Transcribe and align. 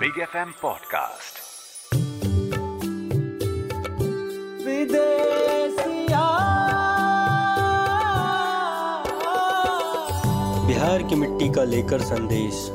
Big 0.00 0.18
F 0.18 0.36
M 0.36 0.50
podcast 0.62 1.38
Bihar 10.66 11.02
की 11.02 11.14
मिट्टी 11.14 11.48
का 11.48 11.64
लेकर 11.64 12.00
संदेश। 12.00 12.66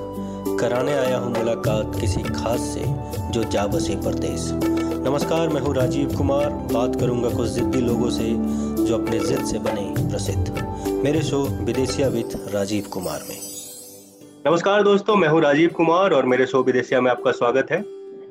कराने 0.60 0.94
आया 0.94 1.18
हूँ 1.18 1.34
मुलाकात 1.38 2.00
किसी 2.02 2.22
खास 2.22 2.60
से 2.60 2.84
जो 3.32 3.44
जा 3.44 3.66
बसे 3.68 3.96
परदेश। 3.96 4.50
नमस्कार 5.08 5.50
मैं 5.50 5.62
हूँ 5.62 5.76
राजीव 5.76 6.18
कुमार। 6.18 6.50
बात 6.50 7.00
करूँगा 7.00 7.30
कुछ 7.30 7.50
जिद्दी 7.50 7.82
लोगों 7.82 8.10
से 8.10 8.30
जो 8.86 9.04
अपने 9.04 9.20
जिद 9.20 9.46
से 9.46 9.60
बने 9.60 10.10
प्रसिद्ध। 10.10 10.66
मेरे 11.04 11.22
show 11.22 11.44
Bidesiya 11.44 12.08
with 12.08 12.50
Rajiv 12.54 12.90
Kumar 12.94 13.20
में। 13.30 13.55
नमस्कार 14.48 14.84
दोस्तों, 14.84 15.16
मैं 15.16 15.28
हूँ 15.28 15.42
राजीव 15.42 15.70
कुमार 15.70 16.12
और 16.12 16.26
मेरे 16.26 16.46
शो 16.46 16.64
विदेशिया 16.64 17.02
में 17.02 17.12
आपका 17.12 17.32
स्वागत 17.32 17.68
है। 17.72 17.80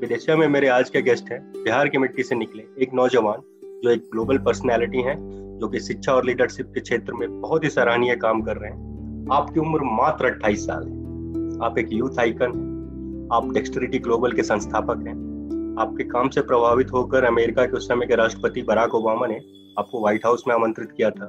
विदेशिया 0.00 0.36
में 0.36 0.48
मेरे 0.48 0.68
आज 0.68 0.90
के 0.90 1.02
गेस्ट 1.02 1.30
हैं, 1.32 1.40
बिहार 1.52 1.88
की 1.88 1.98
मिट्टी 1.98 2.22
से 2.22 2.34
निकले 2.34 2.62
एक 2.82 2.94
नौजवान, 2.94 3.40
जो 3.84 3.90
एक 3.90 4.00
ग्लोबल 4.12 4.38
पर्सनैलिटी 4.38 5.02
हैं, 5.02 5.16
जो 5.60 5.68
कि 5.68 5.80
शिक्षा 5.80 6.12
और 6.12 6.24
लीडरशिप 6.24 6.66
के 6.74 6.80
क्षेत्र 6.80 7.12
में 7.12 7.40
बहुत 7.40 7.64
ही 7.64 7.70
सराहनीय 7.70 8.16
काम 8.16 8.42
कर 8.42 8.56
रहे 8.56 8.70
हैं। 8.70 9.26
आपकी 9.32 9.60
उम्र 9.60 9.80
मात्र 9.82 10.26
अट्ठाईस 10.26 10.66
साल 10.66 10.82
है। 10.82 11.66
आप 11.66 11.78
एक 11.78 11.88
यूथ 11.92 12.18
आइकन 12.18 12.48
आप 13.32 13.52
डेक्सटरिटी 13.52 13.98
ग्लोबल 13.98 14.32
के 14.32 14.42
संस्थापक 14.42 15.04
हैं। 15.06 15.16
आपके 15.80 16.04
काम 16.04 16.28
से 16.28 16.40
प्रभावित 16.40 16.92
होकर 16.92 17.24
अमेरिका 17.24 17.64
के 17.66 17.76
उस 17.76 17.88
समय 17.88 18.06
के 18.06 18.14
राष्ट्रपति 18.14 18.62
बराक 18.62 18.94
ओबामा 18.94 19.26
ने 19.26 19.40
आपको 19.78 20.00
व्हाइट 20.00 20.26
हाउस 20.26 20.44
में 20.48 20.54
आमंत्रित 20.54 20.92
किया 20.96 21.10
था। 21.10 21.28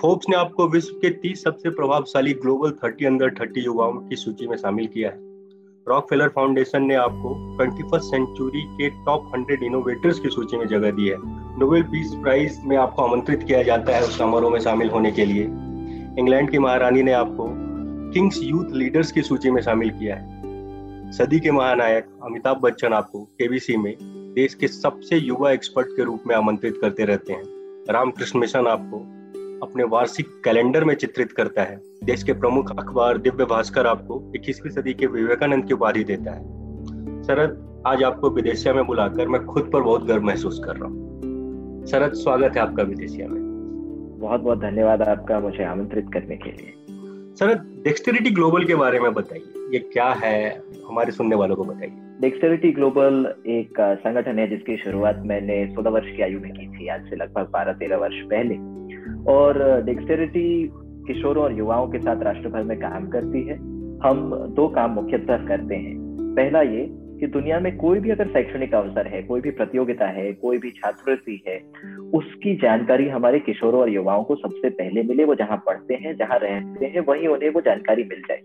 फोर्ब्स 0.00 0.26
ने 0.28 0.36
आपको 0.36 0.68
विश्व 0.68 0.94
के 0.94 1.10
30 1.10 1.42
सबसे 1.42 1.70
प्रभावशाली 1.70 2.32
ग्लोबल 2.32 2.70
30 2.70 3.06
अंडर 3.06 3.30
30 3.30 3.64
युवाओं 3.66 3.92
की 3.92 4.16
सूची 4.16 4.46
में 4.46 4.56
शामिल 4.56 4.86
किया 4.86 5.10
है। 5.10 5.16
रॉक 5.88 6.06
फेलर 6.10 6.28
फाउंडेशन 6.28 6.82
ने 6.82 6.94
आपको 6.94 7.56
ट्वेंटी 7.56 7.82
फ़र्स्ट 7.82 8.06
सेंचुरी 8.06 8.60
के 8.60 8.90
टॉप 8.90 9.32
100 9.34 9.62
इनोवेटर्स 9.62 10.20
की 10.20 10.28
सूची 10.28 10.56
में 10.56 10.66
जगह 10.66 10.90
दी 10.90 11.08
है। 11.08 11.16
नोबेल 11.58 11.82
पीस 11.82 12.14
प्राइज 12.14 12.60
में 12.64 12.76
आपको 12.76 13.02
आमंत्रित 13.02 13.42
किया 13.42 13.62
जाता 13.62 13.96
है 13.96 14.02
उस 14.02 14.18
समारोह 14.18 14.50
में 14.50 14.60
शामिल 14.60 14.90
होने 14.90 15.12
के 15.12 15.24
लिए। 15.24 15.42
इंग्लैंड 16.18 16.50
की 16.50 16.58
महारानी 16.58 17.02
ने 17.02 17.12
आपको 17.12 17.46
किंग्स 18.12 18.40
यूथ 18.42 18.64
लीडर्स 18.70 19.12
की 19.12 19.22
सूची 19.22 19.50
में 19.50 19.62
शामिल 19.62 19.90
किया 19.90 20.16
है। 20.16 20.34
सदी 21.12 21.40
के 21.40 21.50
महानायक 21.50 22.06
अमिताभ 22.24 22.56
बच्चन 22.56 22.92
आपको 22.92 23.20
केबीसी 23.20 23.76
में 23.76 23.96
देश 24.34 24.54
के 24.54 24.68
सबसे 24.68 25.16
युवा 25.16 25.52
एक्सपर्ट 25.52 25.86
के 25.86 26.04
रूप 26.04 26.22
में 26.26 26.36
आमंत्रित 26.36 26.78
करते 26.80 27.04
रहते 27.04 27.32
हैं। 27.32 27.42
रामकृष्ण 27.90 28.38
मिशन 28.38 28.66
आपको 28.66 29.13
अपने 29.64 29.84
वार्षिक 29.84 30.26
कैलेंडर 30.44 30.84
में 30.84 30.94
चित्रित 30.94 31.32
करता 31.32 31.62
है। 31.62 31.80
देश 32.04 32.22
के 32.22 32.32
प्रमुख 32.32 32.70
अखबार 32.70 33.18
दिव्य 33.18 33.44
भास्कर 33.44 33.86
आपको 33.86 34.32
इक्कीसवीं 34.34 34.70
सदी 34.70 34.94
के 34.94 35.06
विवेकानंद 35.06 35.64
की 35.64 35.74
उपाधि 35.74 36.04
देता 36.04 36.32
है। 36.32 36.42
शरद 37.22 37.82
आज 37.86 38.02
आपको 38.02 38.30
विदेशिया 38.30 38.74
में 38.74 38.86
बुलाकर 38.86 39.28
मैं 39.28 39.44
खुद 39.44 39.70
पर 39.72 39.80
बहुत 39.80 40.06
गर्व 40.06 40.22
महसूस 40.22 40.60
कर 40.64 40.76
रहा 40.76 40.88
हूँ। 40.88 41.86
शरद 41.86 42.12
स्वागत 42.12 42.56
है 42.56 42.62
आपका 42.62 42.82
विदेशिया 42.82 43.28
में। 43.28 43.42
बहुत 44.20 44.40
बहुत 44.40 44.58
धन्यवाद 44.58 45.02
आपका 45.02 45.40
मुझे 45.40 45.64
आमंत्रित 45.64 46.06
करने 46.12 46.36
के 46.36 46.50
लिए। 46.50 46.72
शरद 47.36 47.82
डेक्सटेरिटी 47.84 48.30
ग्लोबल 48.30 48.64
के 48.64 48.74
बारे 48.74 49.00
में 49.00 49.12
बताइए। 49.12 49.68
ये 49.72 49.78
क्या 49.78 50.08
है? 50.24 50.62
हमारे 50.88 51.12
सुनने 51.12 51.36
वालों 51.36 51.56
को 51.56 51.64
बताइए। 51.64 51.92
डेक्सटेरिटी 52.20 52.72
ग्लोबल 52.72 53.34
एक 53.46 53.80
संगठन 53.80 54.38
है 54.38 54.48
जिसकी 54.48 54.76
शुरुआत 54.76 55.22
मैंने 55.26 55.66
सोलह 55.66 55.90
वर्ष 55.90 56.16
की 56.16 56.22
आयु 56.22 56.40
में 56.40 56.52
की 56.52 56.66
थी। 56.68 56.88
आज 56.88 57.08
से 57.10 57.16
लगभग 57.16 57.48
बारह 57.52 57.72
तेरह 57.72 57.96
वर्ष 57.96 58.20
पहले। 58.24 58.54
और 59.28 59.82
डेक्सटेरिटी 59.82 60.70
किशोरों 60.78 61.44
और 61.44 61.58
युवाओं 61.58 61.88
के 61.88 61.98
साथ 61.98 62.22
राष्ट्र 62.22 62.48
भर 62.48 62.62
में 62.62 62.78
काम 62.78 63.08
करती 63.08 63.42
है। 63.42 63.54
हम 64.08 64.46
दो 64.48 64.68
काम 64.68 64.90
मुख्यतः 64.90 65.46
करते 65.46 65.74
हैं। 65.74 66.16
पहला 66.20 66.62
ये 66.62 67.04
कि 67.20 67.26
दुनिया 67.26 67.60
में 67.60 67.76
कोई 67.76 68.00
भी 68.00 68.10
अगर 68.10 68.26
शैक्षणिक 68.26 68.74
अवसर 68.74 69.06
है, 69.06 69.22
कोई 69.22 69.40
भी 69.40 69.50
प्रतियोगिता 69.50 70.06
है, 70.06 70.32
कोई 70.32 70.58
भी 70.58 70.70
छात्रवृत्ति 70.70 71.44
है, 71.48 71.62
उसकी 72.14 72.56
जानकारी 72.56 73.08
हमारे 73.08 73.38
किशोरों 73.40 73.80
और 73.80 73.88
युवाओं 73.88 74.24
को 74.24 74.36
सबसे 74.36 74.70
पहले 74.70 75.02
मिले, 75.02 75.24
वो 75.24 75.34
जहाँ 75.34 75.62
पढ़ते 75.66 75.94
हैं, 75.94 76.16
जहाँ 76.16 76.38
रहते 76.38 76.86
हैं, 76.86 77.00
वहीं 77.00 77.28
उन्हें 77.28 77.50
वो 77.50 77.60
जानकारी 77.60 78.04
मिल 78.04 78.20
जाए। 78.20 78.40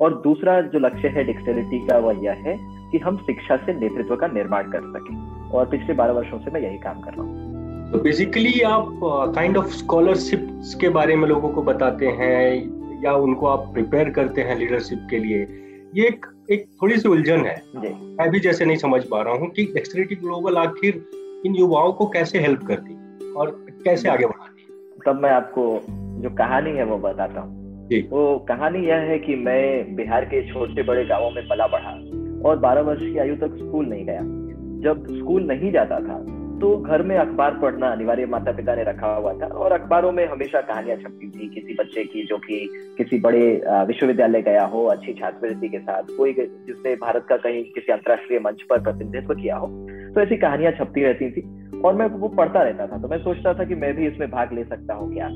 और 0.00 0.14
दूसरा 0.14 0.60
जो 0.60 0.78
लक्ष्य 0.78 1.08
है 1.08 1.24
डिक्सटेरिटी 1.24 1.86
का, 1.86 1.98
वह 1.98 2.24
यह 2.24 2.32
है 2.32 2.58
कि 2.92 2.98
हम 2.98 3.16
शिक्षा 3.16 3.56
से 3.56 3.80
नेतृत्व 3.80 4.16
का 4.16 4.26
निर्माण 4.26 4.62
कर 4.62 4.80
सकें। 4.80 5.50
और 5.50 5.66
पिछले 5.66 5.94
बारह 5.94 6.12
वर्षों 6.12 6.38
से 6.38 6.50
मैं 6.50 6.60
यही 6.60 6.78
काम 6.78 7.00
कर 7.00 7.10
रहा 7.10 7.22
हूँ। 7.22 7.51
तो 7.92 7.98
बेसिकली 7.98 8.60
आप 8.60 9.00
काइंड 9.34 9.56
ऑफ़ 9.56 9.66
स्कॉलरशिप 9.66 10.46
के 10.80 10.88
बारे 10.88 11.16
में 11.16 11.28
लोगों 11.28 11.48
को 11.48 11.62
बताते 11.62 12.06
हैं 12.06 13.02
या 13.04 13.12
उनको 13.12 13.46
आप 13.46 13.72
प्रिपेयर 13.74 14.10
करते 14.10 14.42
हैं 14.42 14.58
लीडरशिप 14.58 15.06
के 15.10 15.18
लिए 15.18 15.46
ये 15.94 16.06
एक 16.06 16.26
एक 16.50 16.64
थोड़ी 16.82 16.96
सी 16.96 17.08
उलझन 17.08 17.44
है। 17.46 17.62
मैं 17.76 18.30
भी 18.30 18.40
जैसे 18.40 18.64
नहीं 18.64 18.76
समझ 18.76 19.04
पा 19.04 19.22
रहा 19.22 19.34
हूँ 19.34 19.48
कि 19.50 19.62
एक्सट्रेटी 19.76 20.14
ग्लोबल 20.14 20.56
आखिर 20.56 21.04
इन 21.46 21.54
युवाओं 21.54 21.92
को 21.92 22.06
कैसे 22.06 22.40
हेल्प 22.40 22.64
करती 22.66 23.32
और 23.32 23.66
कैसे 23.84 24.08
आगे 24.08 24.26
बढ़ाती। 24.26 24.66
तब 25.06 25.20
मैं 25.22 25.30
आपको 25.30 25.80
जो 26.22 26.30
कहानी 26.30 26.70
है 26.70 26.84
वो 26.84 26.98
बताता 26.98 27.40
हूँ। 27.40 27.60
वो 28.10 28.38
कहानी 28.38 28.86
यह 28.88 28.94
है 28.94 29.18
कि 29.18 29.36
मैं 29.36 29.94
बिहार 29.96 30.24
के 30.24 30.52
छोटे 30.52 30.82
बड़े 30.82 31.04
गाँवों 31.04 31.30
में 31.30 31.48
पला 31.48 31.66
बढ़ा 31.66 31.90
और 32.48 32.60
12 32.60 32.80
वर्ष 32.80 33.00
की 33.00 33.18
आयु 33.18 33.36
तक 33.36 33.56
स्कूल 33.56 33.86
नहीं 33.86 34.04
गया। 34.04 34.20
जब 34.82 35.06
स्कूल 35.10 35.42
नहीं 35.42 35.72
जाता 35.72 36.00
था 36.00 36.24
तो 36.62 36.76
घर 36.78 37.02
में 37.02 37.16
अखबार 37.16 37.54
पढ़ना 37.62 37.86
अनिवार्य 37.88 38.26
माता 38.26 38.52
पिता 38.52 38.74
ने 38.74 38.82
रखा 38.84 39.06
हुआ 39.14 39.32
था 39.32 39.46
और 39.56 39.72
अखबारों 39.72 40.10
में 40.12 40.24
हमेशा 40.26 40.60
कहानियाँ 40.60 40.96
छपती 40.96 41.28
थी, 41.30 41.48
किसी 41.54 41.74
बच्चे 41.74 42.04
की 42.04 42.22
जो 42.26 42.36
कि 42.38 42.58
किसी 42.98 43.18
बड़े 43.20 43.40
विश्वविद्यालय 43.86 44.42
गया 44.42 44.64
हो, 44.64 44.84
अच्छी 44.86 45.12
छात्रवृत्ति 45.12 45.68
के 45.68 45.78
साथ, 45.78 46.16
कोई 46.16 46.32
जिसने 46.32 46.94
भारत 46.96 47.26
का 47.28 47.36
कहीं 47.38 47.64
किसी 47.64 47.92
अंतर्राष्ट्रीय 47.92 48.40
मंच 48.40 48.62
पर 48.70 48.82
प्रतिनिधित्व 48.82 49.34
किया 49.34 49.56
हो 49.56 49.66
तो 50.14 50.20
ऐसी 50.20 50.36
कहानियाँ 50.36 50.72
छपती 50.72 51.04
रहती 51.04 51.30
थी 51.30 51.42
और 51.80 51.94
मैं 51.94 52.06
वो 52.16 52.28
पढ़ता 52.30 52.62
रहता 52.62 52.86
था 52.86 53.02
तो 53.02 53.08
मैं 53.08 53.18
सोचता 53.18 53.54
था 53.54 53.64
कि 53.64 53.74
मैं 53.74 53.94
भी 53.96 54.06
इसमें 54.06 54.30
भाग 54.30 54.52
ले 54.52 54.64
सकता 54.64 54.94
हूँ 54.94 55.12
क्या? 55.14 55.28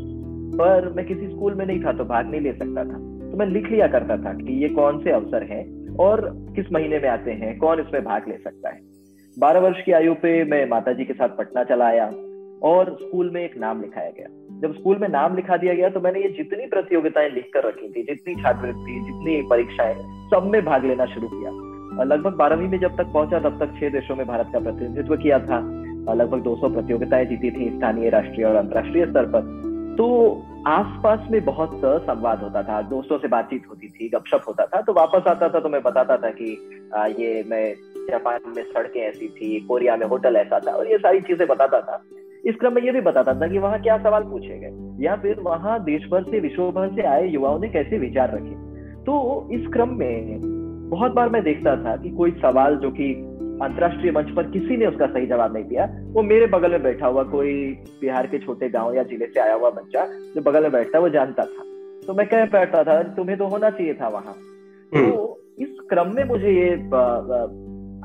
पर 0.59 0.93
मैं 0.97 1.07
किसी 1.07 1.29
स्कूल 1.29 1.55
में 1.55 1.67
नहीं 1.67 1.81
था 1.85 1.93
तो 1.93 2.05
भाग 2.07 2.31
नहीं 2.31 2.41
ले 2.41 2.53
सकता 2.53 2.85
था। 2.85 2.99
तो 3.31 3.37
मैं 3.37 3.47
लिख 3.47 3.71
लिया 3.71 3.87
करता 3.89 4.17
था 4.17 4.33
कि 4.35 4.63
ये 4.63 4.69
कौन 4.75 5.03
से 5.05 5.11
अवसर 5.13 5.43
हैं 5.43 5.65
और 5.97 6.31
किस 6.57 6.73
महीने 6.73 6.99
में 6.99 7.09
आते 7.09 7.31
हैं, 7.33 7.57
कौन 7.59 7.81
इसमें 7.81 8.05
भाग 8.05 8.29
ले 8.29 8.37
सकता 8.39 8.69
है। 8.69 8.81
बारह 9.37 9.61
वर्ष 9.61 9.83
की 9.83 9.93
आयु 9.93 10.15
पे 10.15 10.45
मैं 10.45 10.69
माता 10.69 10.93
जी 10.93 11.05
के 11.05 11.13
साथ 11.13 11.29
पटना 11.29 11.63
चला 11.65 11.87
आया 11.87 12.05
और 12.63 12.97
स्कूल 13.03 13.31
में 13.31 13.43
एक 13.45 13.57
नाम 13.59 13.81
लिखाया 13.81 14.11
गया। 14.11 14.29
जब 14.61 14.75
स्कूल 14.75 14.99
में 14.99 15.09
नाम 15.09 15.37
लिखा 15.37 15.57
दिया 15.57 15.75
गया 15.75 15.89
तो 15.89 16.01
मैंने 16.01 16.21
ये 16.21 16.29
जितनी 16.29 16.67
प्रतियोगिताएँ 16.67 17.29
लिख 17.31 17.51
कर 17.55 17.65
रखी 17.65 17.89
थी, 17.89 18.03
जितनी 18.03 18.35
छात्रवृत्ति, 18.43 18.95
जितनी 19.01 19.41
परीक्षाएँ, 19.51 19.95
सब 20.31 20.49
में 20.53 20.65
भाग 20.65 20.85
लेना 20.85 21.07
शुरू 21.07 21.29
किया। 21.29 22.05
लगभग 22.05 22.37
बारहवीं 22.37 22.69
में 22.69 22.79
जब 22.79 22.97
तक 22.97 23.13
पहुँचा, 23.13 23.39
तब 23.39 23.59
तक 23.61 23.75
छह 23.81 23.89
देशों 23.91 24.17
में 24.17 24.27
भारत 24.27 24.49
का 24.53 24.59
प्रतिनिधित्व 24.59 25.17
किया 25.17 25.39
था। 25.41 25.59
लगभग 26.15 26.43
200 26.43 26.69
प्रतियोगिताएँ 26.69 27.27
जीती 27.27 27.51
थी 27.51 27.69
स्थानीय, 27.77 28.09
राष्ट्रीय 28.11 28.47
और 28.47 28.57
अंतर्राष्ट्रीय 28.57 29.07
स्तर 29.07 29.27
पर। 29.27 29.41
तो 29.99 30.07
आसपास 30.67 31.29
में 31.31 31.45
बहुत 31.45 31.81
संवाद 31.85 32.43
होता 32.43 32.63
था, 32.63 32.81
दोस्तों 32.83 33.19
से 33.19 33.29
बातचीत 33.29 33.69
होती 33.71 33.89
थी, 33.89 34.09
गपशप 34.09 34.43
होता 34.49 34.67
था। 34.67 34.81
तो 34.81 34.93
वापस 34.93 35.29
आता 35.29 35.49
था 35.49 35.61
तो 35.61 35.69
मैं 35.69 35.83
बताता 35.83 36.17
था 36.17 36.31
कि 36.31 36.51
ये 37.21 37.45
मैं 37.47 37.75
जापान 38.11 38.41
में 38.57 38.63
सड़कें 38.65 39.01
ऐसी 39.01 39.29
थी 39.29 39.61
कोरिया 39.61 39.97
में 39.97 40.07
होटल 40.07 40.37
ऐसा 40.37 40.59
था 40.59 40.73
और 40.73 40.91
ये 40.91 40.99
सारी 40.99 41.21
चीज़ें 41.21 41.47
बताता 41.49 41.81
था। 41.81 42.03
इस 42.45 42.55
क्रम 42.55 42.75
में 42.75 42.83
ये 42.83 42.93
भी 42.93 43.01
बताता 43.01 43.35
था 43.35 43.47
कि 43.49 43.59
वहाँ 43.59 43.81
क्या 43.83 43.99
सवाल 43.99 44.23
पूछे 44.23 44.59
गए 44.59 45.05
या 45.05 45.17
फिर 45.17 45.41
वहाँ 45.41 45.85
देश 45.85 46.03
भर 46.11 46.23
से 46.23 46.41
विश्व 46.41 46.71
भर 46.71 46.89
से 46.89 47.03
आए 47.03 47.29
युवाओं 47.29 47.59
ने 47.61 47.69
कैसे 47.69 47.99
विचार 47.99 48.35
रखे। 48.35 48.55
तो 49.05 49.49
इस 49.53 49.67
क्रम 49.67 49.89
में 49.89 50.41
बहुत 50.91 51.13
बार 51.13 51.29
मैं 51.29 51.43
देखता 51.43 51.77
था 51.77 51.97
कि 51.97 52.11
कोई 52.11 52.31
सवाल 52.31 52.77
जो 52.77 52.91
कि 52.91 53.13
अंतरराष्ट्रीय 53.63 54.13
मंच 54.13 54.31
पर 54.31 54.51
किसी 54.51 54.77
ने 54.77 54.87
उसका 54.87 55.07
सही 55.07 55.27
जवाब 55.27 55.55
नहीं 55.55 55.65
दिया 55.65 55.85
वो 56.13 56.23
मेरे 56.23 56.47
बगल 56.47 56.71
में 56.71 56.83
बैठा 56.83 57.07
हुआ 57.07 57.23
कोई 57.23 57.53
बिहार 58.01 58.27
के 58.27 58.39
छोटे 58.39 58.69
गाँव 58.69 58.95
या 58.95 59.03
ज़िले 59.03 59.27
से 59.27 59.41
आया 59.41 59.55
हुआ 59.55 59.71
बच्चा 59.71 60.05
जो 60.35 60.41
बगल 60.41 60.63
में 60.63 60.73
बैठता 60.73 60.99
वो 60.99 61.09
जानता 61.09 61.43
था। 61.43 61.65
तो 62.07 62.15
मैं 62.15 62.27
कह 62.27 62.45
बैठता 62.45 62.85
था 62.85 63.03
तुम्हें 63.03 63.39
तो 63.39 63.47
होना 63.47 63.71
चाहिए 63.71 63.95
था 63.95 64.09
वहाँ। 64.09 64.35
हम्म। 64.93 65.11
तो 65.11 65.41
इस 65.59 65.69
क्रम 65.91 66.15
में 66.15 66.25
मुझे 66.25 66.51
ये 66.51 66.77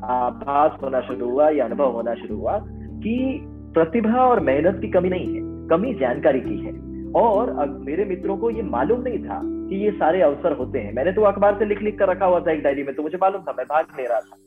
आभास 0.03 0.77
होना 0.83 1.01
शुरू 1.01 1.29
हुआ, 1.29 1.49
या 1.49 1.65
अनुभव 1.65 1.91
होना 1.91 2.13
शुरू 2.13 2.37
हुआ 2.37 2.57
कि 2.63 3.39
प्रतिभा 3.73 4.25
और 4.25 4.39
मेहनत 4.39 4.79
की 4.81 4.87
कमी 4.87 5.09
नहीं 5.09 5.27
है, 5.27 5.41
कमी 5.69 5.93
जानकारी 5.93 6.39
की 6.39 6.57
है। 6.57 6.79
और 7.15 7.49
अब 7.59 7.79
मेरे 7.85 8.05
मित्रों 8.05 8.37
को 8.37 8.49
ये 8.49 8.61
मालूम 8.63 9.01
नहीं 9.01 9.19
था 9.19 9.39
कि 9.43 9.75
ये 9.75 9.91
सारे 9.91 10.21
अवसर 10.21 10.55
होते 10.57 10.79
हैं। 10.79 10.93
मैंने 10.93 11.11
तो 11.11 11.21
अखबार 11.21 11.55
से 11.59 11.65
लिख 11.65 11.81
लिख 11.81 11.97
कर 11.99 12.09
रखा 12.09 12.25
हुआ 12.25 12.39
था 12.39 12.51
एक 12.51 12.63
डायरी 12.63 12.83
में 12.83 12.93
तो 12.95 13.03
मुझे 13.03 13.17
मालूम 13.21 13.41
था, 13.41 13.53
मैं 13.57 13.65
भाग 13.65 13.85
ले 13.99 14.07
रहा 14.07 14.19
था। 14.19 14.37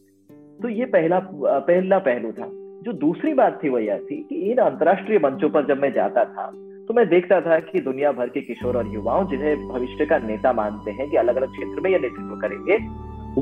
तो 0.62 0.69
ये 0.69 0.85
पहला 0.87 1.19
पहला 1.23 1.99
पहलू 1.99 2.33
था। 2.33 2.49
जो 2.85 2.93
दूसरी 2.93 3.33
बात 3.35 3.59
थी 3.65 3.69
वो 3.69 3.79
यह 3.79 3.99
थी 4.01 4.17
कि 4.23 4.37
इन 4.51 4.59
अंतर्राष्ट्रीय 4.59 5.19
मंचों 5.19 5.49
पर 5.51 5.67
जब 5.67 5.81
मैं 5.83 5.93
जाता 5.93 6.25
था 6.25 6.51
तो 6.89 6.95
मैं 6.95 7.06
देखता 7.09 7.41
था 7.41 7.59
कि 7.59 7.81
दुनिया 7.81 8.11
भर 8.12 8.29
के 8.29 8.41
किशोर 8.41 8.77
और 8.77 8.93
युवाओं, 8.95 9.27
जिन्हें 9.27 9.69
भविष्य 9.69 10.06
का 10.06 10.19
नेता 10.19 10.53
मानते 10.53 10.91
हैं 10.91 11.09
कि 11.11 11.17
अलग 11.17 11.37
अलग 11.37 11.49
क्षेत्र 11.49 11.81
में 11.81 11.91
यह 11.91 11.99
नेतृत्व 11.99 12.37
करेंगे, 12.39 12.77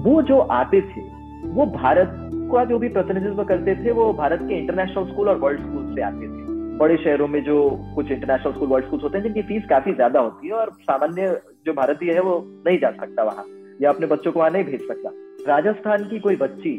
वो 0.01 0.23
जो 0.23 0.39
आते 0.39 0.81
थे 0.81 1.01
वो 1.45 1.67
भारत 1.69 2.13
का 2.53 2.65
जो 2.65 2.79
भी 2.79 2.89
प्रतिनिधित्व 2.91 3.43
करते 3.45 3.75
थे, 3.77 3.91
वो 3.93 4.13
भारत 4.15 4.41
के 4.43 4.59
इंटरनेशनल 4.59 5.05
स्कूल 5.07 5.29
और 5.29 5.37
वर्ल्ड 5.39 5.61
स्कूल 5.61 5.95
से 5.95 6.03
आते 6.03 6.27
थे। 6.27 6.51
बड़े 6.79 6.97
शहरों 6.97 7.27
में 7.29 7.43
जो 7.45 7.57
कुछ 7.95 8.11
इंटरनेशनल 8.11 8.53
स्कूल 8.53 8.69
वर्ल्ड 8.69 8.87
स्कूल 8.87 9.01
होते 9.03 9.19
हैं, 9.19 9.25
जिनकी 9.25 9.43
फ़ीस 9.43 9.65
काफ़ी 9.71 9.93
ज़्यादा 9.95 10.21
होती 10.21 10.49
है 10.49 10.55
और 10.55 10.71
सामान्य 10.83 11.41
जो 11.67 11.73
भारतीय 11.73 12.13
है, 12.13 12.21
वो 12.21 12.43
नहीं 12.67 12.79
जा 12.79 12.91
सकता 12.93 13.23
वहाँ, 13.23 13.45
या 13.83 13.91
अपने 13.91 14.07
बच्चों 14.07 14.33
को 14.33 14.39
वहाँ 14.39 14.51
नहीं 14.51 14.65
भेज 14.65 14.87
सकता। 14.89 15.11
राजस्थान 15.49 16.05
की 16.05 16.19
कोई 16.21 16.37
बच्ची, 16.37 16.75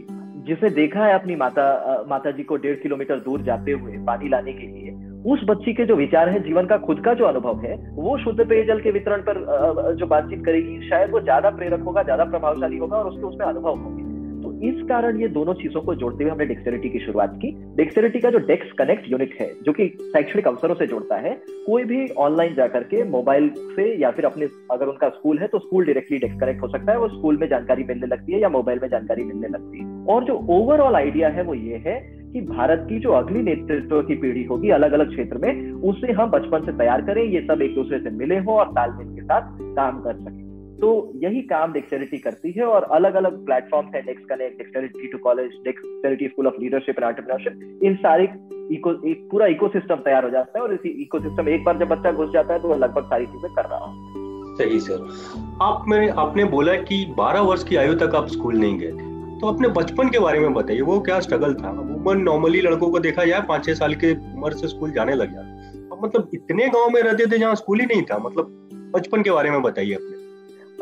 जिसे 0.48 0.70
देखा 0.72 1.06
है 1.06 1.14
अपनी 1.14 1.36
माता 1.36 2.06
माता 2.10 2.32
जी 2.32 2.44
को 2.44 2.56
डेढ़ 2.58 2.76
किलोमीटर 2.78 3.20
दूर 3.20 3.42
जाते 3.42 3.72
हुए 3.72 3.98
पानी 4.06 4.30
लाने 4.30 4.54
के 4.54 4.68
लिए, 4.68 4.92
उस 5.26 5.44
बच्ची 5.46 5.74
के 5.74 5.86
जो 5.86 5.96
विचार 5.96 6.30
है, 6.30 6.40
जीवन 6.44 6.66
का 6.66 6.78
खुद 6.78 7.00
का 7.00 7.14
जो 7.14 7.26
अनुभव 7.26 7.60
है, 7.60 7.76
वो 7.96 8.18
शुद्ध 8.18 8.40
पेयजल 8.40 8.80
के 8.80 8.92
वितरण 8.92 9.22
पर 9.22 9.96
जो 10.00 10.08
बातचीत 10.08 10.46
करेगी, 10.46 10.90
शायद 10.90 11.12
वो 11.12 11.20
ज़्यादा 11.22 11.50
प्रेरक 11.52 11.84
होगा, 11.84 12.04
ज़्यादा 12.04 12.24
प्रभावशाली 12.26 12.78
होगा 12.78 12.98
और 12.98 13.08
उसके 13.08 13.26
उसमें 13.26 13.46
अनुभव 13.46 13.78
होंगे। 13.78 14.03
इस 14.64 14.76
कारण 14.90 15.22
ये 15.22 15.28
दोनों 15.28 15.54
चीज़ों 15.54 15.82
को 15.82 15.96
जोड़ते 15.96 16.24
हुए 16.24 16.32
हमने 16.32 16.46
डेक्सटेरिटी 16.46 16.90
की 16.90 17.00
शुरुआत 17.00 17.34
की। 17.36 17.52
डेक्सटेरिटी 17.76 18.20
का 18.20 18.30
जो 18.30 18.38
डेक्स 18.38 18.72
कनेक्ट 18.72 19.12
यूनिट 19.12 19.38
है, 19.42 19.52
जो 19.64 19.74
कि 19.74 19.88
शैक्षणिक 19.88 20.48
अवसरों 20.48 20.76
से 20.76 20.88
जोड़ता 20.88 21.16
है, 21.16 21.42
कोई 21.66 21.84
भी 21.84 22.08
ऑनलाइन 22.08 22.56
जाकर 22.56 22.84
के 22.84 23.04
मोबाइल 23.04 23.50
से 23.58 24.02
या 24.02 24.12
फिर 24.12 24.26
अपने, 24.26 24.48
अगर 24.72 24.86
उनका 24.86 25.10
स्कूल 25.10 25.38
है 25.38 25.48
तो 25.48 25.60
स्कूल 25.60 25.86
डायरेक्टली 25.86 26.18
डेक्स 26.18 26.36
कनेक्ट 26.42 26.62
हो 26.62 26.68
सकता 26.68 26.92
है, 26.92 27.00
वो 27.00 27.08
स्कूल 27.08 27.38
में 27.38 27.48
जानकारी 27.48 27.84
मिलने 27.84 28.08
लगती 28.08 28.34
है 28.34 28.40
या 28.40 28.50
मोबाइल 28.50 28.80
में 28.82 28.90
जानकारी 28.90 29.24
मिलने 29.24 29.48
लगती 29.48 29.80
है। 29.80 30.06
और 30.06 30.24
जो 30.24 30.34
ओवरऑल 30.50 30.96
आइडिया 30.96 31.30
है, 31.30 31.44
वो 31.44 31.54
ये 31.54 31.76
है 31.76 32.24
कि 32.34 32.42
भारत 32.42 32.86
की 32.90 33.00
जो 33.00 33.12
अगली 33.12 33.42
नेतृत्व 33.42 34.02
की 34.02 34.16
पीढ़ी 34.16 34.44
होगी 34.44 34.70
अलग 34.70 34.92
अलग 34.92 35.10
क्षेत्र 35.10 35.38
में, 35.38 35.72
उसे 35.72 36.12
हम 36.12 36.30
बचपन 36.30 36.66
से 36.66 36.72
तैयार 36.72 37.02
करें, 37.02 37.24
ये 37.24 37.42
सब 37.42 37.62
एक 37.62 37.76
दूसरे 37.76 38.00
से 38.00 38.10
मिले 38.10 38.38
हो 38.38 38.52
और 38.52 38.66
तालमेल 38.66 39.16
के 39.16 39.22
साथ 39.22 39.42
काम 39.76 40.02
कर 40.02 40.14
सकें। 40.14 40.53
तो 40.84 41.12
यही 41.16 41.42
काम 41.42 41.74
डेक्सटेरिटी 41.74 42.18
करती 42.18 42.52
है 42.52 42.64
और 42.64 42.84
अलग 42.84 43.14
अलग 43.14 43.46
प्लेटफॉर्म 43.46 43.88
है 43.96 44.02
Dex 44.02 44.26
connect 44.26 44.58
dexterity 44.58 45.08
to 45.08 45.18
college 45.18 45.52
dexterity 45.64 46.28
school 46.28 46.48
of 46.48 46.54
leadership 46.62 47.00
and 47.00 47.08
entrepreneurship 47.08 47.80
इन 47.84 47.96
सारे 47.96 48.24
इको 48.76 49.08
एक 49.10 49.28
पूरा 49.32 49.46
इकोसिस्टम 49.46 49.96
तैयार 49.96 50.24
हो 50.24 50.30
जाता 50.30 50.60
है 50.60 50.64
और 50.64 50.74
इसी 50.74 50.90
इकोसिस्टम 50.90 51.50
एक 51.50 51.64
बार 51.64 51.78
जब 51.78 51.88
बच्चा 51.88 52.12
घुस 52.12 52.30
जाता 52.34 52.54
है 52.54 52.62
तो 52.62 52.68
वो 52.68 52.76
लगभग 52.76 53.04
सारी 53.04 53.26
चीज़ें 53.26 53.54
कर 53.54 53.66
रहा 53.66 53.80
हूँ। 53.80 54.56
सही, 54.58 54.80
सर। 54.80 55.08
आप 55.62 55.86
में 55.88 56.10
आपने 56.10 56.44
बोला 56.44 56.76
कि 56.76 57.14
12 57.20 57.40
वर्ष 57.40 57.64
की 57.64 57.76
आयु 57.76 57.94
तक 57.94 58.16
आप 58.16 58.28
स्कूल 58.28 58.56
नहीं 58.56 58.80
गए। 58.80 58.92
तो 59.40 59.48
अपने 59.48 59.68
बचपन 59.68 60.10
के 60.10 60.20
बारे 60.20 60.40
में 60.40 60.54
बताइए, 60.54 60.82
वो 60.82 61.00
क्या 61.00 61.20
स्ट्रगल 61.20 61.54
था? 61.54 61.70
उमर 61.70 62.16
नॉर्मली 62.16 62.62
लड़कों 62.62 62.90
को 62.90 63.00
देखा 63.00 63.26
जाए, 63.26 63.42
पाँच 63.42 63.66
छह 63.66 63.74
साल 63.74 63.96
के 63.96 64.12
उम्र 64.14 64.52
से 64.52 64.68
स्कूल 64.68 64.92
जाने 64.92 65.16
लग 65.16 65.34
जाता 65.34 65.54
मतलब 66.04 66.30
इतने 66.34 66.68
गाँव 66.68 66.90
में 66.90 67.02
रहते 67.02 67.26
थे 67.32 67.38
जहाँ 67.38 67.56
स्कूल 67.56 67.80
ही 67.80 67.86
नहीं 67.86 68.02
था 68.02 68.18
मतलब 68.18 68.70
बचपन 68.96 69.22
के 69.22 69.32
बारे 69.32 69.52
में 69.52 69.62
बताइए 69.62 69.94
अपने। 69.94 70.13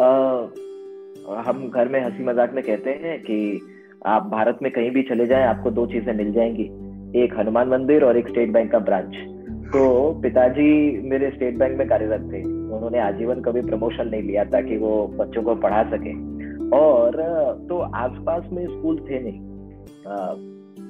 हम 0.01 1.69
घर 1.75 1.88
में 1.88 2.00
हँसी 2.03 2.24
मज़ाक 2.24 2.53
में 2.53 2.63
कहते 2.63 2.89
हैं 2.89 3.19
कि 3.19 3.59
आप 4.06 4.24
भारत 4.24 4.59
में 4.62 4.71
कहीं 4.71 4.92
भी 4.92 5.03
चले 5.03 5.25
जाएँ, 5.25 5.45
आपको 5.45 5.71
दो 5.71 5.86
चीज़ें 5.86 6.13
मिल 6.13 6.31
जाएँगी। 6.33 6.63
एक 7.24 7.33
हनुमान 7.39 7.69
मंदिर 7.69 8.03
और 8.03 8.18
एक 8.18 8.27
स्टेट 8.27 8.51
बैंक 8.51 8.71
का 8.71 8.80
ब्रांच। 8.80 9.15
तो 9.74 10.13
पिताजी 10.13 11.01
मेरे 11.09 11.30
स्टेट 11.31 11.57
बैंक 11.57 11.77
में 11.77 11.88
कार्यरत 11.88 12.21
थे। 12.33 12.42
उन्होंने 12.44 13.00
आजीवन 13.00 13.42
कभी 13.42 13.62
प्रमोशन 13.62 14.07
नहीं 14.07 14.24
लिया 14.24 14.44
ताकि 14.44 14.77
वो 14.77 15.07
बच्चों 15.07 15.44
को 15.44 15.56
पढ़ा 15.56 15.83
सके। 15.83 16.13
और 16.77 17.12
तो 17.69 17.77
आसपास 17.77 18.44
में 18.51 18.65
स्कूल 18.65 19.00
थे 19.09 19.19
नहीं। 19.19 19.39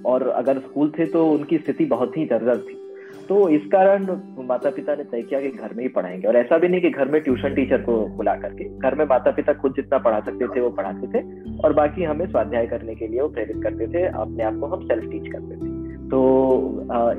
और 0.04 0.28
अगर 0.28 0.60
स्कूल 0.60 0.92
थे 1.00 1.06
तो 1.06 1.26
उनकी 1.32 1.58
स्थिति 1.58 1.86
बहुत 1.86 2.18
ही 2.18 2.26
जर्जर 2.26 2.58
थी। 2.58 2.81
तो 3.30 3.38
इस 3.50 3.66
कारण 3.68 4.06
माता 4.48 4.70
पिता 4.70 4.96
ने 4.96 5.04
तय 5.04 5.22
किया 5.22 5.40
कि 5.42 5.50
घर 5.50 5.74
में 5.74 5.84
ही 5.84 5.90
पढ़ाएँगे। 5.90 6.28
और 6.28 6.36
ऐसा 6.38 6.58
भी 6.58 6.68
नहीं 6.68 6.82
कि 6.82 6.90
घर 6.90 7.08
में 7.08 7.20
ट्यूशन 7.22 7.54
टीचर 7.56 7.82
को 7.82 7.98
बुला 8.18 8.36
करके, 8.38 8.70
घर 8.80 8.96
में 8.96 9.06
माता 9.06 9.32
पिता 9.32 9.54
खुद 9.54 9.74
जितना 9.76 9.98
पढ़ा 10.00 10.20
सकते 10.20 10.48
थे, 10.48 10.62
वो 10.62 10.70
पढ़ाते 10.72 11.08
थे 11.10 11.22
और 11.58 11.74
बाकी 11.74 12.04
हमें 12.04 12.26
स्वाध्याय 12.28 12.68
करने 12.68 12.96
के 12.96 13.08
लिए 13.08 13.22
वो 13.22 13.28
प्रेरित 13.30 13.64
करते 13.64 13.88
थे, 13.88 14.06
अपने 14.08 14.44
आप 14.44 14.60
को 14.60 14.68
हम 14.68 14.86
सेल्फ 14.88 15.12
टीच 15.12 15.32
करते 15.32 15.56
थे। 15.56 15.70
तो 16.10 16.20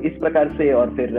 इस 0.04 0.18
प्रकार 0.20 0.48
से 0.48 0.72
और 0.72 0.94
फिर 0.96 1.18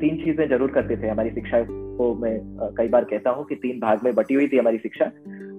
तीन 0.00 0.16
चीज़ें 0.24 0.48
ज़रूर 0.48 0.70
करते 0.70 0.96
थे 0.96 1.08
हमारी 1.08 1.30
शिक्षा 1.30 1.64
को 1.68 2.14
मैं 2.14 2.38
कई 2.78 2.88
बार 2.88 3.04
कहता 3.04 3.30
हूँ 3.30 3.44
कि 3.44 3.54
तीन 3.56 3.80
भाग 3.80 4.04
में 4.04 4.14
बटी 4.14 4.34
हुई 4.34 4.48
थी 4.48 4.58
हमारी 4.58 4.78
शिक्षा। 4.78 5.10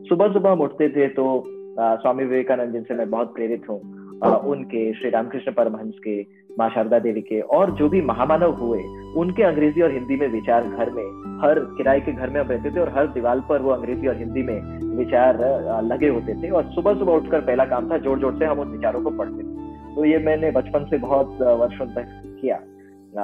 सुबह 0.10 0.34
सुबह 0.34 0.52
हम 0.52 0.62
उठते 0.62 0.90
थे 0.90 1.08
तो 1.10 1.44
स्वामी 1.80 2.24
विवेकानंद 2.24 2.74
जिनसे 2.74 2.94
मैं 2.94 3.10
बहुत 3.10 3.34
प्रेरित 3.36 3.70
हूँ। 3.70 3.80
उनके, 4.24 4.94
श्री 4.94 5.10
रामकृष्ण 5.10 5.52
परमहंस 5.52 5.94
के, 6.04 6.22
माँ 6.60 6.70
शारदा 6.70 7.00
देवी 7.00 7.22
के, 7.22 7.40
और 7.42 7.72
जो 7.72 7.90
भी 7.90 8.02
महामानव 8.02 8.54
हुए, 8.54 8.84
उनके 9.18 9.44
अंग्रेज़ी 9.44 9.82
और 9.82 9.92
हिंदी 9.92 10.16
में 10.16 10.28
विचार 10.28 10.68
घर 10.68 10.90
में, 10.90 11.04
हर 11.42 11.60
किराए 11.78 12.00
के 12.00 12.12
घर 12.12 12.30
में 12.30 12.40
हम 12.42 12.48
रहते 12.48 12.72
थे 12.72 12.80
और 12.80 12.90
हर 12.90 13.08
दीवार 13.08 13.40
पर 13.40 13.62
वो 13.62 13.72
अंग्रेज़ी 13.72 14.08
और 14.08 14.18
हिंदी 14.18 14.44
में 14.44 14.80
विचार 14.98 15.40
लगे 15.84 16.10
होते 16.10 16.42
थे 16.44 16.50
और 16.50 16.72
सुबह 16.72 16.94
सुबह 16.94 17.14
उठकर 17.14 17.42
पहला 17.42 17.66
काम 17.66 17.92
था 17.92 17.98
जोड़ 17.98 18.20
जोड़ 18.20 18.34
से 18.36 18.46
हम 18.46 18.60
उन 18.60 18.68
विचारों 18.68 19.02
को 19.02 19.10
पढ़ते 19.10 19.44
थे। 19.44 19.96
तो 19.96 20.06
ये 20.06 20.18
मैंने 20.18 20.52
बचपन 20.52 20.86
से 20.86 20.98
बहुत 20.98 21.38
वर्षों 21.42 21.86
तक 21.86 22.22
किया। 22.42 22.60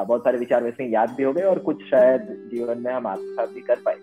बहुत 0.03 0.21
सारे 0.21 0.37
विचार 0.37 0.63
वैसे 0.63 0.85
याद 0.85 1.15
भी 1.17 1.23
हो 1.23 1.33
गए 1.33 1.43
और 1.43 1.59
कुछ 1.59 1.83
शायद 1.83 2.21
जीवन 2.51 2.77
में 2.77 2.93
हम 2.93 3.07
आत्मसात 3.07 3.49
भी 3.49 3.61
कर 3.61 3.75
पाए। 3.85 3.95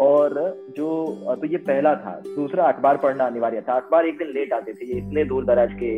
और 0.00 0.34
जो 0.76 0.86
तो 1.34 1.46
ये 1.46 1.56
पहला 1.58 1.94
था 1.94 2.12
दूसरा 2.26 2.64
अखबार 2.64 2.96
पढ़ना 2.96 3.24
अनिवार्य 3.24 3.60
था। 3.60 3.72
अखबार 3.72 4.06
एक 4.06 4.18
दिन 4.18 4.28
लेट 4.28 4.52
आते 4.52 4.72
थे 4.72 4.86
ये 4.86 4.98
इतने 4.98 5.24
दूर 5.24 5.44
दराज 5.44 5.72
के 5.72 5.92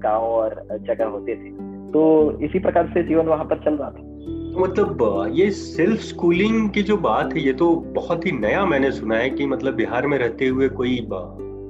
गाँव 0.00 0.22
और 0.22 0.54
जगह 0.82 1.04
होते 1.06 1.34
थे। 1.34 1.50
तो 1.92 2.02
इसी 2.40 2.58
प्रकार 2.58 2.86
से 2.86 3.02
जीवन 3.02 3.26
वहाँ 3.26 3.44
पर 3.44 3.58
चल 3.64 3.74
रहा 3.74 3.90
था। 3.90 4.10
मतलब 4.58 5.32
ये 5.34 5.50
सेल्फ 5.50 6.00
स्कूलिंग 6.00 6.68
की 6.70 6.82
जो 6.82 6.96
बात 6.96 7.34
है 7.34 7.40
ये 7.40 7.52
तो 7.52 7.74
बहुत 7.94 8.26
ही 8.26 8.32
नया 8.32 8.64
मैंने 8.66 8.90
सुना 8.92 9.16
है 9.16 9.30
कि 9.30 9.46
मतलब 9.46 9.74
बिहार 9.74 10.06
में 10.06 10.18
रहते 10.18 10.48
हुए 10.48 10.68
कोई 10.68 10.98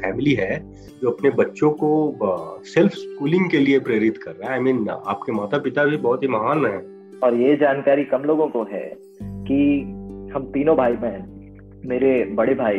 फैमिली 0.03 0.33
है 0.33 0.59
जो 1.03 1.11
अपने 1.11 1.31
बच्चों 1.31 1.71
को 1.71 1.91
सेल्फ 2.65 2.93
स्कूलिंग 2.93 3.51
के 3.51 3.59
लिए 3.59 3.79
प्रेरित 3.79 4.17
कर 4.17 4.31
रहा 4.31 4.49
है। 4.49 4.55
आई 4.55 4.61
I 4.61 4.65
मीन 4.65 4.79
mean, 4.79 4.91
आपके 5.07 5.33
माता 5.33 5.59
पिता 5.59 5.85
भी 5.85 5.97
बहुत 5.97 6.23
ही 6.23 6.29
महान 6.29 6.67
है। 6.67 6.79
और 7.25 7.35
ये 7.35 7.57
जानकारी 7.57 8.05
कम 8.05 8.23
लोगों 8.23 8.49
को 8.49 8.63
है 8.63 8.85
कि 9.23 9.61
हम 10.35 10.45
तीनों 10.53 10.77
भाई 10.77 10.93
बहन, 10.95 11.23
मेरे 11.87 12.13
बड़े 12.35 12.55
भाई 12.55 12.79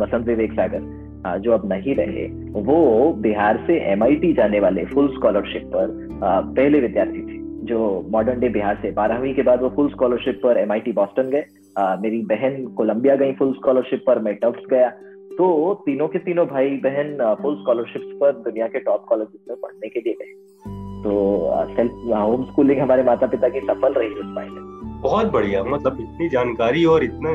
वसंत 0.00 0.26
विवेक 0.26 0.52
सागर 0.52 1.38
जो 1.38 1.52
अब 1.52 1.62
नहीं 1.68 1.94
रहे, 1.94 2.26
वो 2.62 3.12
बिहार 3.22 3.62
से 3.66 3.78
एमआईटी 3.92 4.32
जाने 4.32 4.60
वाले 4.60 4.84
फुल 4.86 5.08
स्कॉलरशिप 5.14 5.70
पर 5.74 5.92
पहले 6.22 6.80
विद्यार्थी 6.80 7.20
थे, 7.20 7.38
जो 7.64 7.78
मॉडर्न 8.12 8.40
डे 8.40 8.48
बिहार 8.48 8.78
से 8.82 8.90
बारहवीं 8.92 9.34
के 9.34 9.42
बाद 9.42 9.62
वो 9.62 9.68
फुल 9.76 9.88
स्कॉलरशिप 9.90 10.40
पर 10.42 10.58
एम 10.58 10.74
बॉस्टन 10.94 11.30
गए 11.30 11.44
मेरी 12.02 12.20
बहन 12.24 12.64
कोलंबिया 12.76 13.16
गई 13.16 13.32
फुल 13.32 13.52
स्कॉलरशिप 13.52 14.04
पर, 14.06 14.18
मैं 14.18 14.34
टफ्स 14.34 14.66
गया 14.70 14.90
तो 15.38 15.74
तीनों 15.86 16.08
के 16.08 16.18
तीनों 16.20 16.46
भाई 16.46 16.76
बहन 16.84 17.16
फुल 17.42 17.56
स्कॉलरशिप 17.56 18.18
पर 18.20 18.32
दुनिया 18.42 18.66
के 18.66 18.78
टॉप 18.80 19.04
कॉलेज 19.08 19.28
में 19.48 19.56
पढ़ने 19.56 19.88
के 19.88 20.00
लिए 20.00 20.14
गए। 20.14 20.32
तो 21.02 21.12
सेल्फ 21.70 21.92
होम 22.14 22.44
स्कूलिंग 22.44 22.80
हमारे 22.80 23.02
माता 23.02 23.26
पिता 23.26 23.48
की 23.48 23.60
सफल 23.62 23.92
रही 23.92 24.08
उस 24.08 24.26
मायने 24.26 24.83
बहुत 25.04 25.30
बढ़िया। 25.32 25.62
मतलब 25.64 26.00
इतनी 26.00 26.28
जानकारी 26.28 26.84
और 26.86 27.04
इतना 27.04 27.34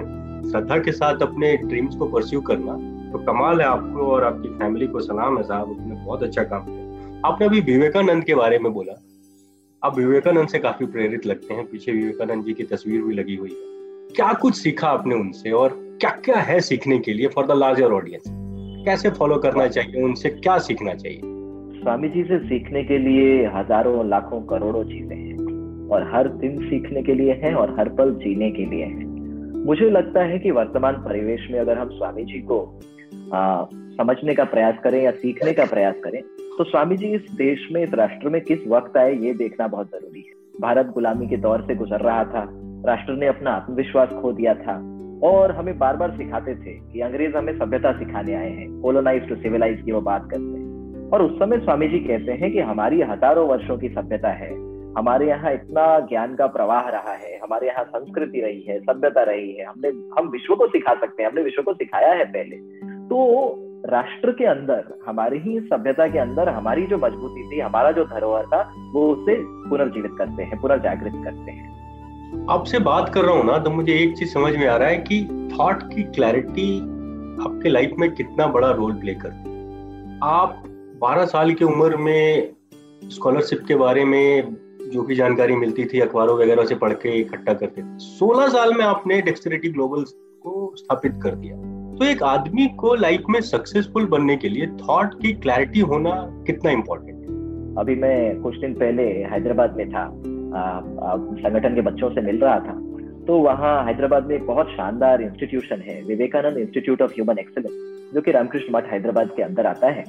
श्रद्धा 0.51 0.77
के 0.77 0.92
साथ 0.92 1.21
अपने 1.21 1.56
ड्रीम्स 1.60 1.95
को 1.95 2.06
परस्यू 2.07 2.42
करना 2.42 2.74
तो 3.12 3.18
कमाल 3.25 3.62
है 3.62 3.68
आपको 3.68 4.06
और 4.06 4.24
आपकी 4.24 4.50
फैमिली 4.50 4.88
को 4.88 5.00
सलाम 5.01 5.38
है 5.38 5.44
साहब 5.44 5.69
उसने 5.69 5.95
बहुत 5.95 6.23
अच्छा 6.23 6.44
काम 6.44 6.66
किया। 6.66 7.28
आपने 7.30 7.47
अभी 7.47 7.59
विवेकानंद 7.61 8.23
के 8.23 8.35
बारे 8.35 8.59
में 8.59 8.71
बोला। 8.73 8.94
आप 9.83 9.97
विवेकानंद 9.97 10.47
से 10.47 10.59
काफ़ी 10.59 10.85
प्रेरित 10.88 11.26
लगते 11.26 11.54
हैं, 11.54 11.66
पीछे 11.66 11.92
विवेकानंद 11.92 12.45
जी 12.45 12.54
की 12.54 12.64
तस्वीर 12.66 13.02
भी 13.02 13.14
लगी 13.14 13.35
हुई 13.35 13.49
है। 13.49 14.16
क्या 14.16 14.31
कुछ 14.33 14.56
सीखा 14.56 14.88
आपने 14.90 15.16
उनसे 15.16 15.52
और 15.52 15.78
क्या 16.02 16.09
क्या 16.26 16.40
है 16.42 16.59
सीखने 16.61 16.97
के 16.99 17.14
लिए 17.14 17.28
फॉर 17.28 17.47
द 17.47 17.57
लार्जर 17.57 17.92
ऑडियंस 17.94 18.23
कैसे 18.85 19.09
फॉलो 19.11 19.38
करना 19.38 19.68
चाहिए, 19.68 20.04
उनसे 20.04 20.30
क्या 20.31 20.57
सीखना 20.59 20.94
चाहिए? 20.94 21.21
स्वामी 21.81 22.09
जी 22.09 22.23
से 22.23 22.40
सीखने 22.40 22.83
के 22.83 22.97
लिए 22.97 23.45
हज़ारों, 23.56 24.07
लाखों, 24.09 24.42
करोड़ों 24.47 24.83
चीज़ें 24.83 25.16
हैं। 25.16 25.49
और 25.92 26.10
हर 26.14 26.28
दिन 26.38 26.58
सीखने 26.60 27.02
के 27.04 27.14
लिए 27.14 27.34
है 27.44 27.54
और 27.56 27.76
हर 27.80 27.90
पल 27.90 28.14
जीने 28.16 28.52
के 28.52 28.66
लिए 28.66 28.86
है। 28.86 29.08
मुझे 29.66 29.90
लगता 29.90 30.24
है 30.24 30.40
कि 30.40 30.52
वर्तमान 30.52 30.96
परिवेश 31.04 31.48
में 31.52 31.60
अगर 31.60 31.78
हम 31.78 31.90
स्वामी 31.90 32.24
जी 32.24 32.40
को 32.42 32.60
आ, 33.34 33.66
समझने 33.98 34.34
का 34.34 34.44
प्रयास 34.46 34.76
करें 34.84 35.02
या 35.04 35.12
सीखने 35.14 35.54
का 35.54 35.66
प्रयास 35.66 35.96
करें 36.04 36.22
तो 36.58 36.64
स्वामी 36.64 36.98
जी 36.98 37.08
इस 37.16 37.31
देश 37.38 37.68
में 37.72 37.81
इस 37.84 37.94
राष्ट्र 37.94 38.30
में 38.30 38.42
किस 38.42 38.68
वक्त 38.68 38.98
आए 38.98 39.16
ये 39.16 39.34
देखना 39.34 39.68
बहुत 39.68 39.88
ज़रूरी 39.88 40.19
है। 40.19 40.62
भारत 40.62 40.92
गुलामी 40.94 41.28
के 41.28 41.38
दौर 41.38 41.62
से 41.62 41.76
गुजर 41.76 42.02
रहा 42.02 42.24
था 42.26 42.48
राष्ट्र 42.86 43.14
ने 43.14 43.28
अपना 43.28 43.52
आत्मविश्वास 43.52 44.10
खो 44.22 44.31
दिया 44.31 44.54
था 44.56 44.76
और 45.24 45.52
हमें 45.52 45.78
बार 45.80 45.98
बार 45.98 46.12
सिखाते 46.18 46.56
थे 46.56 46.74
कि 46.84 47.02
अंग्रेज़ 47.02 47.36
हमें 47.36 47.54
सभ्यता 47.58 47.92
सिखाने 47.92 48.34
आए 48.34 48.50
हैं 48.50 48.69
कोलोनाइज 48.81 49.28
टू 49.30 49.36
सिविलाइज 49.36 49.81
की 49.81 49.92
वो 49.92 50.02
बात 50.02 50.30
करते 50.31 50.44
हैं। 50.44 51.10
और 51.10 51.22
उस 51.22 51.38
समय 51.40 51.60
स्वामी 51.60 51.88
जी 51.88 52.00
कहते 52.00 52.31
हैं 52.31 52.52
कि 52.52 52.60
हमारी 52.64 53.02
हज़ारों 53.02 53.48
वर्षों 53.48 53.78
की 53.78 53.90
सभ्यता 53.90 54.31
है 54.34 54.50
हमारे 54.98 55.28
यहाँ 55.28 55.54
इतना 55.54 56.00
ज्ञान 56.00 56.36
का 56.36 56.48
प्रवाह 56.48 56.90
रहा 56.90 57.14
है, 57.14 57.40
हमारे 57.44 57.68
यहाँ 57.68 57.84
संस्कृति 57.84 58.42
रही 58.42 58.62
है, 58.62 58.80
सभ्यता 58.80 59.24
रही 59.24 59.54
है, 59.54 59.66
हमने, 59.66 59.90
हम 59.90 60.30
विश्व 60.30 60.56
को 60.56 60.68
सिखा 60.68 60.94
सकते 60.94 61.24
हैं, 61.24 61.30
हमने 61.30 61.44
विश्व 61.44 61.62
को 61.62 61.74
सिखाया 61.74 62.14
है 62.14 62.26
पहले। 62.26 62.56
तो 63.08 63.56
राष्ट्र 63.86 64.31
के 64.31 64.46
अंदर, 64.46 65.00
हमारी 65.08 65.40
ही 65.40 65.60
सभ्यता 65.60 66.08
के 66.08 66.19
अंदर 66.19 66.50
हमारी 66.50 66.86
जो 66.86 66.98
मजबूती 66.98 67.44
थी, 67.44 67.60
हमारा 67.60 67.92
जो 67.92 68.04
धरोहर 68.06 68.46
था, 68.46 68.74
वो 68.94 69.14
उसे 69.14 69.36
पुनर्जीवित 69.69 70.12
करते 70.18 70.44
हैं, 70.44 70.62
पुनर्जागृत 70.62 71.14
करते 71.24 71.52
हैं। 71.52 71.80
आपसे 72.50 72.80
बात 72.80 73.10
कर 73.10 73.22
रहा 73.22 73.36
हूँ 73.36 73.46
ना 73.46 73.58
तो 73.58 73.69
मुझे 73.69 73.94
एक 73.94 74.18
चीज़ 74.18 74.30
समझ 74.30 74.56
में 74.56 74.68
आ 74.68 74.78
रहा 74.78 74.90
है 74.90 74.98
कि 74.98 75.50
थॉट 75.60 75.84
की 75.84 76.04
क्लैरिटी 76.04 76.80
आपके 77.46 77.69
लाइफ 77.69 77.92
में 78.00 78.12
कितना 78.12 78.48
बड़ा 78.48 78.72
रोल 78.72 78.94
प्ले 78.94 79.14
करती 79.14 79.50
आप 80.24 80.64
12 81.04 81.26
साल 81.26 81.54
की 81.54 81.66
उम्र 81.66 81.98
में 81.98 82.54
स्कॉलरशिप 83.04 83.60
के 83.68 83.76
बारे 83.76 84.06
में 84.06 84.56
जो 84.90 85.02
भी 85.04 85.16
जानकारी 85.16 85.56
मिलती 85.56 85.86
थी, 85.86 86.00
अखबारों 86.00 86.38
वगैरह 86.38 86.66
से 86.66 86.76
पढ़ 86.76 86.94
के 86.94 87.10
इकट्ठा 87.10 87.54
करते 87.54 87.81
थे 87.81 87.98
सोलह 88.00 88.48
साल 88.48 88.74
में 88.74 88.84
आपने 88.86 89.22
डेक्सटेरिटी 89.22 89.69
ग्लोबल 89.69 90.04
को 90.44 90.74
स्थापित 90.76 91.19
कर 91.24 91.36
दिया। 91.36 91.56
तो 91.96 92.06
एक 92.06 92.24
आदमी 92.24 92.68
को 92.68 92.94
लाइफ 92.96 93.24
में 93.30 93.40
सक्सेसफुल 93.42 94.06
बनने 94.06 94.36
के 94.38 94.50
लिए 94.50 94.68
थॉट 94.68 95.14
की 95.22 95.34
क्लैरिटी 95.34 95.80
होना 95.80 96.12
कितना 96.48 96.72
इम्पोर्टेंट 96.72 97.16
है? 97.16 97.26
अभी 97.76 97.96
मैं 97.96 98.42
कुछ 98.42 98.60
दिन 98.60 98.74
पहले 98.74 99.04
हैदराबाद 99.04 99.76
में 99.78 99.90
था। 99.90 100.06
संगठन 101.44 101.76
के 101.76 101.81
बच्चों 101.81 102.10
से 102.10 102.22
मिल 102.22 102.40
रहा 102.40 102.60
था। 102.60 102.74
तो 103.28 103.38
वहाँ 103.38 103.86
हैदराबाद 103.86 104.28
में 104.28 104.46
बहुत 104.46 104.68
शानदार 104.68 105.22
इंस्टीट्यूशन 105.22 105.81
है, 105.88 106.02
Vivekananda 106.04 106.58
institute 106.58 107.02
of 107.02 107.12
human 107.12 107.38
excellence 107.38 108.12
जो 108.14 108.22
कि 108.22 108.31
रामकृष्ण 108.31 108.74
मठ 108.74 108.92
हैदराबाद 108.92 109.30
के 109.38 109.44
अंदर 109.44 109.66
आता 109.66 109.90
है। 109.90 110.04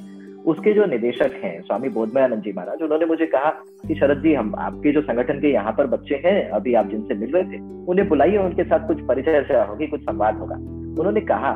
उसके 0.45 0.73
जो 0.73 0.85
निदेशक 0.85 1.33
हैं, 1.43 1.61
स्वामी 1.61 1.89
बोधमयानंद 1.89 2.41
जी 2.43 2.51
महाराज, 2.51 2.81
उन्होंने 2.81 3.05
मुझे 3.05 3.25
कहा 3.25 3.49
कि 3.87 3.95
शरद 3.95 4.21
जी, 4.23 4.33
हम 4.33 4.53
आपके 4.59 4.91
जो 4.91 5.01
संगठन 5.01 5.39
के 5.39 5.51
यहाँ 5.51 5.71
पर 5.71 5.87
बच्चे 5.87 6.21
हैं, 6.25 6.49
अभी 6.49 6.73
आप 6.73 6.89
जिनसे 6.89 7.15
मिल 7.15 7.31
रहे 7.31 7.43
थे, 7.43 7.59
उन्हें 7.85 8.07
बुलाइए, 8.09 8.37
उनके 8.37 8.63
साथ 8.63 8.87
कुछ 8.87 9.01
परिचय 9.07 9.33
चर्चा 9.33 9.63
होगी, 9.63 9.87
कुछ 9.87 10.01
संवाद 10.01 10.37
होगा। 10.37 10.55
उन्होंने 10.55 11.21
कहा 11.27 11.53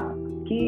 कि 0.48 0.60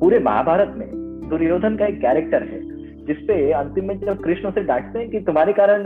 पूरे 0.00 0.18
महाभारत 0.20 0.74
में 0.76 0.88
दुर्योधन 1.30 1.76
का 1.76 1.86
एक 1.86 2.00
कैरेक्टर 2.00 2.42
है, 2.42 2.60
जिसपे 3.06 3.40
अंतिम 3.54 3.88
में 3.88 3.98
जब 4.00 4.22
कृष्ण 4.24 4.48
उसे 4.48 4.62
डांटते 4.64 4.98
हैं 4.98 5.10
कि 5.10 5.20
तुम्हारे 5.22 5.52
कारण 5.54 5.84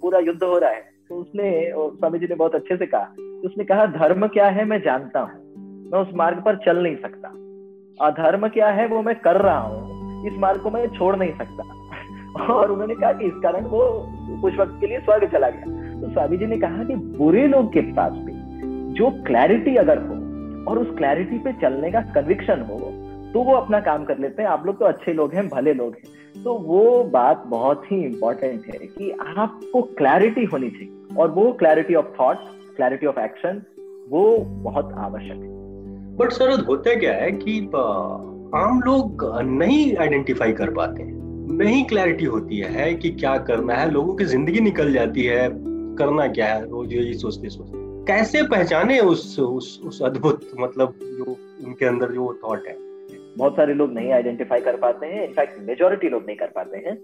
पूरा 0.00 0.18
युद्ध 0.20 0.42
हो 0.42 0.58
रहा 0.58 0.70
है 0.70 0.82
तो 1.08 1.14
उसने 1.16 1.48
स्वामी 1.70 2.18
जी 2.18 2.26
ने 2.26 2.34
बहुत 2.34 2.54
अच्छे 2.54 2.76
से 2.76 2.86
कहा, 2.86 3.08
उसने 3.44 3.64
कहा, 3.64 3.86
धर्म 3.88 4.26
क्या 4.28 4.46
है, 4.48 4.64
मैं 4.64 4.80
जानता 4.82 5.20
हूँ, 5.20 5.90
मैं 5.90 6.00
उस 6.00 6.14
मार्ग 6.16 6.38
पर 6.44 6.56
चल 6.64 6.82
नहीं 6.82 6.96
सकता। 6.96 7.28
अधर्म 7.98 8.46
क्या 8.48 8.68
है, 8.68 8.86
वो 8.88 9.02
मैं 9.02 9.14
कर 9.16 9.40
रहा 9.42 9.58
हूँ 9.58 9.93
इस 10.26 10.38
मार्ग 10.38 10.60
को 10.60 10.70
मैं 10.70 10.86
छोड़ 10.88 11.14
नहीं 11.16 11.32
सकता। 11.32 11.62
और 12.44 12.70
उन्होंने 12.70 12.94
कहा 12.94 13.12
कि 13.12 13.24
इस 13.24 13.32
कारण 13.42 13.64
वो 13.66 13.82
कुछ 14.42 14.56
वक्त 14.58 14.76
के 14.80 14.86
लिए 14.86 15.00
स्वर्ग 15.00 15.30
चला 15.32 15.48
गया। 15.48 16.00
तो 16.00 16.10
स्वामी 16.12 16.36
जी 16.36 16.46
ने 16.46 16.58
कहा 16.58 16.84
कि 16.84 16.94
बुरे 17.18 17.46
लोग 17.46 17.72
के 17.72 17.80
पास 17.92 18.12
भी 18.14 18.32
जो 18.94 19.10
क्लैरिटी 19.26 19.76
अगर 19.76 19.98
हो 19.98 20.14
और 20.70 20.78
उस 20.78 20.96
क्लैरिटी 20.96 21.38
पे 21.38 21.52
चलने 21.52 21.90
का 21.90 22.00
कन्विक्शन 22.14 22.60
हो 22.60 22.78
तो 23.32 23.42
वो 23.42 23.54
अपना 23.54 23.80
काम 23.80 24.04
कर 24.04 24.18
लेते 24.18 24.42
हैं। 24.42 24.48
आप 24.48 24.66
लोग 24.66 24.78
तो 24.78 24.84
अच्छे 24.84 25.12
लोग 25.12 25.32
हैं, 25.34 25.48
भले 25.48 25.72
लोग 25.74 25.94
हैं। 25.94 26.42
तो 26.42 26.54
वो 26.58 27.04
बात 27.04 27.42
बहुत 27.46 27.84
ही 27.92 27.96
इंपॉर्टेंट 28.04 28.66
है 28.66 28.78
कि 28.78 29.10
आपको 29.36 29.82
क्लैरिटी 29.98 30.44
होनी 30.44 30.68
चाहिए। 30.70 31.16
और 31.18 31.30
वो 31.30 31.50
clarity 31.52 31.94
of 31.94 32.06
thought 32.20 32.36
clarity 32.76 33.06
of 33.06 33.18
action 33.20 33.62
वो 34.10 34.36
बहुत 34.62 34.92
आवश्यक 34.98 35.32
है। 35.32 36.16
बट 36.16 36.32
सर 36.32 36.64
होता 36.64 36.94
क्या 36.94 37.12
है 37.14 37.30
कि 37.32 37.60
आम 38.56 38.80
लोग 38.80 39.22
नहीं 39.42 39.96
आइडेंटिफाई 39.96 40.52
कर 40.52 40.70
पाते 40.70 41.02
हैं। 41.02 41.12
नहीं 41.58 41.84
क्लैरिटी 41.84 42.24
होती 42.24 42.58
है 42.58 42.92
कि 42.94 43.10
क्या 43.10 43.36
करना 43.38 43.74
है, 43.74 43.90
लोगों 43.90 44.14
की 44.14 44.24
ज़िंदगी 44.24 44.60
निकल 44.60 44.92
जाती 44.92 45.22
है, 45.22 45.48
करना 45.98 46.26
क्या 46.26 46.46
है 46.46 46.68
रोज 46.70 46.92
यही 46.92 47.14
सोचते 47.14 47.48
सोचते। 47.48 47.82
कैसे 48.06 48.42
पहचाने 48.42 49.00
उस 49.00 49.38
उस 49.40 49.80
उस 49.84 50.02
अद्भुत 50.02 50.40
मतलब 50.60 50.94
जो 51.02 51.36
उनके 51.66 51.86
अंदर 51.86 52.12
जो 52.12 52.32
थॉट 52.44 52.68
है? 52.68 52.76
बहुत 53.38 53.56
सारे 53.56 53.74
लोग 53.74 53.92
नहीं 53.92 54.12
आइडेंटिफाई 54.12 54.60
कर 54.60 54.76
पाते 54.76 55.06
हैं 55.06 55.26
इनफैक्ट 55.28 55.60
मेजोरिटी 55.60 56.08
लोग 56.08 56.26
नहीं 56.26 56.36
कर 56.36 56.52
पाते 56.54 56.78
हैं। 56.78 56.96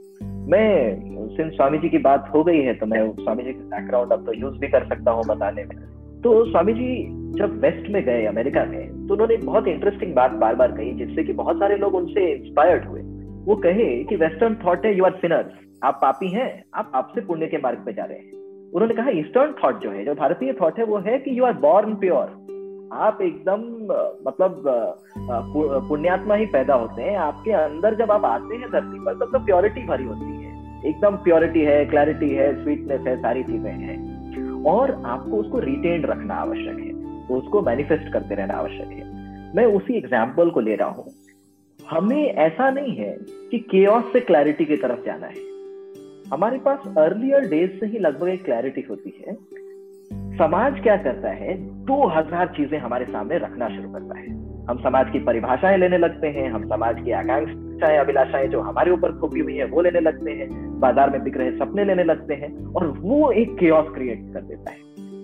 मैं 0.50 1.28
सिंस 1.37 1.52
स्वामी 1.52 1.78
जी 1.78 1.88
की 1.88 1.99
बात 1.99 2.30
हो 2.35 2.45
गई 2.45 2.59
है 2.59 2.75
तो 2.75 2.87
मैं 2.87 3.09
स्वामी 3.14 3.42
जी 3.42 3.52
का 3.52 3.64
बैकग्राउंड 3.71 4.12
अब 4.12 4.26
तो 4.26 4.33
यूज़ 4.33 4.59
भी 4.59 4.69
कर 4.69 4.85
सकता 4.85 5.11
हूँ 5.11 5.25
बताने 5.25 5.64
में। 5.64 5.76
तो 6.24 6.30
स्वामी 6.44 6.72
जी 6.72 6.88
जब 7.38 7.60
वेस्ट 7.60 7.88
में 7.90 8.02
गए, 8.04 8.24
अमेरिका 8.26 8.64
में 8.64 9.06
तो 9.06 9.14
उन्होंने 9.14 9.36
बहुत 9.36 9.68
इंटरेस्टिंग 9.68 10.14
बात 10.14 10.32
बार 10.40 10.54
बार 10.54 10.72
कही, 10.72 10.92
जिससे 10.94 11.22
कि 11.24 11.32
बहुत 11.32 11.56
सारे 11.56 11.76
लोग 11.76 11.94
उनसे 11.94 12.24
इंस्पायर्ड 12.32 12.84
हुए। 12.84 13.00
वो 13.44 13.56
कहे 13.56 13.86
कि 14.04 14.16
वेस्टर्न 14.16 14.56
थॉट 14.66 14.84
है 14.86 14.96
यू 14.96 15.04
आर 15.04 15.12
सिनर्स 15.12 15.52
आप 15.82 15.98
पापी 16.02 16.28
हैं, 16.28 16.62
आप 16.74 16.92
आपसे 16.94 17.20
पुण्य 17.20 17.46
के 17.46 17.58
मार्ग 17.58 17.78
पे 17.78 17.92
जा 17.92 18.04
रहे 18.04 18.18
हैं। 18.18 18.32
उन्होंने 18.72 18.94
कहा 18.94 19.10
ईस्टर्न 19.10 19.54
थॉट 19.64 19.80
जो 19.82 19.90
है, 19.90 20.04
जो 20.04 20.14
भारतीय 20.14 20.52
थॉट 20.60 20.78
है, 20.78 20.84
वो 20.84 20.98
है 20.98 21.18
कि 21.18 21.38
यू 21.38 21.44
आर 21.44 21.52
बॉर्न 21.60 21.94
प्योर 21.94 22.38
आप 23.00 23.18
एकदम 23.22 23.60
मतलब 24.26 24.62
पुण्यात्मा 25.88 26.34
ही 26.34 26.46
पैदा 26.48 26.74
होते 26.74 27.02
हैं। 27.02 27.16
आपके 27.18 27.52
अंदर 27.54 27.94
जब 27.94 28.10
आप 28.10 28.24
आते 28.26 28.56
हैं 28.56 28.70
धरती 28.70 29.04
पर, 29.04 29.14
तब 29.14 29.32
तो 29.32 29.44
प्योरिटी 29.46 29.86
भरी 29.86 30.04
होती 30.04 30.36
है। 30.36 30.88
एकदम 30.88 31.16
प्योरिटी 31.24 31.60
है 31.62 31.84
क्लैरिटी 31.86 32.30
है 32.30 32.52
स्वीटनेस 32.62 33.00
है, 33.00 33.16
सारी 33.16 33.42
चीज़ें 33.42 33.70
हैं। 33.72 34.09
और 34.66 35.02
आपको 35.06 35.36
उसको 35.36 35.58
रिटेन 35.58 36.02
रखना 36.02 36.34
आवश्यक 36.34 36.78
है। 36.78 36.90
उसको 37.36 37.62
मैनिफेस्ट 37.62 38.12
करते 38.12 38.34
रहना 38.34 38.54
आवश्यक 38.54 38.88
है। 38.88 39.04
मैं 39.56 39.64
उसी 39.64 39.94
एग्ज़ाम्पल 39.94 40.50
को 40.50 40.60
ले 40.60 40.74
रहा 40.74 40.88
हूँ। 40.88 41.06
हमें 41.90 42.24
ऐसा 42.24 42.70
नहीं 42.70 42.96
है 42.96 43.16
कि 43.22 43.58
के 43.58 43.86
से 44.12 44.20
क्लैरिटी 44.20 44.64
की 44.64 44.76
तरफ़ 44.76 45.04
जाना 45.06 45.26
है। 45.26 45.50
हमारे 46.32 46.58
पास 46.58 46.78
अर्लियर 46.98 47.40
डेज़ 47.40 47.80
से 47.80 47.86
ही 47.86 47.98
लगभग 47.98 48.28
एक 48.28 48.44
क्लैरिटी 48.44 48.80
होती 48.80 49.24
है। 49.26 49.34
समाज 50.36 50.80
क्या 50.80 50.96
करता 50.96 51.28
है? 51.28 51.56
दो 51.84 52.06
हज़ार 52.06 52.46
चीज़ें 52.46 52.78
हमारे 52.78 53.04
सामने 53.04 53.38
रखना 53.38 53.68
शुरू 53.68 53.92
करता 53.92 54.18
है। 54.18 54.50
हम 54.68 54.78
समाज 54.78 55.10
की 55.10 55.18
परिभाषाएँ 55.18 55.78
लेने 55.78 55.98
लगते 55.98 56.26
हैं, 56.26 56.50
हम 56.50 56.68
समाज 56.68 57.00
की 57.04 57.12
आकांक्षाएँ, 57.12 57.98
अभिलाषाएँ 57.98 58.48
जो 58.48 58.60
हमारे 58.60 58.90
ऊपर 58.90 59.12
थोपी 59.12 59.40
हुई 59.40 59.56
है, 59.56 59.64
वो 59.64 59.82
लेने 59.82 60.00
लगते 60.00 60.30
हैं, 60.30 60.48
बाज़ार 60.80 61.10
में 61.10 61.22
बिक 61.24 61.36
रहे 61.36 61.50
सपने 61.50 61.84
लेने 61.84 62.04
लगते 62.04 62.34
हैं 62.34 62.52
और 62.66 62.86
वो 62.98 63.30
एक 63.32 63.56
क्रिएट 63.58 64.32
कर 64.34 64.40
देता 64.40 64.70
है। 64.70 64.78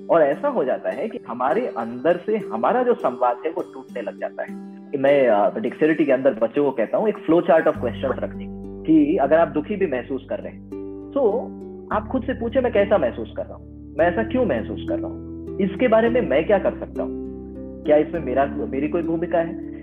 और 0.07 0.23
ऐसा 0.23 0.49
हो 0.49 0.65
जाता 0.65 0.91
है 0.91 1.09
कि 1.09 1.19
हमारे 1.29 1.67
अंदर 1.67 2.21
से 2.27 2.37
हमारा 2.53 2.83
जो 2.83 2.95
संवाद 2.95 3.41
है 3.47 3.51
वो 3.53 3.63
टूटने 3.75 4.03
लग 4.03 4.21
जाता 4.21 4.43
है। 4.43 4.55
मैं 4.99 5.63
डिक्सेरिटी 5.63 6.05
के 6.05 6.13
अंदर 6.13 6.35
बच्चों 6.35 6.65
को 6.65 6.71
कहता 6.71 6.99
हूँ, 6.99 7.09
एक 7.09 7.19
फ्लो 7.19 7.41
चार्ट 7.41 7.69
ऑफ़ 7.69 7.81
क्वेश्चन 7.81 8.09
रखने 8.09 8.47
की 8.87 9.17
अगर 9.17 9.39
आप 9.39 9.49
दुखी 9.49 9.77
भी 9.77 9.87
महसूस 9.87 10.27
कर 10.31 10.39
रहे 10.39 10.53
हैं 10.53 11.11
तो 11.15 11.23
आप 11.93 12.09
खुद 12.09 12.23
से 12.23 12.33
पूछे, 12.33 12.61
मैं 12.61 12.73
कैसा 12.73 12.99
महसूस 12.99 13.35
कर 13.37 13.43
रहा 13.43 13.55
हूँ? 13.55 13.95
मैं 13.99 14.07
ऐसा 14.07 14.23
क्यों 14.23 14.45
महसूस 14.47 14.87
कर 14.89 14.99
रहा 14.99 15.11
हूँ? 15.11 15.59
इसके 15.61 15.89
बारे 15.89 16.09
में 16.09 16.21
मैं 16.21 16.47
क्या 16.47 16.59
कर 16.59 16.79
सकता 16.79 17.03
हूँ? 17.03 17.26
क्या 17.87 17.97
इसमें 17.99 18.21
मेरा, 18.23 18.47
मेरी 18.71 18.89
कोई 18.89 19.03
भूमिका 19.03 19.39
है? 19.41 19.75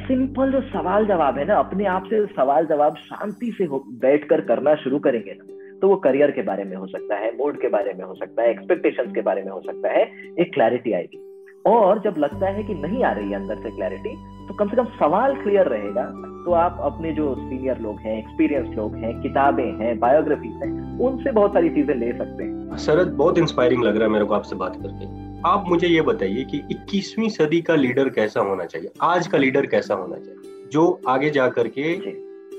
सिंपल 0.00 0.50
जो 0.52 0.60
सवाल 0.70 1.06
जवाब 1.06 1.38
है 1.38 1.44
ना, 1.44 1.54
अपने 1.56 1.84
आप 1.88 2.04
से 2.04 2.24
सवाल 2.28 2.66
जवाब 2.66 2.96
शांति 3.00 3.54
से 3.58 3.66
बैठकर 4.00 4.40
करना 4.46 4.74
शुरू 4.76 4.98
करेंगे 4.98 5.32
ना 5.32 5.54
तो 5.80 5.88
वो 5.88 5.96
करियर 5.98 6.30
के 6.30 6.42
बारे 6.42 6.64
में 6.64 6.76
हो 6.76 6.86
सकता 6.86 7.16
है 7.16 7.30
मूड 7.36 7.60
के 7.60 7.68
बारे 7.68 7.92
में 7.94 8.04
हो 8.04 8.14
सकता 8.14 8.42
है 8.42 8.50
एक्सपेक्टेशंस 8.50 9.12
के 9.14 9.22
बारे 9.22 9.42
में 9.42 9.50
हो 9.52 9.60
सकता 9.60 9.90
है, 9.90 10.02
एक 10.40 10.52
क्लैरिटी 10.54 10.92
आएगी। 10.92 11.18
और 11.66 12.00
जब 12.00 12.14
लगता 12.18 12.48
है 12.48 12.62
कि 12.64 12.74
नहीं 12.76 13.04
आ 13.04 13.12
रही 13.12 13.30
है 13.30 13.36
अंदर 13.36 13.56
से 13.56 13.70
क्लैरिटी 13.70 14.14
तो 14.48 14.54
कम 14.54 14.68
से 14.68 14.76
कम 14.76 14.84
सवाल 14.98 15.34
क्लियर 15.34 15.66
रहेगा 15.66 16.04
तो 16.44 16.52
आप 16.54 16.78
अपने 16.82 17.12
जो 17.12 17.34
सीनियर 17.36 17.78
लोग 17.78 18.00
हैं 18.00 18.18
एक्सपीरियंस 18.18 18.76
लोग 18.76 18.94
हैं, 18.96 19.20
किताबें 19.22 19.70
हैं 19.78 19.98
बायोग्राफी 19.98 20.48
हैं, 20.54 20.98
उनसे 21.00 21.32
बहुत 21.32 21.52
सारी 21.52 21.70
चीज़ें 21.70 21.94
ले 21.94 22.12
सकते 22.12 22.44
हैं। 22.44 22.76
शरद, 22.78 23.12
बहुत 23.14 23.38
इंस्पायरिंग 23.38 23.84
लग 23.84 23.96
रहा 23.96 24.04
है 24.04 24.12
मेरे 24.12 24.24
को 24.24 24.34
आपसे 24.34 24.56
बात 24.56 24.76
करके। 24.76 25.27
आप 25.46 25.64
मुझे 25.68 25.88
ये 25.88 26.02
बताइए 26.02 26.44
कि 26.44 26.62
21वीं 26.70 27.28
सदी 27.28 27.60
का 27.60 27.74
लीडर 27.74 28.08
कैसा 28.08 28.40
होना 28.40 28.64
चाहिए? 28.64 28.88
आज 29.02 29.26
का 29.26 29.38
लीडर 29.38 29.66
कैसा 29.66 29.94
होना 29.94 30.16
चाहिए? 30.16 30.68
जो 30.72 31.00
आगे 31.08 31.30
जा 31.30 31.48
करके 31.48 31.92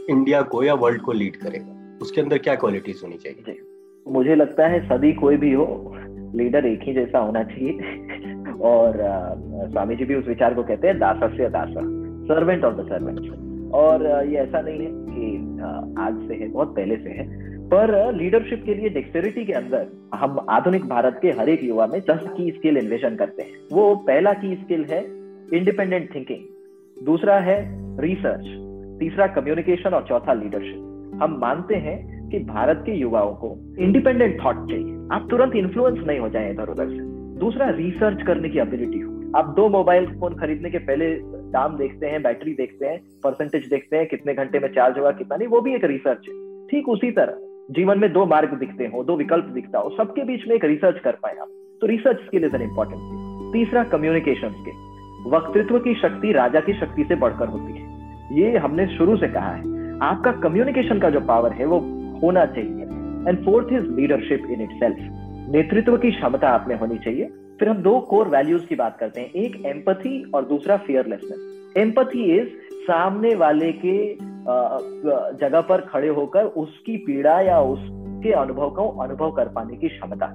इंडिया 0.09 0.41
को 0.41 0.63
या 0.63 0.73
वर्ल्ड 0.73 1.01
को 1.01 1.11
लीड 1.11 1.35
करेगा। 1.35 1.97
उसके 2.01 2.21
अंदर 2.21 2.37
क्या 2.37 2.55
क्वालिटीज 2.55 3.01
होनी 3.03 3.17
चाहिए? 3.17 3.61
मुझे 4.07 4.35
लगता 4.35 4.67
है 4.67 4.87
सदी 4.89 5.13
कोई 5.13 5.37
भी 5.37 5.53
हो 5.53 5.95
लीडर 6.35 6.65
एक 6.65 6.79
ही 6.83 6.93
जैसा 6.93 7.19
होना 7.19 7.43
चाहिए। 7.43 7.71
और 8.61 8.93
स्वामी 9.71 9.95
जी 9.95 10.05
भी 10.05 10.15
उस 10.15 10.27
विचार 10.27 10.53
को 10.53 10.63
कहते 10.63 10.87
हैं 10.87 10.99
दासा 10.99 11.27
से 11.27 11.49
दासा 11.49 11.81
सर्वेंट 12.33 12.63
ऑफ़ 12.63 12.75
द 12.75 12.85
सर्वेंट 12.85 13.73
और 13.73 14.25
ये 14.27 14.37
ऐसा 14.37 14.61
नहीं 14.61 14.79
है 14.79 14.89
कि 14.91 15.37
आज 16.01 16.27
से 16.27 16.35
है 16.35 16.47
बहुत 16.47 16.75
पहले 16.75 16.95
से 16.95 17.09
है। 17.09 17.48
पर 17.69 18.13
लीडरशिप 18.15 18.63
के 18.65 18.73
लिए 18.73 18.89
डेक्सटेरिटी 18.89 19.45
के 19.45 19.53
अंदर 19.53 19.87
हम 20.13 20.45
आधुनिक 20.49 20.85
भारत 20.85 21.19
के 21.21 21.31
हर 21.31 21.49
एक 21.49 21.63
युवा 21.63 21.87
में 21.87 21.99
दस 22.01 22.23
की 22.37 22.51
स्किल 22.51 22.77
इन्वेशन 22.77 23.15
करते 23.15 23.43
हैं। 23.43 23.51
वो 23.71 23.95
पहला 23.95 24.33
की 24.33 24.55
स्किल 24.55 24.85
है 24.85 25.03
इंडिपेंडेंट 25.53 26.15
थिंकिंग 26.15 27.05
दूसरा 27.05 27.39
है 27.39 27.57
रिसर्च 28.01 28.45
तीसरा 28.99 29.27
कम्युनिकेशन 29.27 29.89
और 29.89 30.05
चौथा 30.09 30.33
लीडरशिप 30.33 31.19
हम 31.21 31.37
मानते 31.41 31.75
हैं 31.75 32.29
कि 32.29 32.39
भारत 32.39 32.83
के 32.85 32.91
युवाओं 32.91 33.33
को 33.33 33.75
इंडिपेंडेंट 33.79 34.43
थॉट 34.45 34.55
चाहिए। 34.69 35.07
आप 35.11 35.27
तुरंत 35.29 35.55
इन्फ्लुएंस 35.55 36.07
नहीं 36.07 36.19
हो 36.19 36.29
जाए 36.29 36.51
इधर 36.51 36.69
उधर 36.69 36.89
से। 36.89 36.99
दूसरा 37.39 37.69
रिसर्च 37.69 38.25
करने 38.27 38.49
की 38.49 38.59
एबिलिटी 38.59 38.99
हो। 38.99 39.31
आप 39.35 39.53
दो 39.55 39.69
मोबाइल 39.69 40.05
फ़ोन 40.05 40.35
खरीदने 40.35 40.69
के 40.69 40.77
पहले 40.77 41.15
दाम 41.51 41.77
देखते 41.77 42.07
हैं 42.07 42.23
बैटरी 42.23 42.53
देखते 42.53 42.85
हैं 42.85 43.01
परसेंटेज 43.23 43.69
देखते 43.69 43.97
हैं, 43.97 44.07
कितने 44.07 44.33
घंटे 44.33 44.59
में 44.59 44.67
चार्ज 44.67 44.97
होगा, 44.97 45.11
कितना 45.11 45.37
नहीं, 45.37 45.47
वो 45.47 45.61
भी 45.61 45.75
एक 45.75 45.83
रिसर्च 45.83 46.27
है। 46.29 46.67
ठीक 46.67 46.89
उसी 46.89 47.11
तरह। 47.11 47.48
जीवन 47.69 47.99
में 47.99 48.13
दो 48.13 48.25
मार्ग 48.25 48.53
दिखते 48.53 48.83
हो, 48.83 49.03
दो 49.03 49.15
विकल्प 49.15 49.45
दिखता 49.45 49.79
हो, 49.79 49.89
सबके 49.97 50.23
बीच 50.23 50.47
में 50.47 50.55
एक 50.55 50.65
रिसर्च 50.65 50.99
कर 50.99 51.11
पाए 51.11 51.35
आप। 51.35 51.47
तो 51.81 51.87
research 51.87 52.17
skill 52.17 52.43
is 52.43 52.55
an 52.55 52.61
important 52.61 53.01
तीसरा 53.53 53.83
कम्युनिकेशन 53.83 54.49
स्किल 54.49 54.89
वक्तृत्व 55.27 55.79
की 55.79 55.93
शक्ति 55.95 56.31
राजा 56.31 56.59
की 56.59 56.73
शक्ति 56.73 57.03
से 57.03 57.15
बढ़कर 57.15 57.47
होती 57.47 57.73
है। 57.73 57.89
ये 58.39 58.57
हमने 58.57 58.87
शुरू 58.87 59.17
से 59.17 59.27
कहा 59.27 59.51
है। 59.51 59.61
आपका 59.99 60.31
कम्युनिकेशन 60.31 60.99
का 60.99 61.09
जो 61.09 61.19
पावर 61.19 61.51
है, 61.51 61.65
वो 61.65 61.77
होना 62.19 62.45
चाहिए। 62.45 62.83
And 63.29 63.45
fourth 63.45 63.73
is 63.73 63.91
leadership 63.91 64.43
in 64.49 64.61
it 64.61 64.69
नेतृत्व 65.55 65.97
की 65.97 66.11
क्षमता 66.11 66.49
आप 66.49 66.65
में 66.67 66.79
होनी 66.79 66.97
चाहिए। 66.97 67.25
फिर 67.59 67.69
हम 67.69 67.77
दो 67.77 67.99
कोर 67.99 68.27
वैल्यूज़ 68.27 68.67
की 68.67 68.75
बात 68.75 68.97
करते 68.97 69.21
हैं। 69.21 69.31
एक 69.31 69.65
एम्पथी 69.65 70.31
और 70.33 70.45
दूसरा 70.45 70.77
फियरलेसनेस 70.77 71.73
एम्पथी 71.77 72.37
इज़ 72.37 72.47
सामने 72.73 73.35
वाले 73.35 73.71
के 73.71 74.17
जगह 75.41 75.61
पर 75.61 75.81
खड़े 75.81 76.07
होकर 76.07 76.45
उसकी 76.57 76.97
पीड़ा 76.97 77.39
या 77.41 77.59
उसके 77.61 78.31
अनुभव 78.31 78.69
को 78.69 78.87
अनुभव 79.01 79.31
कर 79.31 79.47
पाने 79.47 79.75
की 79.77 79.87
क्षमता 79.87 80.25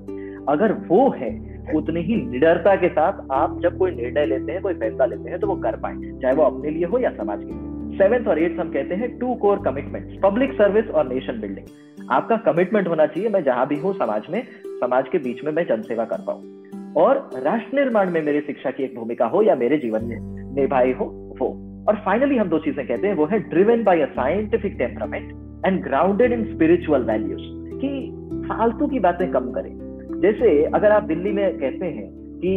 अगर 0.53 0.73
वो 0.89 1.09
है, 1.11 1.31
उतनी 1.77 2.01
ही 2.01 2.17
निडरता 2.17 2.75
के 2.77 2.89
साथ 2.89 3.21
आप 3.33 3.61
जब 3.63 3.79
कोई 3.79 3.91
निर्णय 3.91 4.27
लेते 4.27 4.53
हैं, 4.53 4.63
कोई 4.63 4.75
फैसला 4.75 5.05
लेते 5.05 5.31
हैं 5.31 5.39
तो 5.41 5.47
वो 5.47 5.57
कर 5.57 5.77
पाए, 5.77 5.95
चाहे 6.23 6.35
वो 6.35 6.43
अपने 6.43 6.71
लिए 6.71 6.85
हो 6.85 6.99
या 6.99 7.11
समाज 7.11 7.39
के 7.39 7.47
लिए। 7.47 7.99
सेवेंथ 7.99 8.29
और 8.29 8.39
एट्थ 8.39 8.61
हम 8.61 8.73
कहते 8.73 8.95
हैं 8.95 9.19
two 9.19 9.35
core 9.35 9.59
commitment 9.59 10.21
public 10.23 10.53
service 10.53 10.91
और 10.91 11.09
नेशन 11.09 11.41
बिल्डिंग 11.41 12.11
आपका 12.11 12.37
कमिटमेंट 12.37 12.89
होना 12.89 13.07
चाहिए, 13.07 13.29
मैं 13.29 13.43
जहाँ 13.45 13.67
भी 13.67 13.79
हूँ 13.79 13.95
समाज 13.95 14.23
में, 14.31 14.43
समाज 14.67 15.09
के 15.13 15.19
बीच 15.19 15.45
में 15.45 15.53
मैं 15.53 15.67
जनसेवा 15.67 16.05
कर 16.05 16.25
पाऊँ। 16.27 16.93
और 16.97 17.31
राष्ट्र 17.35 17.77
निर्माण 17.77 18.11
में 18.11 18.23
मेरी 18.23 18.41
शिक्षा 18.41 18.71
की 18.71 18.83
एक 18.83 18.97
भूमिका 18.97 19.27
हो 19.27 19.43
या 19.43 19.55
मेरे 19.55 19.79
जीवन 19.79 20.05
में, 20.05 20.17
निभाई 20.55 20.93
हो, 20.93 21.05
वो। 21.41 21.64
और 21.89 21.97
फाइनली 22.05 22.37
हम 22.37 22.49
दो 22.49 22.59
चीज़ें 22.59 22.87
कहते 22.87 23.07
हैं, 23.07 23.15
वो 23.15 23.27
है 23.27 23.39
driven 23.51 23.83
by 23.85 24.01
a 24.01 24.07
scientific 24.13 24.77
temperament 24.79 25.67
and 25.67 25.83
grounded 25.85 26.33
in 26.33 26.45
spiritual 26.45 27.03
values 27.03 27.43
कि 27.81 28.47
फालतू 28.49 28.87
की 28.87 28.99
बातें 29.01 29.31
कम 29.33 29.51
करें। 29.53 29.73
जैसे 30.21 30.63
अगर 30.67 30.93
आप 30.93 31.03
दिल्ली 31.05 31.33
में 31.33 31.59
कहते 31.59 31.87
हैं 31.87 32.09
कि 32.39 32.53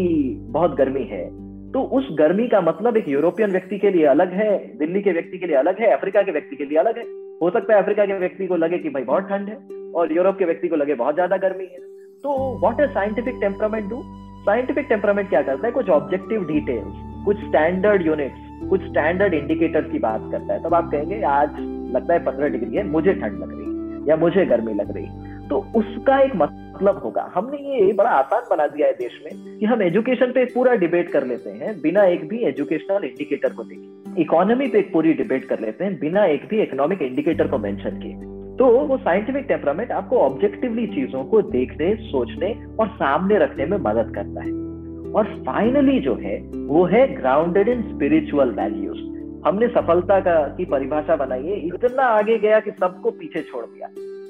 बहुत 0.51 0.75
गर्मी 0.77 1.03
है 1.05 1.25
तो 1.73 1.81
उस 1.97 2.07
गर्मी 2.19 2.47
का 2.47 2.59
मतलब 2.61 2.97
एक 2.97 3.07
यूरोपियन 3.09 3.51
व्यक्ति 3.51 3.77
के 3.77 3.89
लिए 3.91 4.05
अलग 4.07 4.33
है, 4.33 4.77
दिल्ली 4.77 5.01
के 5.01 5.11
व्यक्ति 5.11 5.37
के 5.37 5.47
लिए 5.47 5.55
अलग 5.55 5.79
है, 5.79 5.91
अफ्रीका 5.91 6.21
के 6.21 6.31
व्यक्ति 6.31 6.55
के 6.55 6.65
लिए 6.65 6.77
अलग 6.77 6.97
है। 6.97 7.03
हो 7.41 7.49
सकता 7.49 7.73
है 7.73 7.81
अफ्रीका 7.81 8.05
के 8.05 8.17
व्यक्ति 8.19 8.47
को 8.47 8.55
लगे 8.55 8.77
कि 8.77 8.89
भाई 8.89 9.03
बहुत 9.03 9.27
ठंड 9.29 9.49
है 9.49 9.57
और 9.95 10.13
यूरोप 10.13 10.37
के 10.37 10.45
व्यक्ति 10.45 10.67
को 10.67 10.75
लगे 10.75 10.95
बहुत 10.95 11.15
ज़्यादा 11.15 11.37
गर्मी 11.37 11.65
है। 11.65 11.79
तो 12.23 12.35
what 12.61 12.81
is 12.81 12.89
scientific 12.91 13.35
temperament 13.41 13.89
do 13.89 14.01
scientific 14.45 14.85
temperament 14.89 15.29
क्या 15.29 15.41
करता 15.41 15.67
है? 15.67 15.73
कुछ 15.73 15.89
ऑब्जेक्टिव 15.91 16.45
डिटेल्स 16.47 17.25
कुछ 17.25 17.37
स्टैंडर्ड 17.39 18.05
यूनिट्स 18.05 18.46
कुछ 18.69 18.81
स्टैंडर्ड 18.83 19.33
इंडिकेटर्स 19.33 19.91
की 19.91 19.99
बात 19.99 20.29
करता 20.31 20.53
है, 20.53 20.63
तब 20.63 20.73
आप 20.73 20.91
कहेंगे, 20.91 21.21
आज 21.23 21.55
लगता 21.91 22.13
है 22.13 22.19
पंद्रह 22.25 22.47
डिग्री 22.49 22.75
है, 22.75 22.87
मुझे 22.87 23.13
ठंड 23.13 23.39
लग 23.39 23.51
रही 23.51 24.09
या 24.09 24.15
मुझे 24.17 24.45
गर्मी 24.45 24.73
लग 24.73 24.95
रही 24.95 25.25
तो 25.49 25.57
उसका 25.75 26.17
एक 26.21 26.35
मतलब 26.35 26.97
होगा, 27.03 27.21
हमने 27.35 27.57
ये 27.57 27.91
बड़ा 27.93 28.09
आसान 28.11 28.41
बना 28.49 28.65
दिया 28.67 28.87
है 28.87 28.93
देश 28.93 29.11
में 29.25 29.59
कि 29.59 29.65
हम 29.65 29.81
एजुकेशन 29.81 30.31
पे 30.31 30.43
पूरा 30.45 30.73
डिबेट 30.75 31.11
कर 31.11 31.25
लेते 31.27 31.49
हैं, 31.51 31.73
बिना 31.81 32.03
एक 32.05 32.27
भी 32.29 32.37
एजुकेशनल 32.45 33.03
इंडिकेटर 33.03 33.53
को 33.53 33.63
देखे। 33.63 34.21
इकोनॉमी 34.21 34.67
पे 34.67 34.79
एक 34.79 34.91
पूरी 34.93 35.13
डिबेट 35.13 35.45
कर 35.45 35.59
लेते 35.59 35.83
हैं, 35.83 35.93
बिना 35.99 36.25
एक 36.25 36.47
भी 36.49 36.61
इकोनॉमिक 36.61 37.01
इंडिकेटर 37.01 37.47
को 37.47 37.57
मेंशन 37.57 37.99
किए। 37.99 38.13
तो 38.57 38.67
वो 38.87 38.97
साइंटिफिक 38.97 39.45
टेम्परामेंट 39.47 39.91
आपको 39.91 40.19
ऑब्जेक्टिवली 40.19 40.87
चीज़ों 40.87 41.23
को 41.23 41.41
देखने, 41.41 41.95
सोचने 42.03 42.53
और 42.79 42.87
सामने 42.95 43.37
रखने 43.39 43.65
में 43.65 43.77
मदद 43.79 44.13
करता 44.15 44.41
है। 44.41 44.66
और 45.15 45.25
फाइनली 45.25 45.99
जो 45.99 46.15
है, 46.15 46.39
वो 46.55 46.85
है 46.85 47.15
ग्राउंडेड 47.15 47.67
इन 47.67 47.81
स्पिरिचुअल 47.81 48.49
वैल्यूज़ 48.49 49.17
हमने 49.47 49.67
सफलता 49.67 50.19
का 50.19 50.47
की 50.47 50.65
परिभाषा 50.65 51.15
बनाई 51.15 51.45
है, 51.45 51.67
इतना 51.67 52.03
आगे 52.03 52.37
गया 52.37 52.59
कि 52.59 52.71
सबको 52.71 53.11
पीछे 53.11 53.41
छोड़ 53.41 53.65
दिया। 53.65 53.87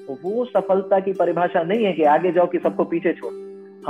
तो 0.08 0.14
वो 0.14 0.46
सफलता 0.46 1.00
की 1.00 1.14
परिभाषा 1.14 1.64
नहीं 1.64 1.86
है 1.86 1.94
कि 1.94 2.04
आगे 2.04 2.32
जाओ 2.32 2.48
कि 2.48 2.60
सबको 2.60 2.84
पीछे 2.84 3.14
छोड़ 3.14 3.34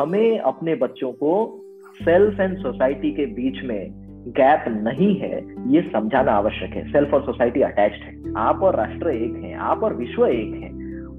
हमें 0.01 0.39
अपने 0.39 0.75
बच्चों 0.75 1.11
को 1.11 1.61
सेल्फ 2.05 2.39
एंड 2.39 2.57
सोसाइटी 2.57 3.11
के 3.11 3.25
बीच 3.25 3.63
में 3.63 4.07
गैप 4.27 4.65
नहीं 4.67 5.15
है, 5.15 5.55
ये 5.67 5.81
समझाना 5.81 6.31
आवश्यक 6.31 6.69
है। 6.69 6.91
सेल्फ 6.91 7.13
और 7.13 7.21
सोसाइटी 7.21 7.61
अटैच्ड 7.61 8.03
है। 8.03 8.33
आप 8.37 8.63
और 8.63 8.75
राष्ट्र 8.75 9.09
एक 9.09 9.35
हैं, 9.35 9.55
आप 9.55 9.83
और 9.83 9.95
विश्व 9.95 10.25
एक 10.25 10.53
है। 10.55 10.69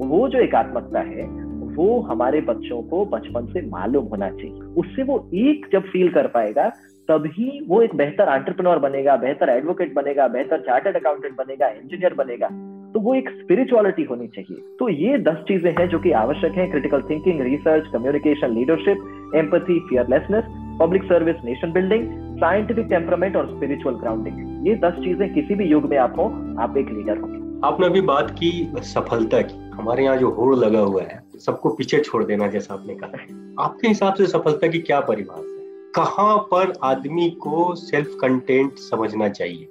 वो 0.09 0.29
जो 0.29 0.39
एकात्मकता 0.39 1.01
है 1.01 1.48
वो 1.79 2.01
हमारे 2.01 2.41
बच्चों 2.41 2.83
को 2.83 3.05
बचपन 3.07 3.47
से 3.47 3.67
मालूम 3.69 4.05
होना 4.05 4.29
चाहिए। 4.31 4.61
उससे 4.77 5.03
वो 5.03 5.19
एक 5.35 5.67
जब 5.73 5.83
फील 5.85 6.09
कर 6.09 6.27
पाएगा, 6.27 6.69
तभी 7.09 7.67
वो 7.69 7.81
एक 7.83 7.95
बेहतर 7.97 8.29
एंटरप्रेन्योर 8.29 8.79
बनेगा, 8.79 9.17
बेहतर 9.17 9.49
एडवोकेट 9.49 9.95
बनेगा, 9.95 10.27
बेहतर 10.29 10.61
चार्टर्ड 10.61 10.97
अकाउंटेंट 10.97 11.37
बनेगा 11.37 11.69
इंजीनियर 11.69 12.15
बनेगा। 12.15 12.49
तो 12.93 13.01
वो 13.01 13.15
एक 13.15 13.29
स्पिरिचुअलिटी 13.31 14.03
होनी 14.03 14.27
चाहिए। 14.27 14.61
तो 14.79 14.89
ये 14.89 15.19
दस 15.19 15.43
चीज़ें 15.49 15.71
हैं 15.71 15.89
जो 15.89 15.99
कि 15.99 16.11
आवश्यक 16.21 16.53
है। 16.53 16.67
Critical 16.71 17.03
thinking 17.11 17.41
research 17.41 17.91
communication 17.93 18.55
leadership 18.55 19.33
empathy 19.37 19.79
fearlessness 19.89 20.45
public 20.81 21.05
service 21.05 21.45
nation 21.45 21.73
building 21.73 22.07
scientific 22.39 22.87
temperament 22.87 23.37
और 23.37 23.47
स्पिरिचुअल 23.47 23.95
ग्राउंडिंग 23.95 24.67
ये 24.69 24.75
दस 24.85 25.01
चीज़ें 25.05 25.33
किसी 25.35 25.55
भी 25.55 25.65
युग 25.65 25.89
में 25.91 25.97
आप 25.99 26.19
हो, 26.19 26.25
आप 26.59 26.77
एक 26.77 26.91
लीडर 26.91 27.19
होंगे। 27.19 27.67
आपने 27.67 27.87
अभी 27.87 28.01
बात 28.11 28.31
की 28.31 28.51
सफलता 28.85 29.41
की। 29.43 29.59
हमारे 29.71 30.05
यहाँ 30.05 30.17
जो 30.17 30.31
होड़ 30.31 30.55
लगा 30.57 30.81
हुआ 30.81 31.03
है 31.03 31.21
सबको 31.39 31.69
पीछे 31.69 32.01
छोड़ 32.01 32.25
देना 32.25 32.47
जैसा 32.47 32.75
आपने 32.75 32.95
कहा 32.95 33.17
है। 33.17 33.55
आपके 33.61 33.89
हिसाब 33.89 34.15
से 34.15 34.27
सफलता 34.27 34.67
की 34.67 34.79
क्या 34.79 35.01
परिभाषा 35.01 35.41
है? 35.41 35.69
कहाँ 35.95 36.39
पर 36.39 36.73
आदमी 36.83 37.31
को 37.31 37.75
सेल्फ 37.75 38.09
कंटेंट 38.21 38.73
समझना 38.73 39.29
चाहिए? 39.29 39.69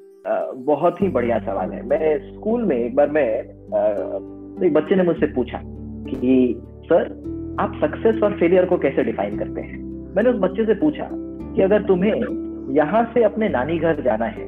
बहुत 0.56 1.02
ही 1.02 1.08
बढ़िया 1.08 1.40
सवाल 1.40 1.72
है। 1.72 1.86
मैं 1.86 2.34
स्कूल 2.34 2.64
में 2.64 2.78
एक 2.78 2.96
बार 2.96 3.10
मैं 3.10 3.28
एक 4.66 4.74
बच्चे 4.74 4.96
ने 4.96 5.04
मुझसे 5.04 5.26
पूछा 5.26 5.62
कि, 5.64 6.62
सर, 6.86 7.04
आप 7.60 7.80
सक्सेस 7.84 8.24
और 8.24 8.34
फेलियर 8.34 8.66
को 8.66 8.78
कैसे 8.78 9.04
डिफाइन 9.04 9.38
करते 9.38 9.62
हैं? 9.62 9.80
मैंने 10.16 10.30
उस 10.30 10.36
बच्चे 10.36 10.66
से 10.66 10.74
पूछा 10.74 11.10
कि 11.12 11.62
अगर 11.62 11.84
तुम्हें 11.84 12.14
यहाँ 12.76 13.12
से 13.14 13.24
अपने 13.24 13.50
नानी 13.50 13.78
घर 13.80 14.02
जाना 14.02 14.26
है 14.26 14.48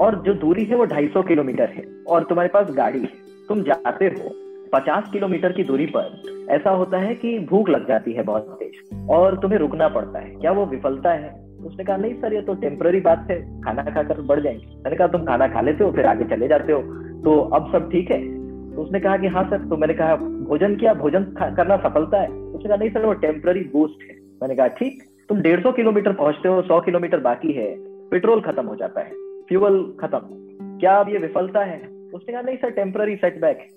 और 0.00 0.22
जो 0.26 0.34
दूरी 0.34 0.64
है 0.64 0.76
वो 0.76 0.86
250 0.86 1.22
किलोमीटर 1.22 1.68
है 1.68 1.84
और 2.08 2.24
तुम्हारे 2.24 2.48
पास 2.48 2.66
गाड़ी 2.70 3.00
है, 3.00 3.08
तुम 3.48 3.62
जाते 3.62 4.04
हो 4.04 4.49
50 4.74 5.12
किलोमीटर 5.12 5.52
की 5.52 5.64
दूरी 5.64 5.86
पर 5.86 6.22
ऐसा 6.50 6.70
होता 6.70 6.98
है 6.98 7.14
कि 7.14 7.38
भूख 7.38 7.68
लग 7.68 7.88
जाती 7.88 8.12
है 8.12 8.22
बहुत 8.22 8.56
तेज 8.60 9.06
और 9.10 9.38
तुम्हें 9.38 9.58
रुकना 9.58 9.88
पड़ता 9.88 10.18
है। 10.18 10.30
क्या 10.30 10.52
वो 10.52 10.66
विफलता 10.66 11.12
है? 11.12 11.50
उसने 11.66 11.84
कहा, 11.84 11.96
नहीं 11.96 12.14
सर, 12.14 12.34
ये 12.34 12.42
तो 12.42 12.54
टेम्पररी 12.54 13.00
बात 13.00 13.26
है। 13.30 13.62
खाना 13.62 13.82
खाकर 13.82 14.20
बढ़ 14.20 14.40
जाएँगे। 14.40 14.66
मैंने 14.66 14.96
कहा, 14.96 15.06
तुम 15.06 15.24
खाना 15.24 15.48
खा 15.48 15.60
लेते 15.60 15.84
हो, 15.84 15.92
फिर 15.92 16.06
आगे 16.06 16.24
चले 16.24 16.48
जाते 16.48 16.72
हो। 16.72 16.82
तो 17.22 17.40
अब 17.40 17.72
सब 17.72 17.90
ठीक 17.90 18.10
है? 18.10 18.40
तो 18.74 18.82
उसने 18.82 19.00
कहा 19.00 19.16
कि 19.16 19.26
हाँ 19.26 19.44
सर। 19.44 19.58
तो 19.58 19.76
मैंने 19.76 19.94
कहा, 19.94 20.16
भोजन 20.16 20.76
किया, 20.76 20.94
भोजन 20.94 21.22
करना 21.42 21.76
सफलता 21.76 22.20
है? 22.20 22.28
उसने 22.28 22.68
कहा, 22.68 22.76
नहीं 22.76 22.90
सर, 22.90 23.06
वो 23.06 23.12
टेम्पररी 23.12 23.60
बूस्ट 23.60 24.02
है। 24.02 24.16
मैंने 24.42 24.54
कहा, 24.54 24.66
ठीक। 24.66 25.02
तुम 25.28 25.40
डेढ़ 25.40 25.60
सौ 25.60 25.72
किलोमीटर 25.72 26.12
पहुँचते 26.12 26.48
हो, 26.48 26.62
सौ 26.62 26.80
किलोमीटर 26.80 27.20
बाकी 27.20 27.52
है। 27.52 27.74
पेट्रोल 28.08 28.40
खत्म 28.40 28.66
हो 28.66 28.76
जाता 28.76 29.00
है। 29.00 29.10
फ्यूअल 29.48 29.92
खत्म। 30.00 30.20
क्या 30.78 30.96
अब 30.96 31.08
ये 31.08 31.18
विफलता 31.18 31.60
है? 31.60 31.82
उसने 32.14 32.32
कहा, 32.32 32.42
नहीं 32.42 32.56
सर 32.56 32.70
टेम्पररी 32.70 33.16
सेटबैक 33.16 33.68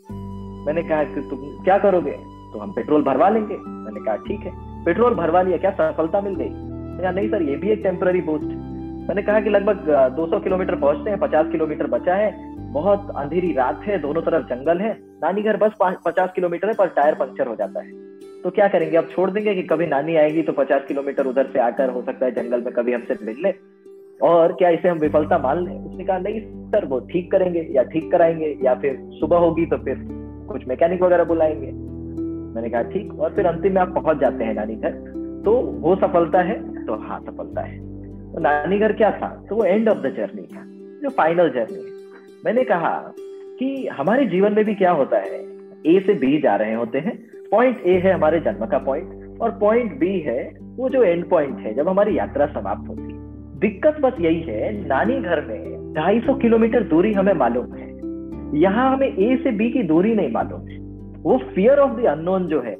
मैंने 0.65 0.84
कहा 0.84 1.04
कि 1.04 1.21
तुम 1.21 1.39
क्या 1.63 1.78
करोगे? 1.78 2.12
तो 2.54 2.60
हम 2.60 2.71
पेट्रोल 2.71 3.04
भरवा 3.04 3.30
लेंगे. 3.30 3.58
मैंने 3.58 3.99
कहा, 3.99 4.15
ठीक 4.17 4.39
है, 4.39 4.52
पेट्रोल 4.86 5.13
भरवा 5.13 5.41
लिया, 5.41 5.58
क्या 5.58 5.71
सफलता 5.71 6.21
मिल 6.21 6.36
गई? 6.36 6.49
कहा 7.02 7.12
नहीं 7.12 7.30
सर, 7.30 7.41
ये 7.41 7.56
भी 7.56 7.69
एक 7.69 7.84
टेम्पररी 7.84 8.21
बूस्ट 8.21 8.47
मैंने 9.04 9.21
कहा 9.21 9.39
कि 9.39 9.49
लगभग 9.49 9.89
200 10.15 10.39
किलोमीटर 10.39 10.76
पहुँचते 10.76 11.10
हैं 11.10 11.19
50 11.19 11.52
किलोमीटर 11.52 11.88
बचा 11.88 12.15
है, 12.15 12.32
बहुत 12.71 13.12
अंधेरी 13.17 13.52
रात 13.54 13.82
है, 13.84 13.97
दोनों 13.99 14.21
तरफ़ 14.21 14.45
जंगल 14.45 14.78
है 14.78 14.91
नानी 15.23 15.41
घर 15.41 15.58
बस 15.58 15.71
पचास 16.06 16.32
किलोमीटर 16.36 16.67
है, 16.67 16.73
पर 16.73 16.88
टायर 16.88 17.15
पंक्चर 17.15 17.47
हो 17.47 17.56
जाता 17.56 17.82
है। 17.82 17.91
तो 18.43 18.49
क्या 18.49 18.67
करेंगे, 18.67 18.97
अब 18.97 19.08
छोड़ 19.08 19.30
देंगे 19.32 19.56
कि 19.56 19.63
कभी 19.63 19.88
नानी 19.88 20.15
आएगी 20.15 20.41
तो 20.41 20.54
पचास 20.54 20.82
किलोमीटर 20.88 21.26
उधर 21.26 21.47
से 21.54 21.60
आकर 21.60 21.89
हो 21.89 22.02
सकता 22.02 22.26
है 22.26 22.32
जंगल 22.32 22.62
में 22.62 22.73
कभी 22.73 22.93
हमसे 22.93 23.17
मिल 23.23 23.36
ले। 23.43 23.54
और 24.21 24.54
क्या 24.54 24.69
इसे 24.69 24.89
हम 24.89 24.97
विफलता 24.97 25.38
मान 25.38 25.63
लें? 25.65 25.80
उसने 25.80 26.04
कहा, 26.04 26.17
नहीं 26.17 26.41
सर, 26.69 26.86
वो 26.86 26.99
ठीक 27.12 27.32
करेंगे, 27.32 27.67
या 27.71 27.84
ठीक 27.84 28.12
कराएँगे, 28.12 28.58
या 28.63 28.73
फिर 28.76 28.99
सुबह 29.13 29.38
होगी 29.38 29.65
तो 29.65 29.78
फिर 29.78 29.95
कुछ 30.47 30.67
मैकेनिक 30.67 31.01
वगैरह 31.01 31.23
बुलाएँगे। 31.23 31.71
मैंने 32.56 32.69
कहा, 32.69 32.82
ठीक। 32.82 33.19
और 33.19 33.34
फिर 33.34 33.45
अंतिम 33.45 33.73
में 33.73 33.82
आप 33.82 33.93
पहुँच 33.95 34.17
जाते 34.17 34.43
हैं 34.43 34.53
नानी 34.53 34.75
घर 34.75 34.91
तो 35.45 35.51
वो 35.53 35.95
सफलता 35.95 36.39
है 36.39 36.86
तो 36.86 36.95
हाँ 36.95 37.19
सफलता 37.19 37.62
है। 37.62 37.79
तो 38.34 38.39
नानी 38.39 38.79
घर 38.79 38.93
क्या 38.93 39.12
था? 39.12 39.45
तो 39.49 39.56
वो 39.56 39.63
एंड 39.63 39.89
ऑफ़ 39.89 39.97
द 39.97 40.13
जर्नी 40.17 40.41
था, 40.41 40.63
जो 41.03 41.10
फाइनल 41.10 41.49
जर्नी 41.49 41.84
है। 41.84 41.91
मैंने 42.45 42.63
कहा 42.63 43.13
कि 43.60 43.88
हमारे 43.88 44.25
जीवन 44.25 44.53
में 44.53 44.65
भी 44.65 44.75
क्या 44.75 44.91
होता 44.91 45.17
है? 45.17 45.53
ए 45.88 45.99
से 45.99 46.13
बी 46.13 46.41
जा 46.41 46.56
रहे 46.56 46.73
होते 46.73 46.99
हैं। 46.99 47.17
पॉइंट 47.51 47.82
ए 47.86 47.93
है 47.93 48.13
हमारे 48.13 48.39
जन्म 48.39 48.65
का 48.65 48.77
पॉइंट 48.77 49.41
और 49.41 49.51
पॉइंट 49.51 49.99
बी 49.99 50.19
है 50.19 50.58
वो 50.75 50.89
जो 50.89 51.03
एंड 51.03 51.29
पॉइंट 51.29 51.60
है, 51.60 51.73
जब 51.73 51.89
हमारी 51.89 52.17
यात्रा 52.17 52.45
समाप्त 52.45 52.89
होती 52.89 53.01
है। 53.01 53.23
दिक्कत 53.60 53.99
बस 54.01 54.13
यही 54.21 54.41
है 54.41 54.88
नानी 54.88 55.21
घर 55.21 55.45
में 55.45 55.93
250 55.93 56.39
किलोमीटर 56.39 56.84
दूरी 56.84 57.13
हमें 57.13 57.34
मालूम 57.34 57.73
है। 57.73 57.92
यहाँ 58.54 58.92
हमें 58.92 59.08
ए 59.08 59.36
से 59.44 59.52
बी 59.52 59.70
की 59.70 59.84
दूरी 59.84 60.13
नहीं 60.16 60.32
मालूम। 60.32 60.68
है 60.68 60.78
वो 61.24 61.38
फियर 61.56 61.80
ऑफ़ 61.80 61.92
द 61.92 62.06
अननोन 62.06 62.48
जो 62.48 62.62
है, 62.62 62.76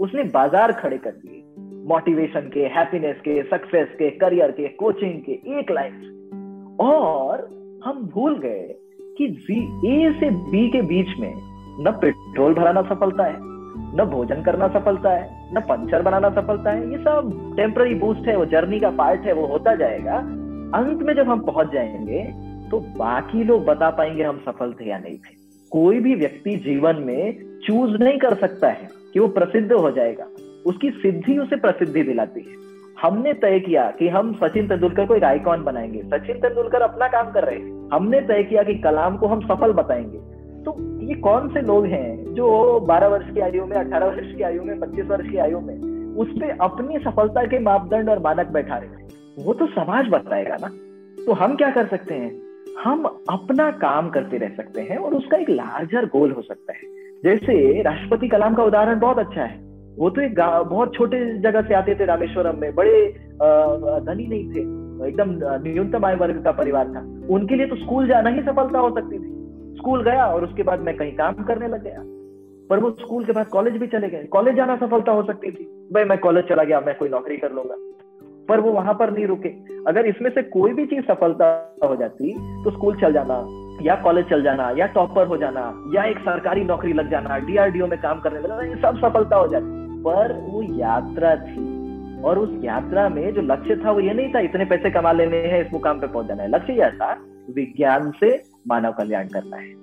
उसने 0.00 0.22
बाज़ार 0.24 0.72
खड़े 0.72 0.96
कर 0.98 1.10
दिए। 1.10 1.42
मोटिवेशन 1.88 2.50
के 2.54 2.60
हैप्पीनेस 2.60 3.16
के 3.16 3.42
सक्सेस 3.42 3.88
के 3.88 4.10
करियर 4.10 4.50
के 4.50 4.68
कोचिंग 4.68 5.20
के, 5.20 5.32
एक 5.58 5.70
लाइन 5.70 6.76
और 6.80 7.48
हम 7.84 8.02
भूल 8.14 8.38
गए 8.38 8.74
कि 9.18 9.24
ए 9.86 10.12
से 10.20 10.30
बी 10.30 10.68
के 10.70 10.82
बीच 10.82 11.18
में 11.20 11.32
न 11.80 11.98
पेट्रोल 12.02 12.54
भराना 12.54 12.82
सफलता 12.82 13.24
है, 13.24 13.36
न 13.96 14.04
भोजन 14.12 14.42
करना 14.42 14.68
सफलता 14.68 15.10
है, 15.10 15.54
न 15.54 15.60
पंचर 15.60 16.02
बनाना 16.02 16.30
सफलता 16.30 16.70
है। 16.70 16.90
ये 16.90 16.98
सब 16.98 17.54
टेम्पररी 17.56 17.94
बूस्ट 17.94 18.28
है, 18.28 18.36
वो 18.36 18.44
जर्नी 18.44 18.80
का 18.80 18.90
पार्ट 18.90 19.20
है, 19.20 19.32
वो 19.32 19.46
होता 19.46 19.74
जाएगा। 19.74 20.16
अंत 20.74 21.02
में 21.02 21.14
जब 21.14 21.28
हम 21.28 21.40
पहुँच 21.40 21.72
जाएँगे 21.72 22.22
तो 22.74 22.80
बाकी 22.80 23.44
लोग 23.44 23.64
बता 23.64 23.90
पाएँगे 23.90 24.22
हम 24.22 24.40
सफल 24.46 24.72
थे 24.72 24.84
या 24.84 24.98
नहीं 24.98 25.14
थे। 25.14 25.34
कोई 25.70 26.00
भी 26.00 26.14
व्यक्ति 26.14 26.56
जीवन 26.56 26.96
में 26.96 27.36
चूज़ 27.66 28.02
नहीं 28.02 28.18
कर 28.18 28.34
सकता 28.34 28.68
है 28.68 28.88
कि 29.12 29.20
वो 29.20 29.28
प्रसिद्ध 29.28 29.72
हो 29.72 29.90
जाएगा। 29.90 30.26
उसकी 30.66 30.90
सिद्धि 30.90 31.38
उसे 31.38 31.56
प्रसिद्धि 31.56 32.02
दिलाती 32.02 32.40
है। 32.40 32.56
हमने 33.02 33.32
तय 33.32 33.60
किया 33.60 33.90
कि 33.98 34.08
हम 34.08 34.32
सचिन 34.32 34.68
तेंदुलकर 34.68 35.06
को 35.06 35.14
एक 35.14 35.24
आइकॉन 35.24 35.64
बनाएँगे। 35.64 36.02
सचिन 36.02 36.36
तेंदुलकर 36.36 36.82
अपना 36.82 37.08
काम 37.08 37.30
कर 37.30 37.44
रहे 37.44 37.58
हैं। 37.58 37.90
हमने 37.92 38.20
तय 38.20 38.42
किया 38.42 38.62
कि 38.62 38.74
कलाम 38.74 39.16
को 39.16 39.26
हम 39.26 39.40
सफल 39.40 39.72
बताएँगे। 39.72 40.18
तो 40.62 41.00
ये 41.00 41.14
कौन 41.14 41.48
से 41.48 41.60
लोग 41.60 41.86
हैं 41.86 42.34
जो 42.34 42.80
12 42.80 43.06
वर्ष 43.06 43.34
की 43.34 43.40
आयु 43.40 43.66
में 43.66 43.76
18 43.76 44.06
वर्ष 44.06 44.34
की 44.36 44.42
आयु 44.42 44.62
में 44.62 44.80
25 44.80 45.06
वर्ष 45.06 45.30
की 45.30 45.36
आयु 45.36 45.60
में 45.60 45.74
उस 46.16 46.28
पर 46.28 46.50
अपनी 46.60 46.98
सफलता 46.98 47.44
के 47.44 47.58
मापदंड 47.58 48.08
और 48.08 48.18
मानक 48.18 48.46
बैठा 48.46 48.76
रहे 48.76 48.88
हैं? 48.88 49.08
वो 49.44 49.54
तो 49.54 49.66
समाज 49.66 50.08
बताएगा 50.08 50.56
ना। 50.60 50.68
तो 51.26 51.32
हम 51.32 51.56
क्या 51.56 51.70
कर 51.70 51.86
सकते 51.86 52.14
हैं? 52.14 52.53
हम 52.74 53.04
अपना 53.30 53.70
काम 53.78 54.08
करते 54.10 54.38
रह 54.38 54.48
सकते 54.48 54.80
हैं 54.82 54.96
और 54.96 55.14
उसका 55.14 55.36
एक 55.36 55.50
लार्जर 55.50 56.06
गोल 56.08 56.32
हो 56.32 56.42
सकता 56.42 56.72
है। 56.72 56.92
जैसे 57.24 57.82
राष्ट्रपति 57.82 58.28
कलाम 58.28 58.54
का 58.54 58.64
उदाहरण 58.64 58.98
बहुत 59.00 59.18
अच्छा 59.18 59.42
है। 59.42 59.62
वो 59.96 60.10
तो 60.10 60.20
एक 60.20 60.34
बहुत 60.68 60.94
छोटे 60.94 61.18
जगह 61.40 61.62
से 61.62 61.74
आते 61.74 61.94
थे 61.94 62.04
रामेश्वरम 62.04 62.60
में, 62.60 62.74
बड़े 62.74 63.06
धनी 64.00 64.26
नहीं 64.26 64.44
थे, 64.46 64.60
एकदम 65.08 65.30
न्यूनतम 65.64 66.04
आय 66.04 66.14
वर्ग 66.16 66.42
का 66.44 66.52
परिवार 66.52 66.88
था। 66.88 67.00
उनके 67.30 67.56
लिए 67.56 67.66
तो 67.66 67.76
स्कूल 67.76 68.08
जाना 68.08 68.30
ही 68.30 68.42
सफलता 68.42 68.78
हो 68.78 68.90
सकती 68.90 69.18
थी। 69.18 69.32
स्कूल 69.76 70.02
गया 70.02 70.26
और 70.26 70.44
उसके 70.44 70.62
बाद 70.62 70.80
मैं 70.80 70.96
कहीं 70.96 71.12
काम 71.12 71.44
करने 71.44 71.68
लग 71.68 71.82
गया। 71.84 72.02
पर 72.70 72.78
वो 72.78 72.90
स्कूल 73.00 73.24
के 73.24 73.32
बाद 73.32 73.46
कॉलेज 73.48 73.76
भी 73.76 73.86
चले 73.86 74.08
गए। 74.08 74.24
कॉलेज 74.32 74.56
जाना 74.56 74.76
सफलता 74.76 75.12
हो 75.12 75.22
सकती 75.22 75.50
थी। 75.50 75.64
भाई 75.92 76.04
मैं 76.04 76.18
कॉलेज 76.18 76.44
चला 76.44 76.64
गया, 76.64 76.80
मैं 76.80 76.94
कोई 76.94 77.08
नौकरी 77.08 77.36
कर 77.36 77.52
लूँगा। 77.52 77.74
पर 78.48 78.60
वो 78.60 78.72
वहाँ 78.72 78.94
पर 78.94 79.10
नहीं 79.10 79.26
रुके। 79.26 79.48
अगर 79.88 80.06
इसमें 80.06 80.30
से 80.30 80.42
कोई 80.42 80.72
भी 80.72 80.86
चीज़ 80.86 81.04
सफलता 81.04 81.76
हो 81.84 81.96
जाती 81.96 82.32
तो 82.64 82.70
स्कूल 82.70 82.96
चल 82.96 83.12
जाना, 83.12 83.46
या 83.82 83.94
कॉलेज 83.94 84.26
चल 84.30 84.42
जाना, 84.42 84.70
या 84.70 84.86
टॉपर 84.86 85.26
हो 85.26 85.36
जाना, 85.36 85.90
या 85.94 86.04
एक 86.04 86.18
सरकारी 86.18 86.64
नौकरी 86.64 86.92
लग 86.92 87.10
जाना 87.10 87.38
डीआरडीओ 87.38 87.86
में 87.86 88.00
काम 88.00 88.20
करने 88.20 88.40
लगना 88.40 88.62
ये 88.62 88.76
सब 88.76 88.98
सफलता 88.98 89.36
हो 89.36 89.48
जाती। 89.48 89.84
पर 90.02 90.32
वो 90.32 90.62
यात्रा 90.62 91.36
थी, 91.36 91.74
और 92.22 92.38
उस 92.38 92.64
यात्रा 92.64 93.08
में 93.08 93.34
जो 93.34 93.42
लक्ष्य 93.42 93.76
था 93.76 93.90
वो 93.90 94.00
ये 94.00 94.14
नहीं 94.14 94.34
था, 94.34 94.40
इतने 94.40 94.64
पैसे 94.64 94.90
कमा 94.90 95.12
लेने 95.12 95.36
हैं, 95.36 95.66
इस 95.66 95.72
मुकाम 95.72 96.00
पे 96.00 96.06
पहुँच 96.06 96.26
जाना 96.26 96.42
है। 96.42 96.48
लक्ष्य 96.48 96.72
यह 96.72 96.90
था, 96.90 97.12
विज्ञान 97.50 98.10
से 98.10 98.42
मानव 98.68 98.92
कल्याण 98.92 99.24
करना 99.24 99.56
है। 99.56 99.74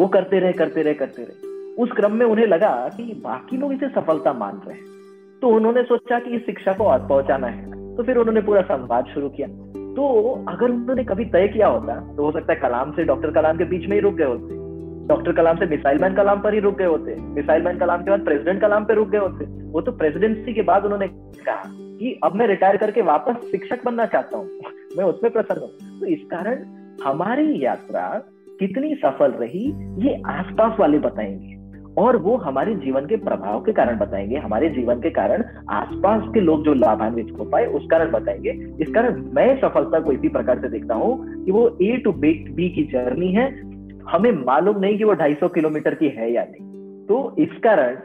वो 0.00 0.06
करते 0.06 0.38
रहे 0.38 0.52
करते 0.52 0.82
रहे 0.82 0.94
करते 0.94 1.22
रहे। 1.22 1.50
उस 1.82 1.92
क्रम 1.92 2.12
में 2.12 2.26
उन्हें 2.26 2.46
लगा 2.46 2.90
कि 2.96 3.02
बाकी 3.02 3.56
लोग 3.56 3.72
इसे 3.72 3.88
सफलता 3.88 4.32
मान 4.32 4.60
रहे 4.68 4.76
हैं। 4.76 4.99
तो 5.42 5.48
उन्होंने 5.48 5.82
सोचा 5.82 6.18
कि 6.18 6.30
इस 6.30 6.46
शिक्षा 6.46 6.72
को 6.72 6.84
और 6.84 7.06
पहुंचाना 7.06 7.46
है। 7.46 7.96
तो 7.96 8.02
फिर 8.02 8.16
उन्होंने 8.16 8.40
पूरा 8.40 8.62
संवाद 8.62 9.04
शुरू 9.04 9.28
किया। 9.28 9.48
तो 9.94 10.32
अगर 10.48 10.70
उन्होंने 10.70 11.04
कभी 11.04 11.24
तय 11.24 11.48
किया 11.48 11.66
होता 11.66 12.14
तो 12.16 12.24
हो 12.24 12.32
सकता 12.32 12.52
है 12.52 12.60
कलाम 12.60 12.92
से 12.92 13.04
डॉक्टर 13.04 13.30
कलाम 13.30 13.58
के 13.58 13.64
बीच 13.64 13.88
में 13.88 13.96
ही 13.96 14.00
रुक 14.00 14.14
गए 14.14 14.24
होते। 14.24 14.60
डॉक्टर 15.06 15.32
कलाम 15.32 15.56
से 15.56 15.66
मिसाइल 15.66 15.98
मैन 15.98 16.14
कलाम 16.14 16.40
पर 16.40 16.54
ही 16.54 16.60
रुक 16.60 16.78
गए 16.78 16.84
होते। 16.84 17.16
मिसाइल 17.20 17.62
मैन 17.62 17.78
कलाम 17.78 18.02
के 18.02 18.10
बाद 18.10 18.24
प्रेसिडेंट 18.24 18.60
कलाम 18.60 18.84
पे 18.84 18.94
रुक 18.94 19.08
गए 19.08 19.18
होते। 19.18 19.44
वो 19.44 19.80
तो 19.80 19.92
प्रेसिडेंसी 19.92 20.54
के 20.54 20.62
बाद 20.62 20.84
उन्होंने 20.84 21.08
कहा 21.46 21.62
कि 21.74 22.20
अब 22.24 22.34
मैं 22.34 22.46
रिटायर 22.46 22.76
करके 22.76 23.02
वापस 23.02 23.34
शिक्षक 23.50 23.84
बनना 23.84 24.06
चाहता 24.06 24.38
हूँ। 24.38 24.50
मैं 24.98 25.04
उसमें 25.04 25.32
प्रसन्न 25.32 25.60
हूँ। 25.60 26.00
तो 26.00 26.06
इस 26.06 26.20
कारण 26.30 26.64
हमारी 27.04 27.64
यात्रा 27.64 28.22
कितनी 28.60 28.94
सफल 28.94 29.30
रही, 29.30 29.72
ये 30.08 30.22
आसपास 30.26 30.76
वाले 30.80 30.98
बताएँगे। 30.98 31.59
और 32.00 32.16
वो 32.16 32.36
हमारे 32.36 32.74
जीवन 32.74 33.06
के 33.06 33.16
प्रभाव 33.16 33.60
के 33.60 33.72
कारण 33.72 33.98
बताएँगे, 33.98 34.36
हमारे 34.36 34.68
जीवन 34.68 35.00
के 35.00 35.10
कारण 35.10 35.44
आसपास 35.70 36.22
के 36.34 36.40
लोग 36.40 36.64
जो 36.64 36.74
लाभान्वित 36.74 37.34
हो 37.38 37.44
पाए, 37.44 37.66
उस 37.66 37.86
कारण 37.90 38.10
बताएँगे। 38.10 38.50
इस 38.80 38.90
कारण 38.90 39.24
मैं 39.34 39.60
सफलता 39.60 40.00
को 40.00 40.12
इसी 40.12 40.28
प्रकार 40.28 40.58
से 40.58 40.68
देखता 40.68 40.94
हूँ 40.94 41.44
कि 41.44 41.52
वो 41.52 41.76
ए 41.82 41.96
टू 41.96 42.12
बी 42.12 42.68
की 42.68 42.84
जर्नी 42.84 43.32
है। 43.32 43.70
हमें 44.10 44.32
मालूम 44.32 44.78
नहीं 44.78 44.98
कि 44.98 45.04
वो 45.04 45.14
250 45.14 45.48
किलोमीटर 45.48 45.94
की 45.94 46.08
है 46.08 46.32
या 46.32 46.42
नहीं। 46.42 47.06
तो 47.06 47.34
इस 47.38 47.50
कारण 47.66 47.96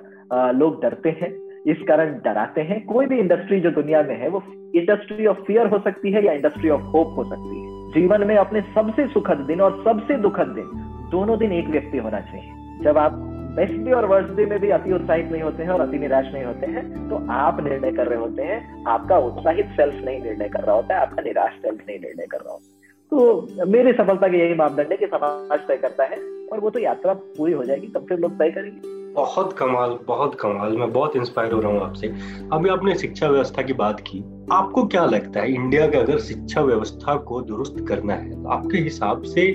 लोग 0.60 0.81
डरते 0.81 1.10
हैं, 1.10 1.34
इस 1.67 1.77
कारण 1.88 2.13
डराते 2.25 2.62
हैं। 2.62 2.86
कोई 2.86 3.05
भी 3.05 3.19
इंडस्ट्री 3.19 3.60
जो 3.60 3.71
दुनिया 3.71 4.03
में 4.03 4.21
है, 4.21 4.29
वो 4.29 4.43
इंडस्ट्री 4.75 5.25
ऑफ़ 5.25 5.38
फियर 5.38 5.67
हो 5.67 5.79
सकती 5.79 6.12
है 6.12 6.25
या 6.25 6.34
इंडस्ट्री 6.34 6.69
ऑफ़ 6.69 6.81
होप 6.81 7.13
हो 7.17 7.23
सकती 7.23 7.55
है। 7.60 7.91
जीवन 7.91 8.27
में 8.27 8.36
अपने 8.36 8.62
सबसे 8.75 9.08
सुखद 9.08 9.38
दिन 9.38 9.62
और 9.62 9.81
सबसे 9.86 10.17
दुखद 10.17 10.47
दिन 10.47 10.65
दोनों 11.12 11.38
दिन 11.39 11.51
एक 11.51 11.67
व्यक्ति 11.67 11.97
होना 11.97 12.19
चाहिए। 12.19 12.51
जब 12.84 12.97
आप 12.97 13.31
बेस्ट 13.55 13.73
डे 13.73 13.91
और 13.91 14.05
वर्स्ट 14.05 14.29
डे 14.29 14.45
में 14.45 14.59
भी 14.59 14.69
अति 14.69 14.93
उत्साहित 14.93 15.31
नहीं 15.31 15.41
होते 15.41 15.63
हैं 15.63 15.69
और 15.69 15.81
अति 15.81 15.99
निराश 15.99 16.25
नहीं 16.33 16.43
होते 16.43 16.65
हैं। 16.65 17.09
तो 17.09 17.25
आप 17.31 17.63
निर्णय 17.63 17.91
कर 17.91 18.07
रहे 18.07 18.19
होते 18.19 18.41
हैं, 18.41 18.83
आपका 18.87 19.17
उत्साहित 19.17 19.65
सेल्फ 19.65 20.05
नहीं 20.05 20.21
निर्णय 20.23 20.49
कर 20.49 20.63
रहा 20.63 20.75
होता 20.75 20.95
है, 20.95 21.01
आपका 21.01 21.21
निराश 21.21 21.53
सेल्फ 21.53 21.79
नहीं 21.87 21.99
निर्णय 21.99 22.25
कर 22.25 22.37
रहा 22.37 22.53
होता 22.53 22.65
है। 22.65 22.73
तो 23.11 23.65
मेरी 23.65 23.91
सफलता 23.93 24.27
के 24.27 24.37
यही 24.37 24.53
मापदंड 24.53 24.91
है 24.91 24.97
कि 24.97 25.07
समाज 25.07 25.59
तय 25.59 25.77
करता 25.77 26.03
है 26.03 26.17
और 26.51 26.59
वो 26.59 26.69
तो 26.69 26.79
यात्रा 26.79 27.13
पूरी 27.13 27.53
हो 27.53 27.63
जाएगी, 27.63 27.87
तब 27.87 28.05
फिर 28.09 28.19
लोग 28.19 28.37
तय 28.39 28.51
करेंगे। 28.51 28.93
बहुत 29.13 29.53
कमाल 29.53 29.97
बहुत 30.07 30.35
कमाल। 30.35 30.77
मैं 30.77 30.91
बहुत 30.93 31.15
इंस्पायर 31.15 31.51
हो 31.51 31.59
रहा 31.59 31.71
हूँ 31.71 31.81
आपसे। 31.81 32.07
अभी 32.53 32.69
आपने 32.69 32.95
शिक्षा 32.95 33.27
व्यवस्था 33.27 33.61
की 33.61 33.73
बात 33.73 33.99
की। 33.99 34.23
आपको 34.51 34.85
क्या 34.85 35.05
लगता 35.05 35.39
है 35.39 35.53
इंडिया 35.53 35.87
के 35.87 35.97
अगर 35.97 36.19
शिक्षा 36.19 36.61
व्यवस्था 36.61 37.15
को 37.15 37.41
दुरुस्त 37.41 37.85
करना 37.87 38.13
है 38.13 38.43
तो 38.43 38.49
आपके 38.49 38.77
हिसाब 38.77 39.21
से 39.25 39.51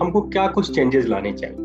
हमको 0.00 0.20
क्या 0.28 0.46
कुछ 0.46 0.74
चेंजेस 0.74 1.06
लाने 1.06 1.32
चाहिए? 1.32 1.61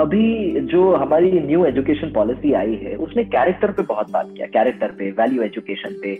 अभी 0.00 0.60
जो 0.62 0.80
हमारी 0.94 1.30
न्यू 1.40 1.64
एजुकेशन 1.64 2.10
पॉलिसी 2.12 2.52
आई 2.52 2.74
है, 2.76 2.94
उसने 2.96 3.22
कैरेक्टर 3.24 3.70
पे 3.72 3.82
बहुत 3.82 4.10
बात 4.12 4.26
किया 4.34 4.46
कैरेक्टर 4.46 4.90
पे 4.98 5.10
वैल्यू 5.20 5.42
एजुकेशन 5.42 5.94
पे 6.02 6.10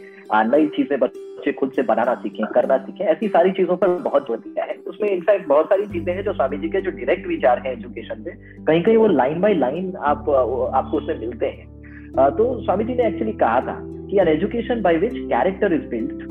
नई 0.47 0.67
चीज़ें 0.77 0.99
बच्चे 0.99 1.53
खुद 1.53 1.73
से 1.77 1.83
बनाना 1.83 2.15
सीखें, 2.15 2.45
करना 2.47 2.77
सीखें, 2.79 3.05
ऐसी 3.07 3.29
सारी 3.29 3.51
चीज़ों 3.53 3.77
पर 3.77 3.89
बहुत 4.01 4.27
ज़ोर 4.27 4.39
दिया 4.39 4.65
है। 4.65 4.77
उसमें 4.89 5.09
इनफैक्ट 5.09 5.47
बहुत 5.49 5.67
सारी 5.67 5.87
चीज़ें 5.87 6.13
हैं 6.15 6.23
जो 6.25 6.33
स्वामी 6.33 6.59
जी 6.59 6.69
के 6.69 6.81
जो 6.81 6.91
डायरेक्ट 6.91 7.27
विचार 7.27 7.63
हैं 7.67 7.73
एजुकेशन 7.73 8.23
पे 8.25 8.31
कहीं 8.65 8.83
कहीं 8.83 8.97
वो 8.97 9.07
लाइन 9.09 9.41
बाय 9.41 9.55
लाइन 9.55 9.93
आप, 9.95 10.31
आपको 10.75 10.97
उसमें 10.97 11.19
मिलते 11.21 11.47
हैं। 11.47 12.31
तो 12.37 12.47
स्वामी 12.63 12.85
जी 12.85 12.95
ने 12.95 13.07
एक्चुअली 13.07 13.33
कहा 13.35 13.61
था 13.61 13.79
कि 13.83 14.21
an 14.21 14.29
education 14.29 14.81
by 14.83 14.97
which 14.99 15.13
character 15.15 15.75
is 15.75 15.89
build 15.91 16.23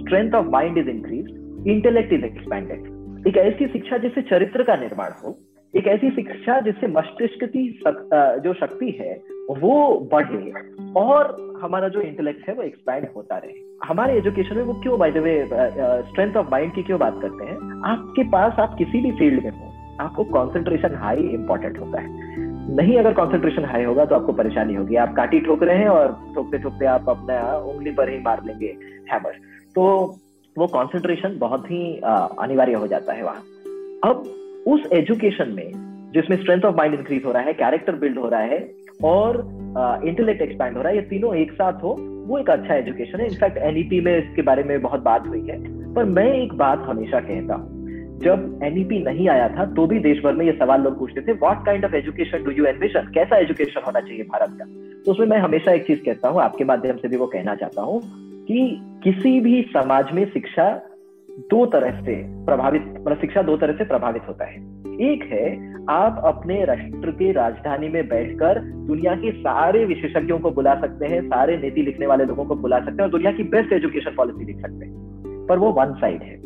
strength 0.00 0.34
of 0.34 0.46
mind 0.50 0.78
is 0.78 0.88
increase 0.90 1.68
intellect 1.68 2.12
is 2.12 2.24
expanded 2.24 3.26
एक 3.28 3.36
ऐसी 3.38 3.66
शिक्षा 3.68 3.98
जिससे 3.98 4.22
चरित्र 4.24 4.62
का 4.62 4.76
निर्माण 4.76 5.12
हो 5.22 5.38
एक 5.76 5.86
ऐसी 5.86 6.10
शिक्षा 6.10 6.58
जिससे 6.60 6.86
मस्तिष्क 6.86 7.44
की 7.46 7.62
जो 8.42 8.52
शक्ति 8.54 8.90
है, 9.00 9.12
वो 9.52 9.74
बढ़े 10.12 10.52
और 10.96 11.34
हमारा 11.62 11.88
जो 11.88 12.00
इंटेलेक्ट 12.00 12.48
है 12.48 12.54
वो 12.54 12.62
एक्सपैंड 12.62 13.06
होता 13.16 13.36
रहे। 13.36 13.52
हमारे 13.84 14.16
एजुकेशन 14.18 14.56
में 14.56 14.62
वो 14.64 14.74
क्यों 14.74 14.98
by 14.98 15.10
the 15.10 15.18
way 15.18 15.34
strength 16.10 16.36
of 16.36 16.46
mind 16.50 16.74
की 16.74 16.82
क्यों 16.82 16.98
बात 17.00 17.18
करते 17.22 17.44
हैं? 17.44 17.56
आपके 17.86 18.22
पास 18.30 18.58
आप 18.58 18.74
किसी 18.78 19.00
भी 19.00 19.10
फ़ील्ड 19.12 19.44
में 19.44 19.50
हो, 19.50 19.72
आपको 20.00 20.24
कॉन्सेंट्रेशन 20.24 20.94
हाई 20.94 21.28
इंपॉर्टेंट 21.30 21.78
होता 21.78 22.00
है। 22.00 22.08
नहीं, 22.76 22.96
अगर 22.98 23.12
कॉन्सेंट्रेशन 23.14 23.64
हाई 23.64 23.84
होगा 23.84 24.04
तो 24.04 24.14
आपको 24.14 24.32
परेशानी 24.32 24.74
होगी। 24.74 24.96
आप 24.96 25.14
काटी 25.16 25.40
ठोक 25.40 25.62
रहे 25.62 25.76
हैं 25.78 25.88
और 25.88 26.16
ठोकते 26.34 26.58
ठोकते 26.58 26.86
आप 26.86 27.08
अपना 27.08 27.56
उंगली 27.56 27.90
पर 27.90 28.08
ही 28.08 28.18
मार 28.20 28.42
लेंगे 28.44 28.74
हैमर 29.12 29.38
तो 29.74 29.84
वो 30.56 30.66
कॉन्सेंट्रेशन 30.68 31.38
बहुत 31.38 31.70
ही 31.70 31.84
अनिवार्य 32.40 32.74
हो 32.74 32.86
जाता 32.86 33.12
है 33.12 33.24
वहाँ। 33.24 33.42
अब 34.04 34.24
उस 34.66 34.80
एजुकेशन 34.92 35.48
में 35.48 35.70
जिसमें 36.14 36.36
स्ट्रेंथ 36.36 36.62
ऑफ़ 36.62 36.76
माइंड 36.76 36.94
इंक्रीज 36.94 37.24
हो 37.24 37.32
रहा 37.32 37.42
है 37.42 37.52
कैरेक्टर 37.52 37.94
बिल्ड 37.94 38.18
हो 38.18 38.28
रहा 38.28 38.40
है 38.40 38.70
और 39.04 39.36
इंटेलेक्ट 40.04 40.42
uh, 40.42 40.48
एक्सपैंड 40.48 40.76
हो 40.76 40.82
रहा 40.82 40.90
है 40.90 40.96
ये 40.96 41.02
तीनों 41.02 41.34
एक 41.34 41.52
साथ 41.52 41.72
हो 41.72 41.96
वो 42.26 42.38
एक 42.38 42.50
अच्छा 42.50 42.74
एजुकेशन 42.74 43.20
है। 43.20 43.26
इनफैक्ट 43.26 43.56
एनईपी 43.56 44.00
में 44.00 44.16
इसके 44.18 44.42
बारे 44.42 44.62
में 44.62 44.80
बहुत 44.82 45.02
बात 45.02 45.26
हुई 45.28 45.46
है। 45.48 45.58
पर 45.94 46.04
मैं 46.04 46.32
एक 46.34 46.54
बात 46.54 46.78
हमेशा 46.78 47.20
कहता 47.20 47.54
हूँ 47.54 47.76
जब 48.18 48.60
एनईपी 48.62 48.98
नहीं 48.98 49.28
आया 49.28 49.48
था 49.48 49.64
तो 49.64 49.86
भी 49.86 49.98
देश 49.98 50.22
भर 50.24 50.32
में 50.32 50.46
ये 50.46 50.52
सवाल 50.52 50.80
लोग 50.80 50.98
पूछते 50.98 51.20
थे 51.20 51.32
what 51.32 51.64
kind 51.66 51.84
of 51.84 51.94
education 51.94 52.44
do 52.44 52.50
you 52.50 52.64
envision 52.64 53.10
कैसा 53.14 53.36
एजुकेशन 53.36 53.80
होना 53.86 54.00
चाहिए 54.00 54.22
भारत 54.22 54.50
का? 54.50 54.64
तो 55.04 55.12
उसमें 55.12 55.26
मैं 55.26 55.38
हमेशा 55.38 55.72
एक 55.72 55.86
चीज़ 55.86 56.04
कहता 56.04 56.28
हूँ 56.28 56.40
आपके 56.40 56.64
माध्यम 56.64 56.96
से 56.96 57.08
भी 57.08 57.16
वो 57.16 57.26
कहना 57.26 57.54
चाहता 57.54 57.82
हूँ 57.82 58.00
कि 58.44 58.80
किसी 59.04 59.40
भी 59.40 59.62
समाज 59.62 60.12
में 60.12 60.24
शिक्षा 60.24 60.82
दो 61.38 61.66
तरह 61.66 62.00
से 62.00 62.44
प्रभावित 62.44 62.82
मतलब 63.00 63.18
शिक्षा 63.20 63.42
दो 63.42 63.56
तरह 63.56 63.72
से 63.72 63.84
प्रभावित 63.84 64.22
होता 64.28 64.44
है। 64.44 64.56
एक 65.00 65.24
है, 65.24 65.74
आप 65.90 66.20
अपने 66.24 66.64
राष्ट्र 66.64 67.10
के 67.10 67.32
राजधानी 67.32 67.88
में 67.88 68.08
बैठकर 68.08 68.58
दुनिया 68.58 69.14
के 69.14 69.32
सारे 69.32 69.84
विशेषज्ञों 69.84 70.38
को 70.38 70.50
बुला 70.50 70.74
सकते 70.80 71.06
हैं, 71.06 71.26
सारे 71.26 71.56
नीति 71.56 71.82
लिखने 71.82 72.06
वाले 72.06 72.24
लोगों 72.24 72.44
को 72.44 72.54
बुला 72.54 72.78
सकते 72.78 72.92
हैं 72.92 73.02
और 73.02 73.10
दुनिया 73.10 73.32
की 73.32 73.42
बेस्ट 73.42 73.72
एजुकेशन 73.72 74.10
पॉलिसी 74.16 74.44
लिख 74.44 74.60
सकते 74.60 74.86
हैं। 74.86 74.94
पर 75.48 75.58
वो 75.58 75.72
वन 75.72 75.92
साइड 75.92 76.22
है। 76.22 76.36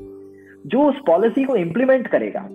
जो 0.66 0.88
उस 0.88 0.96
पॉलिसी 1.06 1.44
को 1.44 1.56
इंप्लीमेंट 1.56 2.06
करेगा, 2.06 2.48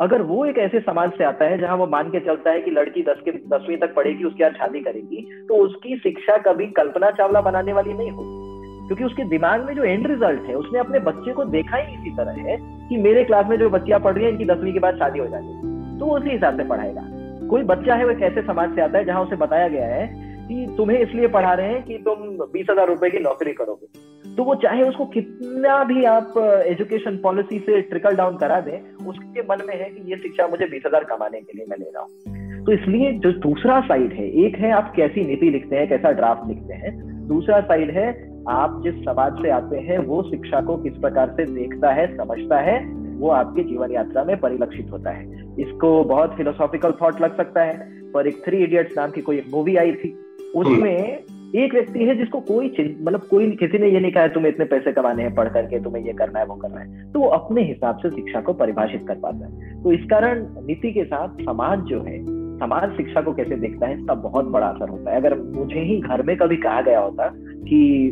अगर 0.00 0.22
वो 0.22 0.44
एक 0.44 0.58
ऐसे 0.58 0.80
समाज 0.80 1.12
से 1.18 1.24
आता 1.24 1.44
है 1.44 1.58
जहाँ 1.58 1.76
वो 1.76 1.86
मान 1.86 2.08
के 2.08 2.20
चलता 2.20 2.50
है 2.50 2.60
कि 2.60 2.70
लड़की 2.70 3.02
दस 3.02 3.16
के, 3.24 3.30
दसवीं 3.30 3.76
तक 3.76 3.94
पढ़ेगी, 3.94 4.24
उसके 4.24 4.44
बाद 4.44 4.52
शादी 4.52 4.80
करेगी 4.80 5.44
तो 5.48 5.54
उसकी 5.54 5.96
शिक्षा 5.96 6.36
कभी 6.36 6.66
कल्पना 6.66 7.10
चावला 7.10 7.40
बनाने 7.40 7.72
वाली 7.72 7.92
नहीं 7.92 8.10
होगी। 8.10 8.43
क्योंकि 8.86 9.04
उसके 9.04 9.24
दिमाग 9.24 9.64
में 9.66 9.74
जो 9.74 9.84
एंड 9.84 10.06
रिज़ल्ट 10.06 10.48
है, 10.48 10.54
उसने 10.54 10.78
अपने 10.78 10.98
बच्चे 11.00 11.32
को 11.32 11.44
देखा 11.44 11.76
ही 11.76 11.94
इसी 11.94 12.10
तरह 12.16 12.48
है 12.48 12.56
कि 12.88 12.96
मेरे 12.96 13.24
क्लास 13.24 13.46
में 13.48 13.56
जो 13.58 13.70
बच्चियाँ 13.70 14.00
पढ़ 14.00 14.14
रही 14.14 14.24
है, 14.24 14.30
इनकी 14.30 14.44
दसवीं 14.44 14.72
के 14.72 14.78
बाद 14.78 14.98
शादी 14.98 15.18
हो 15.18 15.26
जाएगी। 15.26 15.98
तो 15.98 16.06
वो 16.06 16.16
उसी 16.18 16.30
हिसाब 16.30 16.56
से 16.56 16.64
पढ़ाएगा। 16.64 17.02
कोई 17.48 17.62
बच्चा 17.62 17.94
है, 17.94 18.04
वो 18.04 18.10
एक 18.10 18.22
ऐसे 18.22 18.42
समाज 18.42 18.74
से 18.74 18.80
आता 18.80 18.98
है 18.98 19.04
जहाँ 19.04 19.22
उसे 19.22 19.36
बताया 19.36 19.68
गया 19.68 19.86
है 19.86 20.06
कि 20.48 20.74
तुम्हें 20.76 20.98
इसलिए 20.98 21.28
पढ़ा 21.28 21.52
रहे 21.54 21.68
हैं 21.68 21.82
कि 21.82 21.98
तुम 21.98 22.16
बीस 22.52 22.66
हज़ार 22.70 22.88
रुपए 22.88 23.10
की 23.10 23.18
नौकरी 23.18 23.52
करोगे। 23.52 24.34
तो 24.36 24.44
वो 24.44 24.54
चाहे 24.54 24.82
उसको 24.82 25.04
कितना 25.06 25.82
भी 25.84 26.04
आप 26.04 26.34
एजुकेशन 26.66 27.16
पॉलिसी 27.16 27.58
से 27.58 27.80
ट्रिकल 27.80 28.16
डाउन 28.16 28.36
करा 28.36 28.60
दें, 28.60 28.78
उसके 29.06 29.42
मन 29.42 29.64
में 29.68 29.74
है 29.74 29.90
कि 29.90 30.10
ये 30.10 30.16
शिक्षा 30.16 30.46
मुझे 30.46 30.66
बीस 30.66 30.82
हज़ार 30.86 31.04
कमाने 31.04 31.40
के 31.40 31.58
लिए 31.58 31.66
मैं 31.70 31.76
ले 31.78 31.90
रहा 31.90 32.02
हूँ। 32.02 32.64
तो 32.64 32.72
इसलिए 32.72 33.12
जो 33.12 33.32
दूसरा 33.40 33.80
साइड 33.80 34.12
है, 34.12 34.28
एक 34.44 34.56
है 34.56 34.70
आप 34.72 34.92
कैसी 34.96 35.24
नीति 35.26 35.50
लिखते 35.50 35.76
हैं, 35.76 35.88
कैसा 35.88 36.10
ड्राफ्ट 36.12 36.48
लिखते 36.48 36.74
हैं, 36.74 36.92
दूसरा 37.28 37.60
साइड 37.60 37.90
है 37.90 38.12
आप 38.48 38.80
जिस 38.84 38.94
समाज 38.94 39.42
से 39.42 39.50
आते 39.50 39.78
हैं, 39.78 39.98
वो 39.98 40.22
शिक्षा 40.22 40.60
को 40.60 40.76
किस 40.76 40.96
प्रकार 40.96 41.28
से 41.28 41.44
देखता 41.44 41.92
है, 41.92 42.16
समझता 42.16 42.58
है, 42.58 42.78
वो 43.18 43.28
आपके 43.28 43.62
जीवन 43.62 43.92
यात्रा 43.92 44.24
में 44.24 44.40
परिलक्षित 44.40 44.90
होता 44.92 45.10
है। 45.10 45.24
इसको 45.60 46.04
बहुत 46.04 46.34
फिलोसॉफिकल 46.36 46.92
थॉट 47.02 47.20
लग 47.20 47.36
सकता 47.36 47.62
है, 47.62 47.78
पर 48.12 48.26
एक 48.26 48.44
थ्री 48.44 48.56
इडियट्स 48.56 48.98
नाम 48.98 49.10
की 49.10 49.20
कोई 49.20 49.38
एक 49.38 49.46
मूवी 49.54 49.76
आई 49.76 49.92
थी, 49.92 50.18
उसमें 50.56 51.18
एक 51.56 51.74
व्यक्ति 51.74 52.04
है 52.04 52.16
जिसको 52.16 52.40
कोई 52.40 52.96
मतलब 53.02 53.20
कोई 53.20 53.50
किसी 53.50 53.78
ने 53.78 53.88
ये 53.88 54.00
नहीं 54.00 54.12
कहा 54.12 54.26
तुम्हें 54.26 54.52
इतने 54.52 54.64
पैसे 54.64 54.92
कमाने 54.92 55.22
हैं, 55.22 55.34
पढ़ 55.34 55.48
करके 55.48 55.80
तुम्हें 55.80 56.04
ये 56.04 56.12
करना 56.12 56.38
है, 56.38 56.46
वो 56.46 56.54
करना 56.54 56.80
है। 56.80 57.12
तो 57.12 57.20
वो 57.20 57.26
अपने 57.26 57.62
हिसाब 57.62 57.98
से 57.98 58.10
शिक्षा 58.10 58.40
को 58.40 58.52
परिभाषित 58.52 59.04
कर 59.08 59.14
पाता 59.14 59.46
है। 59.46 59.82
तो 59.82 59.92
इस 59.92 60.00
कारण 60.00 60.46
नीति 60.66 60.92
के 60.92 61.04
साथ 61.04 61.28
समाज 61.28 61.78
जो 61.78 62.00
है, 62.00 62.24
समाज 62.58 62.96
शिक्षा 62.96 63.20
को 63.20 63.32
कैसे 63.32 63.56
देखता 63.56 63.86
है, 63.86 64.00
इसका 64.00 64.14
बहुत 64.14 64.44
बड़ा 64.44 64.66
असर 64.66 64.88
होता 64.88 65.10
है। 65.10 65.16
अगर 65.16 65.38
मुझे 65.58 65.80
ही 65.80 66.00
घर 66.00 66.22
में 66.22 66.36
कभी 66.36 66.56
कहा 66.56 66.80
गया 66.80 67.00
होता 67.00 67.28
कि 67.36 68.10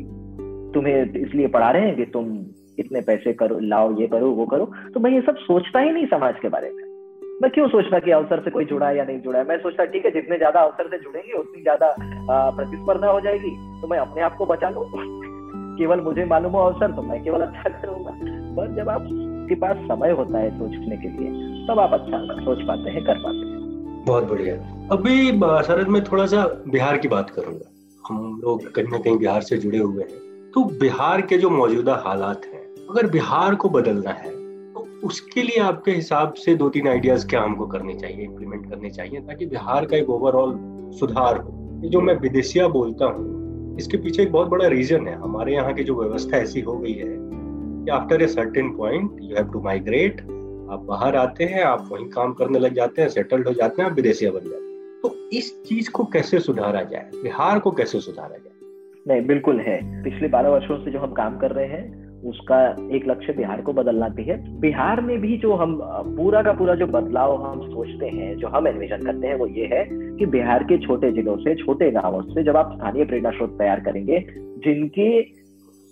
तुम्हें 0.75 1.21
इसलिए 1.21 1.47
पढ़ा 1.47 1.71
रहे 1.71 1.83
हैं 1.83 1.97
कि 1.97 2.05
तुम 2.05 2.39
इतने 2.79 3.01
पैसे 3.01 3.33
करो, 3.33 3.59
लाओ, 3.59 4.01
ये 4.01 4.07
करो, 4.07 4.31
वो 4.31 4.47
करो। 4.47 4.73
तो 4.95 5.01
मैं 5.01 5.11
ये 5.11 5.21
सब 5.21 5.37
सोचता 5.37 5.81
ही 5.81 5.91
नहीं 5.91 6.07
समाज 6.07 6.35
के 6.43 6.49
बारे 6.49 6.71
में। 6.71 6.93
मैं 7.43 7.51
क्यों 7.51 7.69
सोचता 7.69 7.99
कि 7.99 8.11
अवसर 8.11 8.41
से 8.41 8.51
कोई 8.51 8.65
जुड़ा 8.65 8.89
है 8.89 8.97
या 8.97 9.05
नहीं 9.05 9.21
जुड़ा 9.21 9.39
है? 9.39 9.45
मैं 9.49 9.59
सोचता, 9.59 9.85
ठीक 9.85 10.05
है, 10.05 10.11
जितने 10.11 10.37
ज़्यादा 10.37 10.61
अवसर 10.61 10.89
से 10.89 10.99
जुड़ेंगे, 10.99 11.33
उतनी 11.33 11.63
ज़्यादा 11.63 11.97
प्रतिस्पर्धा 12.31 13.11
हो 13.11 13.21
जाएगी। 13.21 13.81
तो 13.83 13.89
मैं 13.89 13.99
अपने 13.99 14.23
आप 14.23 14.37
को 14.37 14.47
बचा 14.47 14.71
लू? 14.71 14.85
केवल 15.79 16.01
मुझे 16.01 16.25
मालूम 16.25 16.53
हो 16.53 16.59
अवसर 16.59 16.93
तो 16.93 17.03
मैं 17.03 17.25
केवल 17.25 17.41
अच्छा 17.41 17.69
करूँगा। 17.69 18.11
पर 18.57 18.75
जब 18.75 18.89
आपके 18.89 19.55
पास 19.55 19.77
समय 19.77 20.11
होता 20.11 20.39
है 20.39 20.59
सोचने 20.59 20.97
के 20.97 21.09
लिए, 21.09 21.29
तब 21.67 21.79
आप 21.79 21.93
अच्छा 21.93 22.19
सोच 22.45 22.59
पाते 22.63 22.91
हैं, 22.91 23.05
कर 23.05 23.15
पाते 23.15 23.37
हैं। 23.37 24.05
बहुत 24.07 24.25
बढ़िया। 24.25 24.55
अभी 24.93 25.33
शरद 25.67 25.89
में 25.89 26.05
थोड़ा 26.05 26.27
सा 26.27 26.63
बिहार 26.69 26.99
की 26.99 27.09
बात 27.09 27.31
करूँगा। 27.31 27.71
हम 28.09 28.41
लोग 28.45 28.73
कहीं 28.73 28.85
ना 28.85 28.99
कहीं 28.99 29.19
बिहार 29.19 29.41
से 29.41 29.57
जुड़े 29.57 29.79
हुए 29.79 30.03
हैं। 30.03 30.22
तो 30.55 30.65
बिहार 30.81 31.21
के 31.21 31.37
जो 31.39 31.51
मौजूदा 31.51 31.95
हालात 32.07 32.45
हैं, 32.47 32.61
अगर 32.91 33.07
बिहार 33.11 33.55
को 33.55 33.69
बदलना 33.69 34.11
है 34.11 34.31
तो 34.75 34.87
उसके 35.05 35.43
लिए 35.43 35.61
आपके 35.61 35.91
हिसाब 35.91 36.33
से 36.35 36.55
दो 36.55 36.69
तीन 36.69 36.89
आइडियाज़ 36.89 37.27
क्या 37.27 37.43
हमको 37.43 37.67
करने 37.67 37.95
चाहिए 37.95 38.25
इम्प्लीमेंट 38.25 38.69
करने 38.71 38.91
चाहिए, 38.91 39.21
ताकि 39.21 39.47
बिहार 39.47 39.87
का 39.87 39.97
एक 39.97 40.11
ओवरऑल 40.11 40.55
सुधार 40.99 41.39
हो? 41.39 41.51
जो 41.85 42.01
मैं 42.01 42.15
विदेशिया 42.17 42.69
बोलता 42.69 43.07
हूँ, 43.07 43.77
इसके 43.79 43.97
पीछे 43.97 44.23
एक 44.23 44.33
बहुत 44.33 44.49
बड़ा 44.49 44.67
रीजन 44.67 45.07
है। 45.09 45.15
हमारे 45.15 45.55
यहाँ 45.55 45.73
की 45.75 45.85
जो 45.85 45.95
व्यवस्था 45.95 46.37
ऐसी 46.37 46.61
हो 46.61 46.77
गई 46.79 46.93
है 46.93 47.09
कि 47.09 47.91
after 47.91 48.23
a 48.23 48.27
certain 48.29 48.71
point 48.77 49.17
you 49.23 49.37
have 49.37 49.51
to 49.53 49.61
migrate 49.61 50.21
आप 50.21 50.85
बाहर 50.89 51.17
आते 51.17 51.45
हैं, 51.45 51.63
आप 51.63 51.89
वहीं 51.93 52.09
काम 52.11 52.33
करने 52.33 52.59
लग 52.59 52.75
जाते 52.75 53.03
हैं 53.03 53.09
सेटल्ड 53.09 53.49
हो 53.49 53.55
जाते 53.55 53.83
हैं, 53.83 53.91
आप 53.91 53.97
विदेशिया 53.97 54.31
बन 54.31 54.41
जाते 54.41 54.55
हैं। 54.57 55.01
तो 55.03 55.15
इस 55.33 55.55
चीज़ 55.63 55.91
को 55.91 56.05
कैसे 56.05 56.39
सुधारा 56.41 56.83
जाए? 56.85 57.11
बिहार 57.15 57.59
को 57.59 57.71
कैसे 57.71 58.01
सुधारा 58.01 58.29
जाए? 58.29 58.52
नहीं, 59.09 59.27
बिल्कुल 59.27 59.61
है। 59.61 60.03
पिछले 60.03 60.29
बारह 60.29 60.49
वर्षों 60.49 60.85
से 60.85 60.91
जो 60.91 60.99
हम 60.99 61.13
काम 61.13 61.39
कर 61.39 61.51
रहे 61.51 61.67
हैं, 61.67 62.03
उसका 62.23 62.89
एक 62.93 63.09
लक्ष्य 63.09 63.33
बिहार 63.33 63.61
को 63.61 63.73
बदलना 63.73 64.09
भी 64.09 64.25
है। 64.25 64.61
बिहार 64.61 65.01
में 65.01 65.21
भी 65.21 65.37
जो 65.37 65.55
हम, 65.55 65.81
पूरा 66.17 66.43
का 66.43 66.53
पूरा 66.53 66.75
जो 66.75 66.87
बदलाव 66.87 67.47
हम 67.47 67.63
सोचते 67.71 68.07
हैं, 68.07 68.37
जो 68.37 68.49
हम 68.49 68.69
एडमिशन 68.69 68.97
करते 68.97 69.27
हैं, 69.27 69.35
वो 69.35 69.47
ये 69.47 69.67
है 69.67 69.89
कि 69.93 70.27
बिहार 70.27 70.63
के 70.63 70.79
छोटे 70.79 71.13
जिलों 71.13 71.37
से, 71.37 71.55
छोटे 71.55 71.91
गाँवों 71.91 72.23
से 72.23 72.43
जब 72.43 72.57
आप 72.57 72.73
स्थानीय 72.73 73.05
प्रेरणा 73.05 73.31
स्रोत 73.31 73.59
तैयार 73.59 73.81
करेंगे, 73.81 74.27
जिनके 74.39 75.23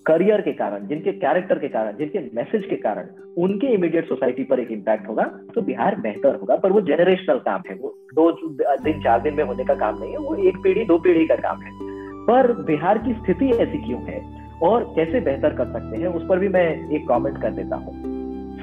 करियर 0.07 0.41
के 0.41 0.53
कारण, 0.53 0.87
जिनके 0.87 1.13
कैरेक्टर 1.13 1.59
के 1.59 1.69
कारण, 1.69 1.97
जिनके 1.97 2.19
मैसेज 2.19 2.67
के 2.67 2.77
कारण, 2.77 3.07
उनके 3.39 3.67
इमीडिएट 3.67 4.09
सोसाइटी 4.09 4.45
पर 4.45 4.61
एक 4.61 4.71
इम्पैक्ट 4.71 5.09
होगा 5.09 5.25
तो 5.55 5.63
बिहार 5.63 6.01
बेहतर 6.01 6.35
होगा। 6.35 6.57
पर 6.57 6.73
वो 6.73 6.81
जनरेशनल 6.81 7.39
काम 7.39 7.63
है, 7.71 7.75
वो 7.75 7.95
दो 8.15 8.33
दिन, 8.77 9.03
चार 9.03 9.21
दिन 9.21 9.35
में 9.35 9.45
होने 9.45 9.65
का 9.65 9.75
काम 9.75 9.99
नहीं 10.01 10.11
है, 10.11 10.19
वो 10.19 10.35
एक 10.35 10.57
पीढ़ी, 10.57 10.85
दो 10.85 10.99
पीढ़ी 10.99 11.27
का 11.27 11.37
काम 11.37 11.61
है। 11.61 11.90
पर 12.29 12.63
बिहार 12.63 12.99
की 12.99 13.13
स्थिति 13.13 13.51
ऐसी 13.51 13.79
क्यों 13.79 14.03
है? 14.03 14.41
और 14.63 14.93
कैसे 14.97 15.21
बेहतर 15.21 15.55
कर 15.55 15.65
सकते 15.65 15.97
हैं? 15.97 16.07
उस 16.07 16.23
पर 16.29 16.39
भी 16.39 16.49
मैं 16.49 16.91
एक 16.91 17.09
कमेंट 17.09 17.43
कर 17.43 17.51
देता 17.51 17.77
हूँ। 17.77 18.11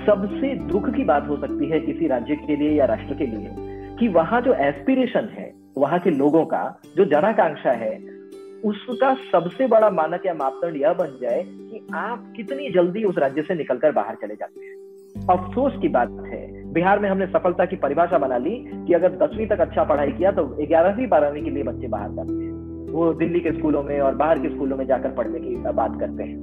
सबसे 0.05 0.55
दुख 0.55 0.89
की 0.89 1.03
बात 1.03 1.27
हो 1.27 1.37
सकती 1.37 1.69
है 1.69 1.79
किसी 1.79 2.07
राज्य 2.07 2.35
के 2.35 2.55
लिए 2.55 2.71
या 2.71 2.85
राष्ट्र 2.85 3.13
के 3.13 3.25
लिए 3.25 3.55
कि 3.95 4.07
वहाँ 4.07 4.41
जो 4.41 4.53
एस्पिरेशन 4.53 5.29
है, 5.33 5.53
वहाँ 5.77 5.99
के 5.99 6.09
लोगों 6.09 6.45
का, 6.45 6.81
जो 6.97 7.05
जनाकांक्षा 7.05 7.71
है, 7.71 8.17
उसका 8.65 9.13
सबसे 9.31 9.67
बड़ा 9.67 9.89
मानक 9.89 10.25
या 10.25 10.33
मापदंड 10.33 10.81
यह 10.81 10.93
बन 10.93 11.17
जाए 11.21 11.43
कि 11.47 11.87
आप 11.93 12.33
कितनी 12.35 12.69
जल्दी 12.69 13.03
उस 13.03 13.17
राज्य 13.17 13.41
से 13.41 13.55
निकलकर 13.55 13.91
बाहर 13.91 14.15
चले 14.15 14.35
जाते 14.35 14.59
हैं। 14.59 14.87
अफसोस 15.29 15.73
की 15.81 15.87
बात 15.87 16.09
है, 16.11 16.73
बिहार 16.73 16.99
में 16.99 17.09
हमने 17.09 17.27
सफलता 17.27 17.65
की 17.65 17.75
परिभाषा 17.75 18.17
बना 18.17 18.37
ली 18.37 18.71
कि 18.87 18.93
अगर 18.93 19.11
दसवीं 19.11 19.47
तक 19.47 19.61
अच्छा 19.61 19.83
पढ़ाई 19.83 20.11
किया 20.11 20.31
तो 20.31 20.43
ग्यारहवीं, 20.45 21.07
बारहवीं 21.07 21.43
के 21.43 21.49
लिए 21.49 21.63
बच्चे 21.63 21.87
बाहर 21.87 22.11
जाते 22.11 22.33
हैं। 22.33 22.56
वो 22.97 23.11
दिल्ली 23.13 23.39
के 23.39 23.51
स्कूलों 23.51 23.83
में 23.83 23.99
और 24.01 24.15
बाहर 24.15 24.39
के 24.39 24.49
स्कूलों 24.49 24.77
में 24.77 24.85
जाकर 24.87 25.09
पढ़ने 25.15 25.39
की 25.39 25.55
बात 25.73 25.99
करते 25.99 26.23
हैं। 26.23 26.37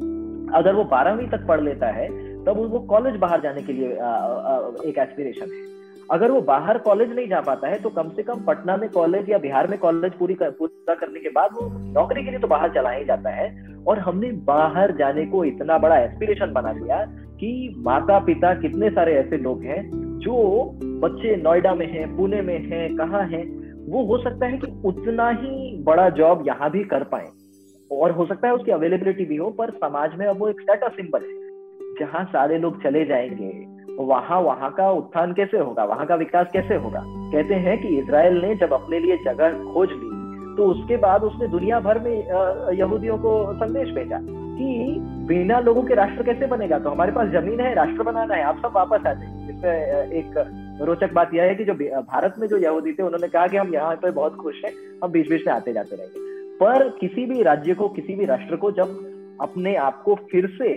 अगर 0.54 0.74
वो 0.74 0.84
बारहवीं 0.84 1.26
तक 1.28 1.46
पढ़ 1.48 1.60
लेता 1.60 1.86
है 1.92 2.08
तब 2.44 2.58
वो 2.72 2.78
कॉलेज 2.88 3.16
बाहर 3.16 3.40
जाने 3.40 3.62
के 3.62 3.72
लिए 3.72 3.88
एक 4.88 4.98
एस्पिरेशन 4.98 5.52
है। 5.52 5.62
अगर 6.10 6.30
वो 6.30 6.40
बाहर 6.42 6.78
कॉलेज 6.78 7.12
नहीं 7.12 7.28
जा 7.28 7.40
पाता 7.40 7.68
है 7.68 7.78
तो 7.82 7.88
कम 7.90 8.08
से 8.08 8.22
कम 8.22 8.40
पटना 8.40 8.76
में 8.76 8.88
कॉलेज 8.90 9.30
या 9.30 9.38
बिहार 9.38 9.66
में 9.66 9.78
कॉलेज 9.78 10.12
पूरी 10.12 10.34
कर, 10.34 10.50
पूरा 10.50 10.94
करने 10.94 11.20
के 11.20 11.28
बाद 11.28 11.50
वो 11.52 11.68
नौकरी 11.92 12.24
के 12.24 12.30
लिए 12.30 12.40
तो 12.40 12.48
बाहर 12.48 12.74
चला 12.74 12.90
ही 12.90 13.04
जाता 13.04 13.30
है। 13.30 13.48
और 13.88 13.98
हमने 13.98 14.30
बाहर 14.46 14.92
जाने 14.96 15.24
को 15.26 15.44
इतना 15.44 15.78
बड़ा 15.78 15.98
एस्पिरेशन 15.98 16.52
बना 16.52 16.72
लिया 16.72 17.04
कि 17.40 17.74
माता 17.78 18.18
पिता 18.26 18.54
कितने 18.60 18.90
सारे 18.90 19.14
ऐसे 19.14 19.36
लोग 19.38 19.62
हैं 19.62 19.82
जो 20.20 20.36
बच्चे 21.02 21.36
नोएडा 21.36 21.74
में 21.74 21.86
हैं 21.92 22.06
पुणे 22.16 22.40
में 22.42 22.58
हैं 22.68 22.84
कहाँ 22.96 23.26
हैं 23.28 23.44
वो 23.88 24.04
हो 24.04 24.18
सकता 24.18 24.46
है 24.46 24.58
कि 24.58 24.66
उतना 24.84 25.28
ही 25.30 25.82
बड़ा 25.82 26.08
जॉब 26.10 26.44
यहाँ 26.46 26.70
भी 26.70 26.84
कर 26.84 27.02
पाए। 27.04 27.26
और 27.90 28.10
हो 28.10 28.26
सकता 28.26 28.48
है 28.48 28.54
उसकी 28.54 28.70
अवेलेबिलिटी 28.70 29.24
भी 29.24 29.36
हो, 29.36 29.50
पर 29.50 29.70
समाज 29.70 30.14
में 30.18 30.26
अब 30.26 30.38
वो 30.38 30.48
एक 30.48 30.60
स्टेटस 30.60 30.92
सिंबल 30.92 31.20
है। 31.20 31.42
जहाँ 32.00 32.24
सारे 32.24 32.58
लोग 32.58 32.82
चले 32.82 33.04
जाएँगे, 33.04 33.52
वहाँ 34.04 34.40
वहाँ 34.40 34.70
का 34.70 34.90
उत्थान 34.90 35.32
कैसे 35.32 35.58
होगा? 35.58 35.84
वहाँ 35.84 36.06
का 36.06 36.14
विकास 36.14 36.46
कैसे 36.52 36.74
होगा? 36.74 37.02
कहते 37.06 37.54
हैं 37.54 37.80
कि 37.82 37.88
इसराइल 37.98 38.40
ने 38.42 38.54
जब 38.54 38.72
अपने 38.72 38.98
लिए 38.98 39.16
जगह 39.24 39.62
खोज 39.64 39.88
ली 39.92 40.12
तो 40.56 40.66
उसके 40.66 40.96
बाद 40.96 41.22
उसने 41.24 41.46
दुनिया 41.48 41.78
भर 41.80 41.98
में 41.98 42.16
यहूदियों 42.78 43.16
को 43.18 43.30
संदेश 43.54 43.88
भेजा 43.90 44.18
कि 44.22 44.96
बिना 45.28 45.58
लोगों 45.60 45.82
के 45.82 45.94
राष्ट्र 45.94 46.22
कैसे 46.22 46.46
बनेगा? 46.46 46.78
तो 46.78 46.90
हमारे 46.90 47.12
पास 47.12 47.28
ज़मीन 47.28 47.60
है, 47.60 47.74
राष्ट्र 47.74 48.02
बनाना 48.02 48.34
है, 48.34 48.42
आप 48.42 48.58
सब 48.58 48.72
वापस 48.74 49.06
आ 49.06 49.12
जाए 49.12 49.48
इसमें 49.48 50.12
एक 50.12 50.38
रोचक 50.80 51.12
बात 51.14 51.34
यह 51.34 51.42
है 51.42 51.54
कि 51.54 51.64
जो 51.64 51.74
भारत 51.74 52.34
में 52.38 52.46
जो 52.48 52.56
यहूदी 52.58 52.92
थे, 52.92 53.02
उन्होंने 53.02 53.28
कहा 53.28 53.46
कि 53.46 53.56
हम 53.56 53.72
यहाँ 53.74 53.94
पे 53.96 54.10
बहुत 54.12 54.36
खुश 54.36 54.54
हैं, 54.64 54.72
हम 55.04 55.10
बीच 55.10 55.28
बीच 55.28 55.46
में 55.46 55.52
आते 55.54 55.72
जाते 55.72 55.96
रहेंगे। 55.96 56.32
पर 56.56 56.88
किसी 57.00 57.26
भी 57.26 57.42
राज्य 57.42 57.74
को, 57.74 57.88
किसी 57.90 58.14
भी 58.14 58.24
राष्ट्र 58.24 58.56
को 58.56 58.70
जब 58.72 59.36
अपने 59.40 59.74
आप 59.78 60.02
को 60.02 60.14
फिर 60.30 60.46
से 60.58 60.72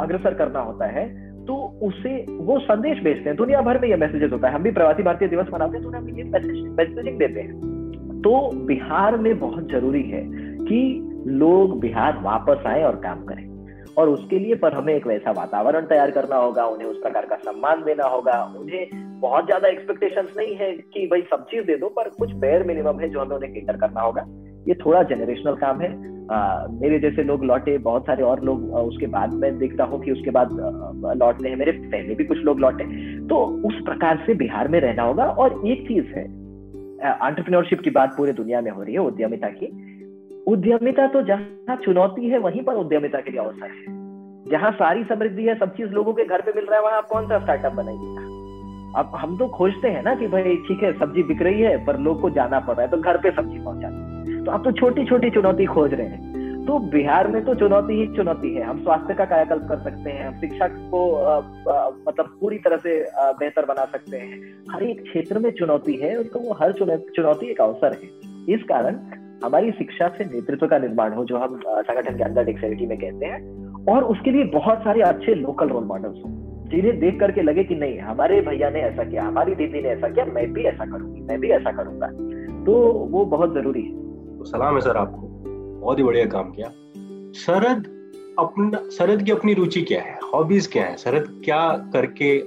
अग्रसर 0.00 0.34
करना 0.34 0.60
होता 0.60 0.86
है 0.88 1.06
तो 1.46 1.54
उसे 1.82 2.14
वो 2.30 2.58
संदेश 2.60 3.02
भेजते 3.04 3.28
हैं। 3.28 3.36
दुनिया 3.36 3.60
भर 3.62 3.78
में 3.80 3.88
ये 3.88 3.96
मैसेजेस 3.96 4.32
होता 4.32 4.48
है। 4.48 4.54
हम 4.54 4.62
भी 4.62 4.70
प्रवासी 4.70 5.02
भारतीय 5.02 5.28
दिवस 5.28 5.46
मनाते 5.54 5.76
हैं 5.76 5.82
तो 5.82 5.90
हम 5.90 6.08
ये 6.10 6.24
मैसेजिंग 6.24 7.18
देते 7.18 7.40
हैं। 7.40 8.20
तो 8.22 8.50
बिहार 8.66 9.16
में 9.18 9.38
बहुत 9.38 9.68
ज़रूरी 9.70 10.02
है 10.02 10.22
कि 10.60 10.80
लोग 11.28 11.78
बिहार 11.80 12.18
वापस 12.22 12.66
आए 12.66 12.82
और 12.82 12.96
काम 13.00 13.24
करें। 13.24 13.44
और 13.98 14.08
उसके 14.08 14.38
लिए 14.38 14.54
पर 14.54 14.74
हमें 14.74 14.94
एक 14.94 15.06
वैसा 15.06 15.30
वातावरण 15.30 15.86
तैयार 15.86 16.10
करना 16.10 16.36
होगा 16.36 16.66
उन्हें 16.66 16.88
उस 16.88 16.96
प्रकार 17.02 17.26
का 17.26 17.36
सम्मान 17.36 17.82
देना 17.82 18.04
होगा। 18.04 18.42
उन्हें 18.60 18.86
बहुत 19.20 19.46
ज़्यादा 19.46 19.68
एक्सपेक्टेशंस 19.68 20.34
नहीं 20.38 20.54
है 20.56 20.72
कि 20.94 21.06
भाई 21.06 21.22
सब 21.22 21.44
चीज़ 21.44 21.64
दे 21.66 21.76
दो 21.76 21.88
पर 21.88 22.08
कुछ 22.08 22.32
बेयर 22.32 22.62
मिनिमम 22.62 23.00
है 23.00 23.08
जो 23.08 23.20
हमें 23.20 23.36
उन्हें 23.36 23.52
केटर 23.52 23.76
करना 23.76 24.00
होगा। 24.00 24.24
ये 24.68 24.74
थोड़ा 24.74 25.02
जनरेशनल 25.02 25.54
काम 25.54 25.80
है। 25.80 25.92
आ, 26.28 26.66
मेरे 26.70 26.98
जैसे 26.98 27.22
लोग 27.22 27.44
लौटे 27.44 27.78
बहुत 27.78 28.02
सारे 28.02 28.22
और 28.22 28.42
लोग 28.44 28.74
उसके 28.74 29.06
बाद 29.06 29.32
मैं 29.32 29.58
देखता 29.58 29.84
हूँ 29.84 30.02
कि 30.02 30.10
उसके 30.10 30.30
बाद 30.30 30.48
लौटने 31.16 31.48
हैं। 31.48 31.56
मेरे 31.56 31.72
पहले 31.72 32.14
भी 32.14 32.24
कुछ 32.24 32.38
लोग 32.38 32.60
लौटे। 32.60 32.84
तो 33.26 33.36
उस 33.68 33.74
प्रकार 33.84 34.22
से 34.26 34.34
बिहार 34.34 34.68
में 34.68 34.80
रहना 34.80 35.02
होगा। 35.02 35.24
और 35.24 35.60
एक 35.66 35.88
चीज़ 35.88 36.06
है 36.06 36.24
एंटरप्रेन्योरशिप 37.04 37.80
की 37.80 37.90
बात 37.90 38.14
पूरे 38.16 38.32
दुनिया 38.32 38.60
में 38.60 38.70
हो 38.70 38.82
रही 38.82 38.94
है 38.94 39.00
उद्यमिता 39.00 39.48
की। 39.48 39.66
उद्यमिता 40.46 41.06
तो 41.06 41.22
जहाँ 41.22 41.76
चुनौती 41.84 42.28
है, 42.28 42.38
वहीं 42.38 42.62
पर 42.62 42.74
उद्यमिता 42.76 43.20
के 43.20 43.30
लिए 43.30 43.40
अवसर 43.40 43.66
है। 43.66 44.50
जहाँ 44.50 44.70
सारी 44.72 45.04
समृद्धि 45.04 45.44
है, 45.44 45.54
सब 45.54 45.74
चीज़ 45.76 45.90
लोगों 45.90 46.12
के 46.12 46.24
घर 46.24 46.40
पे 46.40 46.52
मिल 46.56 46.64
रहा 46.64 46.76
है, 46.76 46.84
वहाँ 46.84 46.96
आप 46.96 47.06
कौन 47.08 47.26
सा 47.28 47.38
स्टार्टअप 47.40 47.72
बनाइएगा 47.72 48.32
अब 48.94 49.14
हम 49.16 49.36
तो 49.38 49.46
खोजते 49.48 49.88
हैं 49.88 50.02
ना 50.02 50.14
कि 50.14 50.26
भाई, 50.28 50.56
ठीक 50.58 50.82
है, 50.82 50.92
सब्ज़ी 50.98 51.22
बिक 51.22 51.42
रही 51.42 51.60
है, 51.60 51.76
पर 51.86 51.98
लोग 52.00 52.20
को 52.20 52.30
जाना 52.32 52.60
पड़ 52.60 52.74
रहा 52.74 52.82
है 52.82 52.90
तो 52.90 52.98
घर 52.98 53.16
पे 53.18 53.30
सब्ज़ी 53.32 53.58
पहुंचाते 53.60 54.42
तो 54.44 54.50
आप 54.50 54.64
तो 54.64 54.72
छोटी 54.72 55.04
छोटी 55.04 55.30
चुनौती 55.30 55.64
खोज 55.66 55.94
रहे 55.94 56.06
हैं। 56.06 56.64
तो 56.66 56.78
बिहार 56.90 57.28
में 57.28 57.44
तो 57.44 57.54
चुनौती 57.54 57.94
ही 57.94 58.06
चुनौती 58.16 58.54
है। 58.54 58.62
हम 58.62 58.82
स्वास्थ्य 58.82 59.14
का 59.14 59.24
कायाकल्प 59.24 59.66
कर 59.68 59.78
सकते 59.80 60.10
हैं, 60.10 60.26
हम 60.26 60.34
शिक्षा 60.40 60.68
को 60.68 61.00
मतलब 62.06 62.36
पूरी 62.40 62.58
तरह 62.58 62.76
से 62.76 63.00
बेहतर 63.38 63.64
बना 63.64 63.84
सकते 63.86 64.16
हैं। 64.16 64.38
हर 64.70 64.82
एक 64.82 65.02
क्षेत्र 65.02 65.38
में 65.38 65.50
चुनौती 65.52 65.94
है 65.96 66.22
तो 66.24 66.40
वो 66.40 66.56
हर 66.60 66.72
चुनौती 66.72 67.50
एक 67.50 67.60
अवसर 67.60 67.92
है। 67.94 68.54
इस 68.54 68.62
कारण 68.62 68.96
हमारी 69.44 69.70
शिक्षा 69.70 70.08
से 70.08 70.24
नेतृत्व 70.24 70.66
का 70.66 70.78
निर्माण 70.78 71.12
हो, 71.12 71.24
जो 71.24 71.38
हम 71.38 71.60
संगठन 71.66 72.16
के 72.16 72.24
अंदर 72.24 72.44
डिक्सेलिटी 72.44 72.86
में 72.86 72.98
कहते 72.98 73.26
हैं, 73.26 73.64
और 73.94 74.04
उसके 74.04 74.30
लिए 74.30 74.44
बहुत 74.44 74.78
सारे 74.78 75.02
अच्छे 75.02 75.34
लोकल 75.34 75.68
रोल 75.68 75.84
मॉडल्स 75.84 76.16
हो, 76.16 76.30
जिन्हें 76.70 77.00
देख 77.00 77.20
करके 77.20 77.42
लगे 77.42 77.64
कि 77.64 77.74
नहीं, 77.74 77.98
हमारे 77.98 78.40
भैया 78.40 78.70
ने 78.70 78.80
ऐसा 78.80 79.04
किया, 79.04 79.22
हमारी 79.22 79.54
दीदी 79.54 79.82
ने 79.82 79.88
ऐसा 79.88 80.08
किया, 80.08 80.24
मैं 80.24 80.52
भी 80.52 80.64
ऐसा 80.64 80.84
करूँगी, 80.84 81.20
मैं 81.20 81.40
भी 81.40 81.50
ऐसा 81.50 81.72
करूँगा। 81.72 82.06
तो 82.64 82.92
वो 83.10 83.24
बहुत 83.24 83.54
ज़रूरी 83.54 83.82
है। 83.82 83.92
तो 84.38 84.44
सलाम 84.44 84.74
है 84.74 84.80
सर 84.80 84.96
आपको। 84.96 85.26
बहुत 85.80 85.98
ही 85.98 86.04
बढ़िया 86.04 86.26
काम 86.26 86.50
किया। 86.50 86.68
शरद 87.32 87.86
अपना, 88.38 88.88
शरद 88.90 89.22
की 89.22 89.32
अपनी 89.32 89.54
रुचि 89.54 89.82
क्या 89.82 90.02
है? 90.02 90.18
हॉबीज 90.34 90.66
क्या 90.66 90.84
है? 90.84 90.96
शरद 90.96 91.42
क्या 91.44 91.90
करके 91.92 92.38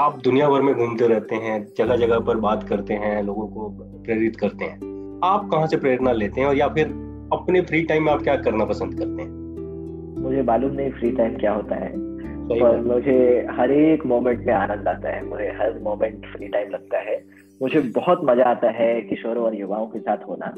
आप 0.00 0.18
दुनिया 0.24 0.48
भर 0.48 0.62
में 0.62 0.74
घूमते 0.74 1.06
रहते 1.06 1.34
हैं 1.34 1.68
जगह 1.78 1.96
जगह 1.96 2.18
पर 2.18 2.36
बात 2.36 2.62
करते 2.62 2.94
हैं, 2.94 3.22
लोगों 3.22 3.46
को 3.46 3.68
प्रेरित 4.04 4.36
करते 4.36 4.64
हैं? 4.64 4.91
आप 5.24 5.48
कहाँ 5.52 5.66
से 5.66 5.76
प्रेरणा 5.76 6.12
लेते 6.12 6.40
हैं 6.40 6.48
और 6.48 6.56
या 6.56 6.68
फिर 6.68 6.86
अपने 7.32 7.60
फ्री 7.60 7.82
टाइम 7.82 8.04
में 8.04 8.12
आप 8.12 8.22
क्या 8.22 8.36
करना 8.36 8.64
पसंद 8.64 8.98
करते 8.98 9.22
हैं? 9.22 9.30
मुझे 10.22 10.42
मालूम 10.42 10.72
नहीं 10.72 10.90
फ्री 10.90 11.10
टाइम 11.10 11.36
क्या 11.36 11.52
होता 11.52 11.74
है 11.74 11.90
पर 12.50 12.80
मुझे 12.82 13.46
हर 13.50 13.70
एक 13.70 14.06
मोमेंट 14.06 14.46
में 14.46 14.52
आनंद 14.54 14.88
आता 14.88 15.08
है 15.08 15.24
मुझे 15.26 15.48
हर 15.60 15.78
मोमेंट 15.82 16.26
फ्री 16.26 16.48
टाइम 16.48 16.70
लगता 16.70 16.98
है। 16.98 17.16
मुझे 17.60 17.80
बहुत 17.96 18.20
मज़ा 18.24 18.44
आता 18.44 18.70
है 18.70 19.00
किशोरों 19.00 19.44
और 19.44 19.54
युवाओं 19.54 19.86
के 19.86 19.98
साथ 19.98 20.28
होना। 20.28 20.52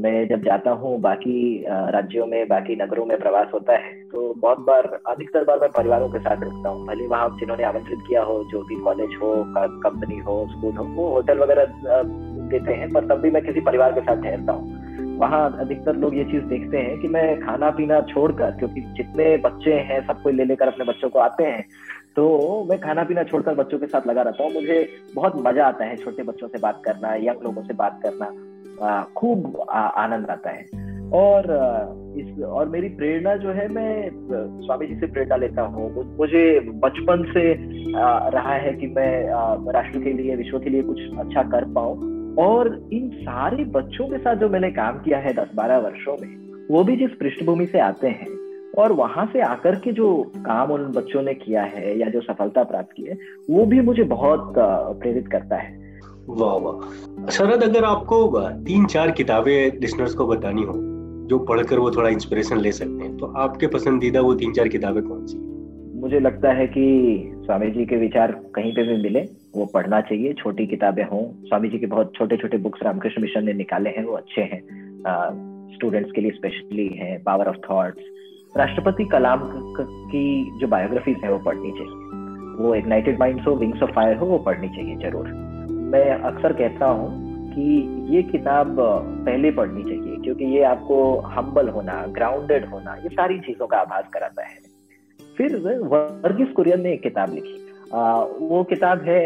मैं 0.00 0.26
जब 0.28 0.44
जाता 0.44 0.70
हूँ 0.70 1.00
बाकी 1.00 1.64
राज्यों 1.68 2.26
में 2.26 2.48
बाकी 2.48 2.76
नगरों 2.76 3.04
में 3.06 3.18
प्रवास 3.18 3.48
होता 3.54 3.76
है 3.76 3.92
तो 4.04 4.32
बहुत 4.38 4.60
बार 4.66 4.86
अधिकतर 5.08 5.44
बार 5.44 5.58
मैं 5.60 5.68
परिवारों 5.70 6.08
के 6.08 6.18
साथ 6.18 6.42
रुकता 6.44 6.68
हूँ। 6.68 6.86
भले 6.86 7.06
वहाँ 7.06 7.28
जिन्होंने 7.40 7.64
आमंत्रित 7.64 7.98
किया 8.08 8.22
हो 8.22 8.42
जो 8.52 8.62
भी 8.62 8.76
कॉलेज 8.84 9.18
हो 9.22 9.32
कंपनी 9.56 10.18
हो 10.18 10.46
स्कूल 10.50 10.76
हो 10.76 10.84
वो 10.94 11.08
होटल 11.08 11.38
वगैरह 11.38 11.64
देते 12.50 12.72
हैं, 12.72 12.88
पर 12.90 13.06
तब 13.06 13.20
भी 13.20 13.30
मैं 13.30 13.42
किसी 13.42 13.60
परिवार 13.62 13.92
के 13.92 14.00
साथ 14.00 14.22
ठहरता 14.22 14.52
हूँ। 14.52 15.16
वहाँ 15.18 15.40
अधिकतर 15.60 15.96
लोग 15.96 16.14
ये 16.16 16.24
चीज़ 16.24 16.44
देखते 16.44 16.78
हैं 16.78 16.98
कि 17.00 17.08
मैं 17.08 17.40
खाना 17.40 17.70
पीना 17.70 18.00
छोड़कर, 18.08 18.50
क्योंकि 18.50 18.80
जितने 18.96 19.36
बच्चे 19.38 19.72
हैं 19.88 20.00
सबको 20.06 20.30
ले 20.30 20.44
लेकर 20.44 20.68
अपने 20.68 20.84
बच्चों 20.84 21.10
को 21.10 21.18
आते 21.18 21.44
हैं 21.44 21.64
तो 22.16 22.26
मैं 22.70 22.78
खाना 22.80 23.02
पीना 23.04 23.22
छोड़कर 23.24 23.54
बच्चों 23.54 23.78
के 23.78 23.86
साथ 23.86 24.06
लगा 24.06 24.22
रहता 24.22 24.44
हूँ। 24.44 24.52
मुझे 24.52 24.86
बहुत 25.14 25.34
मज़ा 25.46 25.66
आता 25.66 25.84
है 25.84 25.96
छोटे 25.96 26.22
बच्चों 26.22 26.48
से 26.48 26.58
बात 26.58 26.80
करना, 26.84 27.14
यंग 27.16 27.42
लोगों 27.44 27.62
से 27.62 27.74
बात 27.74 28.00
करना 28.02 29.02
खूब 29.16 29.60
आनंद 29.70 30.30
आता 30.30 30.50
है। 30.50 30.64
और, 31.12 31.44
इस, 32.16 32.42
और 32.44 32.68
मेरी 32.68 32.88
प्रेरणा 32.88 33.34
जो 33.36 33.50
है, 33.50 33.66
मैं, 33.68 34.10
स्वामी 34.62 34.86
जी 34.86 34.94
से 34.94 35.06
प्रेरणा 35.06 35.36
लेता 35.36 35.62
हूँ। 35.62 36.16
मुझे 36.18 36.44
बचपन 36.84 37.24
से 37.32 37.42
रहा 38.30 38.54
है 38.54 38.72
कि 38.72 38.86
मैं 38.88 39.12
राष्ट्र 39.72 40.00
के 40.00 40.12
लिए, 40.12 40.36
विश्व 40.36 40.58
के 40.58 40.70
लिए 40.70 40.82
कुछ 40.82 41.00
अच्छा 41.18 41.42
कर 41.50 41.64
पाऊँ। 41.74 42.18
और 42.38 42.88
इन 42.92 43.08
सारे 43.08 43.64
बच्चों 43.64 44.08
के 44.08 44.18
साथ 44.18 44.36
जो 44.36 44.48
मैंने 44.48 44.70
काम 44.70 44.98
किया 44.98 45.18
है 45.18 45.32
दस 45.32 45.50
बारह 45.54 45.78
वर्षों 45.78 46.16
में 46.22 46.36
वो 46.70 46.84
भी 46.84 46.96
जिस 46.96 47.10
पृष्ठभूमि 47.10 47.66
से 47.66 47.80
आते 47.80 48.08
हैं 48.08 48.28
और 48.78 48.92
वहाँ 48.92 49.26
से 49.32 49.40
आकर 49.40 49.74
के 49.74 49.92
जो 49.92 50.32
काम 50.36 50.72
उन 50.72 50.84
बच्चों 50.84 51.22
ने 51.22 51.34
किया 51.34 51.62
है 51.62 51.98
या 51.98 52.08
जो 52.08 52.20
सफलता 52.20 52.62
प्राप्त 52.62 52.92
की 52.96 53.02
है 53.02 53.18
वो 53.50 53.66
भी 53.66 53.80
मुझे 53.80 54.02
बहुत 54.02 54.52
प्रेरित 54.58 55.28
करता 55.28 55.56
है। 55.56 55.90
वाह 56.28 56.56
वाह। 56.56 57.28
शरद 57.28 57.62
अगर 57.62 57.84
आपको 57.84 58.40
तीन 58.64 58.86
चार 58.86 59.10
किताबें 59.10 59.80
लिसनर्स 59.80 60.14
को 60.14 60.26
बतानी 60.26 60.62
हो 60.62 60.74
जो 61.28 61.38
पढ़कर 61.38 61.78
वो 61.78 61.90
थोड़ा 61.90 62.08
इंस्पिरेशन 62.08 62.58
ले 62.58 62.72
सकते 62.72 63.02
हैं 63.02 63.16
तो 63.16 63.26
आपके 63.26 63.66
पसंदीदा 63.66 64.20
वो 64.20 64.34
तीन 64.34 64.52
चार 64.52 64.68
किताबें 64.68 65.02
कौन 65.02 65.26
सी 65.26 65.38
मुझे 66.00 66.20
लगता 66.20 66.52
है 66.52 66.66
कि 66.66 66.84
स्वामी 67.34 67.70
जी 67.70 67.84
के 67.84 67.96
विचार 67.96 68.32
कहीं 68.32 68.72
पे 68.72 68.82
भी 68.82 69.02
मिले। 69.02 69.20
वो 69.54 69.64
पढ़ना 69.66 70.00
चाहिए। 70.00 70.32
छोटी 70.32 70.66
किताबें 70.66 71.04
हों। 71.04 71.22
स्वामी 71.46 71.68
जी 71.68 71.78
के 71.78 71.86
बहुत 71.86 72.12
छोटे 72.16 72.36
छोटे 72.36 72.56
बुक्स 72.58 72.82
रामकृष्ण 72.82 73.22
मिशन 73.22 73.44
ने 73.44 73.52
निकाले 73.52 73.90
हैं। 73.90 74.04
वो 74.04 74.12
अच्छे 74.14 74.40
हैं। 74.42 74.62
स्टूडेंट्स 75.74 76.12
के 76.12 76.20
लिए 76.20 76.30
स्पेशली 76.30 76.86
हैं। 76.96 77.22
पावर 77.24 77.48
ऑफ़ 77.48 77.56
थॉट्स 77.70 78.56
राष्ट्रपति 78.56 79.04
कलाम 79.04 79.40
की 79.80 80.58
जो 80.60 80.66
बायोग्राफीज 80.66 81.16
है, 81.24 81.32
वो 81.32 81.38
पढ़नी 81.38 81.70
चाहिए। 81.70 82.08
वो 82.58 82.74
इग्नाइटेड 82.74 83.18
माइंड्स 83.18 83.46
हो 83.46 83.54
विंग्स 83.56 83.82
ऑफ़ 83.82 83.90
फायर 83.90 84.16
हो, 84.16 84.26
वो 84.26 84.38
पढ़नी 84.38 84.68
चाहिए 84.68 84.96
ज़रूर। 84.98 85.28
मैं 85.92 86.10
अक्सर 86.12 86.52
कहता 86.52 86.86
हूँ 86.86 87.28
कि 87.52 88.14
ये 88.14 88.22
किताब 88.22 88.76
पहले 88.80 89.50
पढ़नी 89.50 89.82
चाहिए, 89.82 90.16
क्योंकि 90.16 90.44
ये 90.46 90.62
आपको 90.62 90.98
हम्बल 91.28 91.68
होना 91.68 92.04
ग्राउंडेड 92.08 92.64
होना, 92.64 92.94
ये 92.94 93.08
सारी 93.08 93.38
चीज़ों 93.40 93.66
का 93.66 93.78
आभास 93.78 94.08
कराता 94.12 94.46
है। 94.46 94.58
फिर 95.36 95.56
वर्गीस 95.56 96.52
कुरियन 96.56 96.80
ने 96.80 96.92
एक 96.92 97.02
किताब 97.02 97.34
लिखी। 97.34 97.58
वो 97.92 98.62
किताब 98.64 99.02
है 99.02 99.22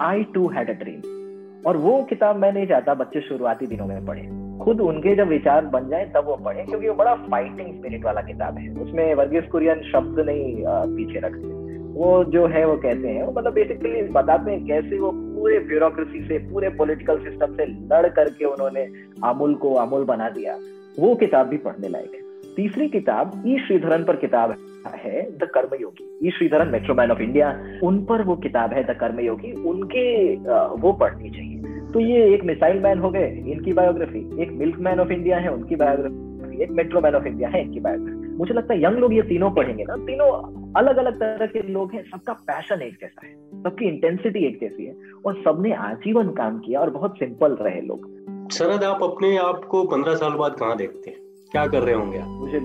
I 0.00 0.22
too 0.34 0.48
had 0.48 0.70
a 0.70 0.72
dream 0.72 1.66
और 1.66 1.76
वो 1.76 2.02
किताब 2.04 2.36
मैं 2.36 2.52
नहीं 2.52 2.66
चाहता 2.66 2.94
बच्चे 2.94 3.20
शुरुआती 3.20 3.66
दिनों 3.66 3.86
में 3.86 4.04
पढ़े। 4.06 4.28
खुद 4.64 4.80
उनके 4.80 5.14
जब 5.16 5.28
विचार 5.28 5.64
बन 5.66 5.88
जाए, 5.88 6.04
तब 6.16 6.24
वो 6.26 6.36
पढ़े, 6.36 6.62
क्योंकि 6.62 6.88
वो 6.88 6.94
बड़ा 6.94 7.14
फाइटिंग 7.14 7.68
स्पिरिट 7.74 8.04
वाला 8.04 8.20
किताब 8.20 8.58
है। 8.58 8.68
उसमें 8.76 9.14
वर्गीस 9.14 9.44
कुरियन 9.52 9.82
शब्द 9.82 10.20
नहीं 10.20 10.54
पीछे 10.66 11.20
रखते 11.20 11.58
वो 11.92 12.24
जो 12.24 12.46
है, 12.46 12.64
वो 12.66 12.76
कहते 12.76 13.08
हैं, 13.08 13.22
वो 13.22 13.32
मतलब 13.32 13.52
बेसिकली 13.52 14.02
बताते 14.10 14.50
हैं 14.50 14.66
कैसे 14.66 14.98
वो 14.98 15.10
पूरे 15.14 15.58
ब्यूरोक्रेसी 15.58 16.20
से, 16.28 16.38
पूरे 16.50 16.68
पॉलिटिकल 16.68 17.18
सिस्टम 17.18 17.54
से 17.56 17.66
लड़ 17.66 18.08
करके 18.08 18.44
उन्होंने 18.44 18.86
अमूल 19.24 19.54
को 19.54 19.74
अमूल 19.74 20.04
बना 20.04 20.28
दिया। 20.28 20.56
वो 20.98 21.14
किताब 21.14 21.46
भी 21.46 21.56
पढ़ने 21.56 21.88
लायक 21.88 22.14
है। 22.14 22.54
तीसरी 22.56 22.88
किताब 22.88 23.42
ई 23.46 23.58
श्रीधरन 23.58 24.04
पर 24.04 24.16
किताब 24.16 24.50
है। 24.50 24.56
The 24.86 25.48
Karmayogi 25.54 26.28
E 26.28 26.30
Sreedharan 26.30 26.68
metroman 26.68 27.10
of 27.10 27.20
India 27.20 27.48
उन 27.82 28.04
पर 28.04 28.22
वो 28.22 28.36
किताब 28.36 28.72
है 28.72 28.84
द 28.84 28.96
कर्मयोगी 29.00 29.52
उनके 29.52 30.36
वो 30.82 30.92
पढ़नी 30.92 31.30
चाहिए। 31.30 31.80
तो 31.92 32.00
ये 32.00 32.34
एक 32.34 32.44
मिसाइल 32.44 32.80
मैन 32.80 32.98
हो 32.98 33.10
गए 33.10 33.28
इनकी 33.48 33.72
बायोग्राफी। 33.72 34.42
एक 34.42 34.52
मिल्क 34.52 34.78
मैन 34.78 35.00
ऑफ़ 35.00 35.08
इंडिया 35.08 35.38
है 35.38 35.52
उनकी 35.52 35.76
बायोग्राफी। 35.76 36.62
एक 36.62 36.70
मेट्रो 36.70 37.00
मैन 37.00 37.14
ऑफ़ 37.14 37.26
इंडिया 37.26 37.48
है 37.48 37.62
इनकी 37.62 37.80
बायोग्राफी। 37.80 38.36
मुझे 38.36 38.54
लगता 38.54 38.74
है 38.74 38.82
यंग 38.84 38.98
लोग 38.98 39.14
ये 39.14 39.22
तीनों 39.22 39.50
पढ़ेंगे 39.50 39.84
ना। 39.84 39.96
तीनों 39.96 40.30
अलग 40.76 40.96
अलग 40.96 41.14
तरह 41.14 41.46
के 41.46 41.62
लोग 41.62 41.92
हैं 41.92 42.04
सबका 42.04 42.32
पैशन 42.32 42.82
एक 42.82 42.92
जैसा 42.92 43.26
है 43.26 43.32
सबकी 43.62 43.84
इंटेंसिटी 43.84 44.44
एक 44.46 44.58
जैसी 44.60 44.84
है 44.86 44.94
और 45.26 45.42
सबने 45.44 45.72
आजीवन 45.72 46.28
काम 46.28 46.58
किया 46.58 46.80
और 46.80 46.90
बहुत 46.90 47.18
सिंपल 47.18 47.52
रहे 47.52 47.80
लोग। 47.80 48.06
शरद 48.52 48.84
आप 48.84 49.02
अपने 49.02 49.36
आप 49.38 49.64
को 49.64 49.84
पंद्रह 49.84 50.14
साल 50.14 50.32
बाद 50.32 50.54
कहाँ 50.54 50.76
देखते 50.76 51.10
हैं? 51.10 51.18
क्या 51.52 51.66
कर 51.66 51.82
रहे 51.82 51.94
होंगे 51.94 52.18
आप? 52.18 52.28
मुझे 52.28 52.60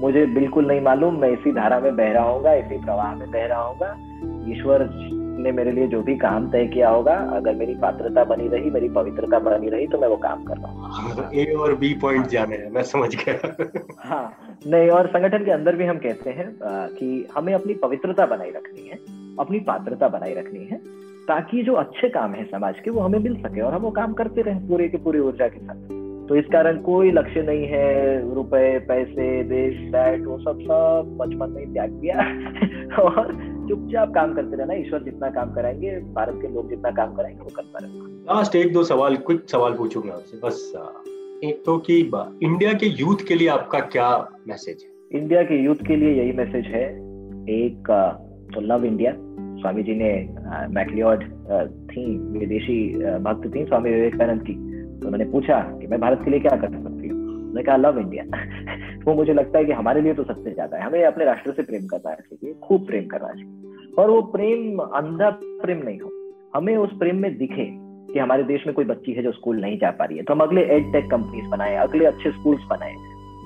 मुझे 0.00 0.24
बिल्कुल 0.26 0.66
नहीं 0.66 0.80
मालूम 0.80 1.18
मैं 1.20 1.30
इसी 1.30 1.52
धारा 1.52 1.78
में 1.80 1.96
बह 1.96 2.12
रहा 2.12 2.24
हूँ 2.24 2.56
इसी 2.58 2.84
प्रवाह 2.84 3.14
में 3.14 3.30
बह 3.30 3.46
रहा 3.46 3.62
हूँ 3.62 4.52
ईश्वर 4.52 4.88
ने 5.38 5.52
मेरे 5.52 5.72
लिए 5.72 5.86
जो 5.86 6.00
भी 6.02 6.14
काम 6.16 6.50
तय 6.50 6.66
किया 6.66 6.88
होगा 6.88 7.14
अगर 7.36 7.54
मेरी 7.54 7.74
पात्रता 7.74 8.24
बनी 8.24 8.48
रही 8.48 8.70
मेरी 8.70 8.88
पवित्रता 8.88 9.38
बनी 9.38 9.68
रही 9.70 9.86
तो 9.86 9.98
मैं 9.98 10.08
वो 10.08 10.16
काम 10.16 10.44
कर 10.44 10.56
रहा 10.56 10.72
हूँ 10.72 11.30
ए 11.34 11.44
और 11.54 11.74
बी 11.74 11.92
पॉइंट 11.94 12.26
जाने 12.26 12.56
हैं 12.56 12.70
मैं 12.70 12.82
समझ 12.82 13.14
गया। 13.14 13.54
हाँ 14.00 14.58
नहीं 14.66 14.90
और 14.90 15.06
संगठन 15.06 15.44
के 15.44 15.50
अंदर 15.50 15.76
भी 15.76 15.84
हम 15.84 15.98
कहते 15.98 16.30
हैं 16.30 16.48
कि 16.94 17.08
हमें 17.36 17.52
अपनी 17.54 17.74
पवित्रता 17.74 18.26
बनाई 18.26 18.50
रखनी 18.50 18.88
है 18.88 18.98
अपनी 19.40 19.60
पात्रता 19.60 20.08
बनाई 20.08 20.34
रखनी 20.34 20.64
है 20.70 20.76
ताकि 21.28 21.62
जो 21.62 21.74
अच्छे 21.74 22.08
काम 22.08 22.34
है 22.34 22.44
समाज 22.44 22.80
के 22.84 22.90
वो 22.90 23.00
हमें 23.00 23.18
मिल 23.18 23.36
सके 23.42 23.60
और 23.60 23.74
हम 23.74 23.82
वो 23.82 23.90
काम 23.90 24.12
करते 24.12 24.42
रहे 24.42 24.68
पूरे 24.68 24.88
के 24.88 24.96
पूरी 24.96 25.18
ऊर्जा 25.18 25.48
के 25.48 25.58
साथ। 25.58 25.93
तो 26.28 26.36
इस 26.36 26.44
कारण 26.44 26.78
कोई 26.78 27.10
लक्ष्य 27.10 27.42
नहीं 27.42 27.66
है 27.66 28.34
रुपए 28.34 28.78
पैसे 28.88 29.44
देश 29.44 29.76
दैट 29.76 30.26
वो 30.26 30.38
सब 30.38 30.60
सब 30.60 31.16
बचपन 31.20 31.50
में 31.50 31.72
त्याग 31.72 31.90
दिया। 31.90 32.18
और 33.02 33.32
चुपचाप 33.68 34.14
काम 34.14 34.34
करते 34.34 34.56
रहना 34.56 34.74
ईश्वर 34.74 35.02
जितना 35.02 35.30
काम 35.30 35.54
कराएँगे 35.54 35.90
भारत 35.90 36.38
के 36.42 36.48
लोग 36.48 36.68
जितना 36.70 36.90
काम 36.90 37.14
कराएँगे 37.14 37.40
वो 37.40 37.50
करता 37.56 37.78
रहेगा 37.82 38.34
लास्ट 38.34 38.56
एक 38.56 38.72
दो 38.72 38.84
सवाल 38.84 39.16
कुछ 39.16 39.50
सवाल 39.50 39.72
पूछूँगा 39.72 40.12
आपसे 40.12 40.40
बस 40.46 40.72
एक 41.44 41.62
तो 41.66 41.78
कि 41.78 42.10
इंडिया 42.42 42.72
के 42.72 42.86
यूथ 42.86 43.16
के 43.28 43.34
लिए 43.34 43.48
आपका 43.48 43.80
क्या 43.80 44.28
मैसेज 44.48 44.84
है? 44.84 45.20
इंडिया 45.20 45.42
के 45.42 45.64
यूथ 45.64 45.86
के 45.86 45.96
लिए 45.96 46.14
यही 46.14 46.32
मैसेज 46.32 46.64
है 46.66 46.84
एक 47.48 47.90
तो 48.54 48.60
लव 48.60 48.84
इंडिया 48.84 49.12
स्वामी 49.60 49.82
जी 49.82 49.94
ने 49.94 50.28
मैकलियोड 50.70 51.24
थी 51.90 52.18
विदेशी 52.18 52.98
भक्त 52.98 53.54
थी 53.54 53.64
स्वामी 53.64 53.90
विवेकानंद 53.90 54.42
की। 54.42 54.73
तो 55.02 55.10
मैंने 55.10 55.24
पूछा 55.24 55.60
कि 55.60 55.86
मैं 55.86 56.00
भारत 56.00 56.20
के 56.24 56.30
लिए 56.30 56.40
क्या 56.40 56.56
कर 56.56 56.68
सकती 56.68 57.08
हूँ? 57.08 57.18
मैंने 57.46 57.62
कहा 57.62 57.76
लव 57.76 57.98
इंडिया 57.98 58.24
वो 59.06 59.14
मुझे 59.14 59.32
लगता 59.32 59.58
है 59.58 59.64
कि 59.64 59.72
हमारे 59.72 60.00
लिए 60.00 60.14
तो 60.14 60.24
सबसे 60.24 60.50
ज़्यादा 60.50 60.76
है। 60.76 60.82
हमें 60.82 61.04
अपने 61.04 61.24
राष्ट्र 61.24 61.52
से 61.52 61.62
प्रेम 61.62 61.86
करना 61.86 62.14
चाहिए, 62.14 62.54
खूब 62.62 62.86
प्रेम 62.86 63.06
करना 63.06 63.28
चाहिए। 63.28 63.94
और 63.98 64.10
वो 64.10 64.22
प्रेम 64.22 64.78
अंधा 64.78 65.30
प्रेम 65.44 65.78
नहीं 65.78 65.98
हो। 66.00 66.10
हमें 66.56 66.76
उस 66.76 66.98
प्रेम 66.98 67.16
में 67.16 67.38
दिखे 67.38 67.64
कि 68.12 68.18
हमारे 68.18 68.42
देश 68.42 68.66
में 68.66 68.74
कोई 68.74 68.84
बच्ची 68.84 69.12
है 69.12 69.22
जो 69.22 69.32
स्कूल 69.32 69.60
नहीं 69.60 69.78
जा 69.78 69.90
पा 69.90 70.04
रही 70.04 70.16
है। 70.16 70.24
तो 70.24 70.34
हम 70.34 70.40
अगले 70.40 70.60
एड 70.60 70.92
टेक 70.92 71.10
कंपनीज़ 71.10 71.46
बनाए, 71.46 71.74
अगले 71.76 72.04
अच्छे 72.04 72.30
स्कूल्स 72.30 72.60
बनाए, 72.70 72.94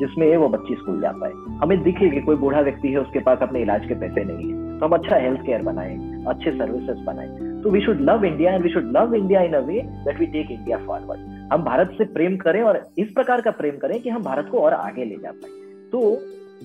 जिसमें 0.00 0.36
वो 0.36 0.48
बच्ची 0.48 0.74
स्कूल 0.74 1.00
जा 1.00 1.10
पाए। 1.10 1.32
हमें 1.32 1.82
दिखे 1.82 2.10
कि 2.10 2.20
कोई 2.20 2.36
बूढ़ा 2.36 2.60
व्यक्ति 2.60 2.88
है, 2.88 2.98
उसके 2.98 3.18
पास 3.18 3.38
अपने 3.42 3.62
इलाज 3.62 3.88
के 3.88 3.94
पैसे 3.94 4.24
नहीं 4.24 4.52
है। 4.52 4.78
तो 4.78 4.86
हम 4.86 4.92
अच्छा 4.92 5.16
हेल्थ 5.16 5.40
केयर 5.40 5.62
बनाए, 5.62 5.94
अच्छे 6.28 6.50
सर्विसेज़ 6.50 7.04
बनाए। 7.04 7.28
तो 7.62 7.70
we 7.70 7.80
should 7.80 8.00
love 8.00 8.24
India 8.24 8.52
and 8.52 8.62
we 8.62 8.68
should 8.68 8.92
love 8.96 9.14
India 9.14 9.40
in 9.40 9.52
a 9.52 9.60
way 9.60 9.82
that 9.82 10.20
we 10.20 10.26
take 10.26 10.50
India 10.50 10.78
forward 10.78 11.37
हम 11.52 11.62
भारत 11.62 11.90
से 11.98 12.04
प्रेम 12.04 12.36
करें 12.36 12.62
और 12.62 12.82
इस 12.98 13.12
प्रकार 13.12 13.40
का 13.40 13.50
प्रेम 13.50 13.76
करें 13.76 14.00
कि 14.02 14.10
हम 14.10 14.22
भारत 14.22 14.48
को 14.50 14.58
और 14.58 14.72
आगे 14.72 15.04
ले 15.04 15.16
जा 15.16 15.30
पाए। 15.30 15.50
तो 15.92 16.00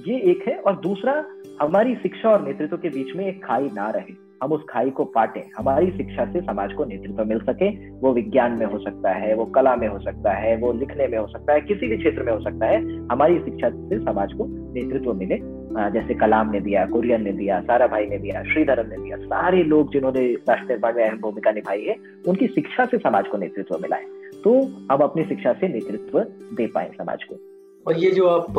ये 0.08 0.20
एक 0.32 0.48
है 0.48 0.56
और 0.58 0.80
दूसरा, 0.80 1.14
हमारी 1.62 1.96
शिक्षा 1.96 2.30
और 2.30 2.44
नेतृत्व 2.48 2.78
के 2.78 2.90
बीच 2.90 3.16
में 3.16 3.26
एक 3.28 3.44
खाई 3.46 3.70
ना 3.76 3.90
रहे। 3.90 4.14
हम 4.44 4.52
उस 4.52 4.64
खाई 4.70 4.90
को 4.90 5.04
पाटे। 5.06 5.44
हमारी 5.58 5.92
शिक्षा 5.92 6.26
से 6.26 6.42
समाज 6.42 6.74
को 6.74 6.86
नेतृत्व 6.86 7.24
मिल 7.26 7.40
सके। 7.40 7.70
वो 8.00 8.14
विज्ञान 8.14 8.52
में 8.52 8.66
हो 8.66 8.80
सकता 8.80 9.12
है, 9.12 9.34
वो 9.34 9.46
कला 9.46 9.76
में 9.76 9.88
हो 9.88 10.00
सकता 10.00 10.32
है, 10.32 10.56
वो 10.58 10.72
लिखने 10.74 11.08
में 11.08 11.18
हो 11.18 11.28
सकता 11.28 11.54
है, 11.54 11.62
किसी 11.62 11.88
भी 11.88 11.98
क्षेत्र 11.98 12.24
में 12.24 12.34
हो 12.34 12.40
सकता 12.40 12.66
है। 12.66 12.82
हमारी 13.08 13.40
शिक्षा 13.40 13.70
से 13.70 14.00
समाज 14.00 14.34
को 14.34 14.46
नेतृत्व 14.74 15.14
मिले। 15.14 15.40
जैसे 15.92 16.14
कलाम 16.14 16.52
ने 16.52 16.60
दिया, 16.60 16.86
कुरियन 16.86 17.24
ने 17.24 17.32
दिया, 17.32 17.62
सारा 17.62 17.88
भाई 17.88 18.06
ने 18.06 18.18
दिया, 18.18 18.44
श्रीधरन 18.44 18.90
ने 18.90 18.98
दिया, 18.98 19.18
सारे 19.18 19.64
लोग 19.64 19.94
जिन्होंने 19.94 20.26
राष्ट्र 20.50 20.68
निर्माण 20.70 20.96
में 20.96 21.04
अहम 21.04 21.18
भूमिका 21.18 21.52
निभाई 21.52 21.82
है, 21.82 21.96
उनकी 22.28 22.48
शिक्षा 22.48 22.86
से 22.86 22.98
समाज 22.98 23.28
को 23.28 23.38
नेतृत्व 23.38 23.78
मिला 23.82 23.96
है। 23.96 24.23
तो 24.44 24.54
हम 24.92 25.02
अपनी 25.02 25.24
शिक्षा 25.24 25.54
से 25.54 25.68
नेतृत्व 25.68 26.20
दे 26.56 26.68
पाए 26.68 26.92
समाज 26.98 27.24
को। 27.24 27.36
और 27.86 27.98
ये 27.98 28.12
जो 28.12 28.28
आप 28.28 28.58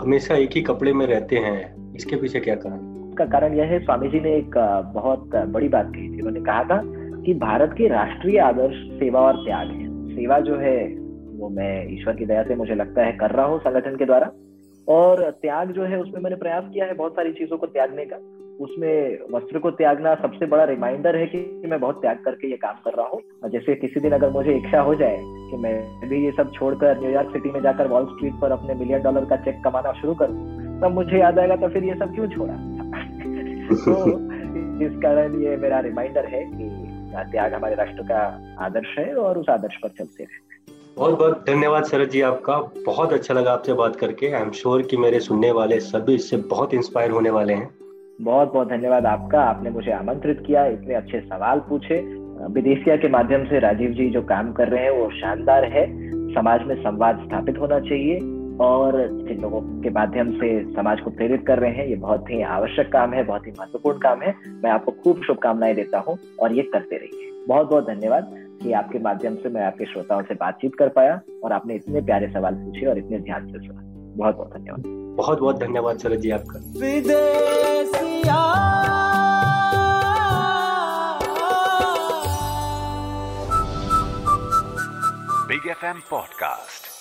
हमेशा 0.00 0.34
एक 0.36 0.50
ही 0.54 0.60
कपड़े 0.62 0.92
में 0.92 1.06
रहते 1.06 1.36
हैं 1.36 1.94
इसके 1.96 2.16
पीछे 2.16 2.40
क्या 2.40 2.54
कारण? 2.54 3.08
इसका 3.08 3.24
कारण 3.24 3.54
यह 3.54 3.64
है 3.64 3.78
स्वामी 3.84 4.08
जी 4.08 4.20
ने 4.20 4.34
एक 4.36 4.58
बहुत 4.94 5.36
बड़ी 5.48 5.68
बात 5.68 5.92
कही 5.94 6.08
थी। 6.08 6.20
उन्होंने 6.20 6.40
कहा 6.40 6.64
था 6.64 6.80
कि 7.24 7.34
भारत 7.34 7.74
के 7.78 7.88
राष्ट्रीय 7.88 8.38
आदर्श 8.38 8.76
सेवा 8.98 9.20
और 9.20 9.36
त्याग 9.36 9.70
है। 9.70 9.86
सेवा 10.14 10.38
जो 10.40 10.56
है 10.56 10.76
वो 11.38 11.48
मैं 11.48 11.72
ईश्वर 11.94 12.16
की 12.16 12.26
दया 12.26 12.42
से 12.42 12.54
मुझे 12.54 12.74
लगता 12.74 13.04
है 13.04 13.12
कर 13.12 13.30
रहा 13.30 13.46
हूँ 13.46 13.58
संगठन 13.60 13.96
के 13.96 14.04
द्वारा। 14.04 14.30
और 14.88 15.30
त्याग 15.42 15.70
जो 15.72 15.84
है 15.84 16.00
उसमें 16.00 16.20
मैंने 16.20 16.36
प्रयास 16.36 16.64
किया 16.72 16.86
है 16.86 16.94
बहुत 16.94 17.12
सारी 17.12 17.32
चीज़ों 17.32 17.58
को 17.58 17.66
त्यागने 17.66 18.04
का। 18.04 18.16
उसमें 18.60 19.18
वस्त्र 19.32 19.58
को 19.58 19.70
त्यागना 19.70 20.14
सबसे 20.14 20.46
बड़ा 20.46 20.64
रिमाइंडर 20.64 21.16
है 21.16 21.26
कि 21.26 21.62
मैं 21.66 21.80
बहुत 21.80 22.00
त्याग 22.00 22.16
करके 22.24 22.50
ये 22.50 22.56
काम 22.56 22.74
कर 22.84 22.92
रहा 22.92 23.06
हूँ। 23.06 23.50
जैसे 23.50 23.74
किसी 23.74 24.00
दिन 24.00 24.12
अगर 24.12 24.30
मुझे 24.30 24.56
इच्छा 24.56 24.80
हो 24.80 24.94
जाए 24.94 25.18
कि 25.20 25.56
मैं 25.56 26.08
भी 26.08 26.24
ये 26.24 26.32
सब 26.32 26.52
छोड़कर 26.52 27.00
न्यूयॉर्क 27.00 27.28
सिटी 27.28 27.50
में 27.50 27.62
जाकर 27.62 27.86
वॉल 27.86 28.04
स्ट्रीट 28.04 28.34
पर 28.40 28.50
अपने 28.50 28.74
मिलियन 28.74 29.02
डॉलर 29.02 29.24
का 29.24 29.36
चेक 29.36 29.62
कमाना 29.64 29.92
शुरू 29.92 30.14
करूँ, 30.14 30.80
तब 30.80 30.94
मुझे 30.94 31.18
याद 31.18 31.38
आएगा 31.38 31.56
तो 31.56 31.68
फिर 31.68 31.84
ये 31.84 31.94
सब 31.94 32.14
क्यों 32.14 32.28
छोड़ा? 32.28 32.54
तो 33.74 34.84
इस 34.84 34.92
कारण 34.92 35.42
ये 35.42 35.56
मेरा 35.56 35.80
रिमाइंडर 35.80 36.24
है 36.24 36.44
कि 36.44 36.70
त्याग 37.32 37.54
हमारे 37.54 37.74
राष्ट्र 37.74 38.02
का 38.02 38.40
आदर्श 38.64 38.98
है 38.98 39.14
और 39.14 39.38
उस 39.38 39.48
आदर्श 39.48 39.76
पर 39.76 39.88
चलते 39.88 40.24
रहे 40.24 40.42
बहुत 40.96 41.18
बहुत 41.18 41.44
धन्यवाद 41.46 41.84
शरद 41.84 42.08
जी 42.08 42.20
आपका। 42.20 42.58
बहुत 42.86 43.12
अच्छा 43.12 43.34
लगा 43.34 43.52
आपसे 43.52 43.72
बात 43.72 43.96
करके। 43.96 44.30
आई 44.32 44.42
एम 44.42 44.50
श्योर 44.50 44.82
कि 44.82 44.96
मेरे 44.96 45.20
सुनने 45.20 45.50
वाले 45.52 45.80
सभी 45.80 46.14
इससे 46.14 46.36
बहुत 46.36 46.74
इंस्पायर 46.74 47.10
होने 47.10 47.30
वाले 47.30 47.54
हैं। 47.54 47.83
बहुत 48.20 48.52
बहुत 48.52 48.68
धन्यवाद 48.68 49.06
आपका। 49.06 49.40
आपने 49.40 49.70
मुझे 49.70 49.90
आमंत्रित 49.90 50.42
किया, 50.46 50.66
इतने 50.66 50.94
अच्छे 50.94 51.20
सवाल 51.20 51.58
पूछे। 51.58 52.24
विदेशिया 52.50 52.96
के 52.96 53.08
माध्यम 53.08 53.44
से 53.44 53.58
राजीव 53.58 53.90
जी 53.90 54.10
जो 54.10 54.22
काम 54.22 54.52
कर 54.52 54.68
रहे 54.68 54.84
हैं, 54.84 54.90
वो 54.90 55.10
शानदार 55.10 55.64
है। 55.64 55.86
समाज 56.34 56.62
में 56.66 56.74
संवाद 56.74 57.18
स्थापित 57.18 57.58
होना 57.58 57.80
चाहिए 57.80 58.16
और 58.60 59.08
जिन 59.28 59.40
लोगों 59.40 59.60
के 59.60 59.90
माध्यम 59.90 60.30
से 60.30 60.72
समाज 60.72 61.00
को 61.00 61.10
प्रेरित 61.10 61.46
कर 61.46 61.58
रहे 61.58 61.70
हैं, 61.70 61.86
ये 61.86 61.96
बहुत 61.96 62.30
ही 62.30 62.42
आवश्यक 62.42 62.92
काम 62.92 63.12
है, 63.12 63.24
बहुत 63.24 63.46
ही 63.46 63.52
महत्वपूर्ण 63.60 63.98
काम 63.98 64.22
है। 64.22 64.34
मैं 64.64 64.70
आपको 64.70 64.92
खूब 64.92 65.22
शुभकामनाएँ 65.22 65.74
देता 65.74 65.98
हूँ 65.98 66.18
और 66.40 66.52
ये 66.52 66.62
करते 66.62 66.96
रहिए। 66.96 67.46
बहुत 67.48 67.70
बहुत 67.70 67.86
धन्यवाद 67.86 68.34
कि 68.62 68.72
आपके 68.72 68.98
माध्यम 68.98 69.34
से 69.34 69.48
मैं 69.48 69.62
आपके 69.62 69.84
श्रोताओं 69.84 70.22
से 70.22 70.34
बातचीत 70.34 70.74
कर 70.74 70.88
पाया 70.88 71.20
और 71.44 71.52
आपने 71.52 71.74
इतने 71.74 72.00
प्यारे 72.00 72.28
सवाल 72.28 72.54
पूछे 72.54 72.86
और 72.86 72.98
इतने 72.98 73.18
ध्यान 73.18 73.46
से 73.46 73.58
सुना। 73.58 73.80
बहुत 74.16 74.36
बहुत 74.36 74.48
धन्यवाद। 74.48 75.03
बहुत 75.16 75.38
बहुत 75.38 75.58
धन्यवाद 75.58 75.98
शरद 75.98 76.20
जी 76.20 76.30
आपका। 76.30 76.58
Big 85.48 85.68
F 85.70 85.84
M 85.86 86.00
podcast 86.10 86.93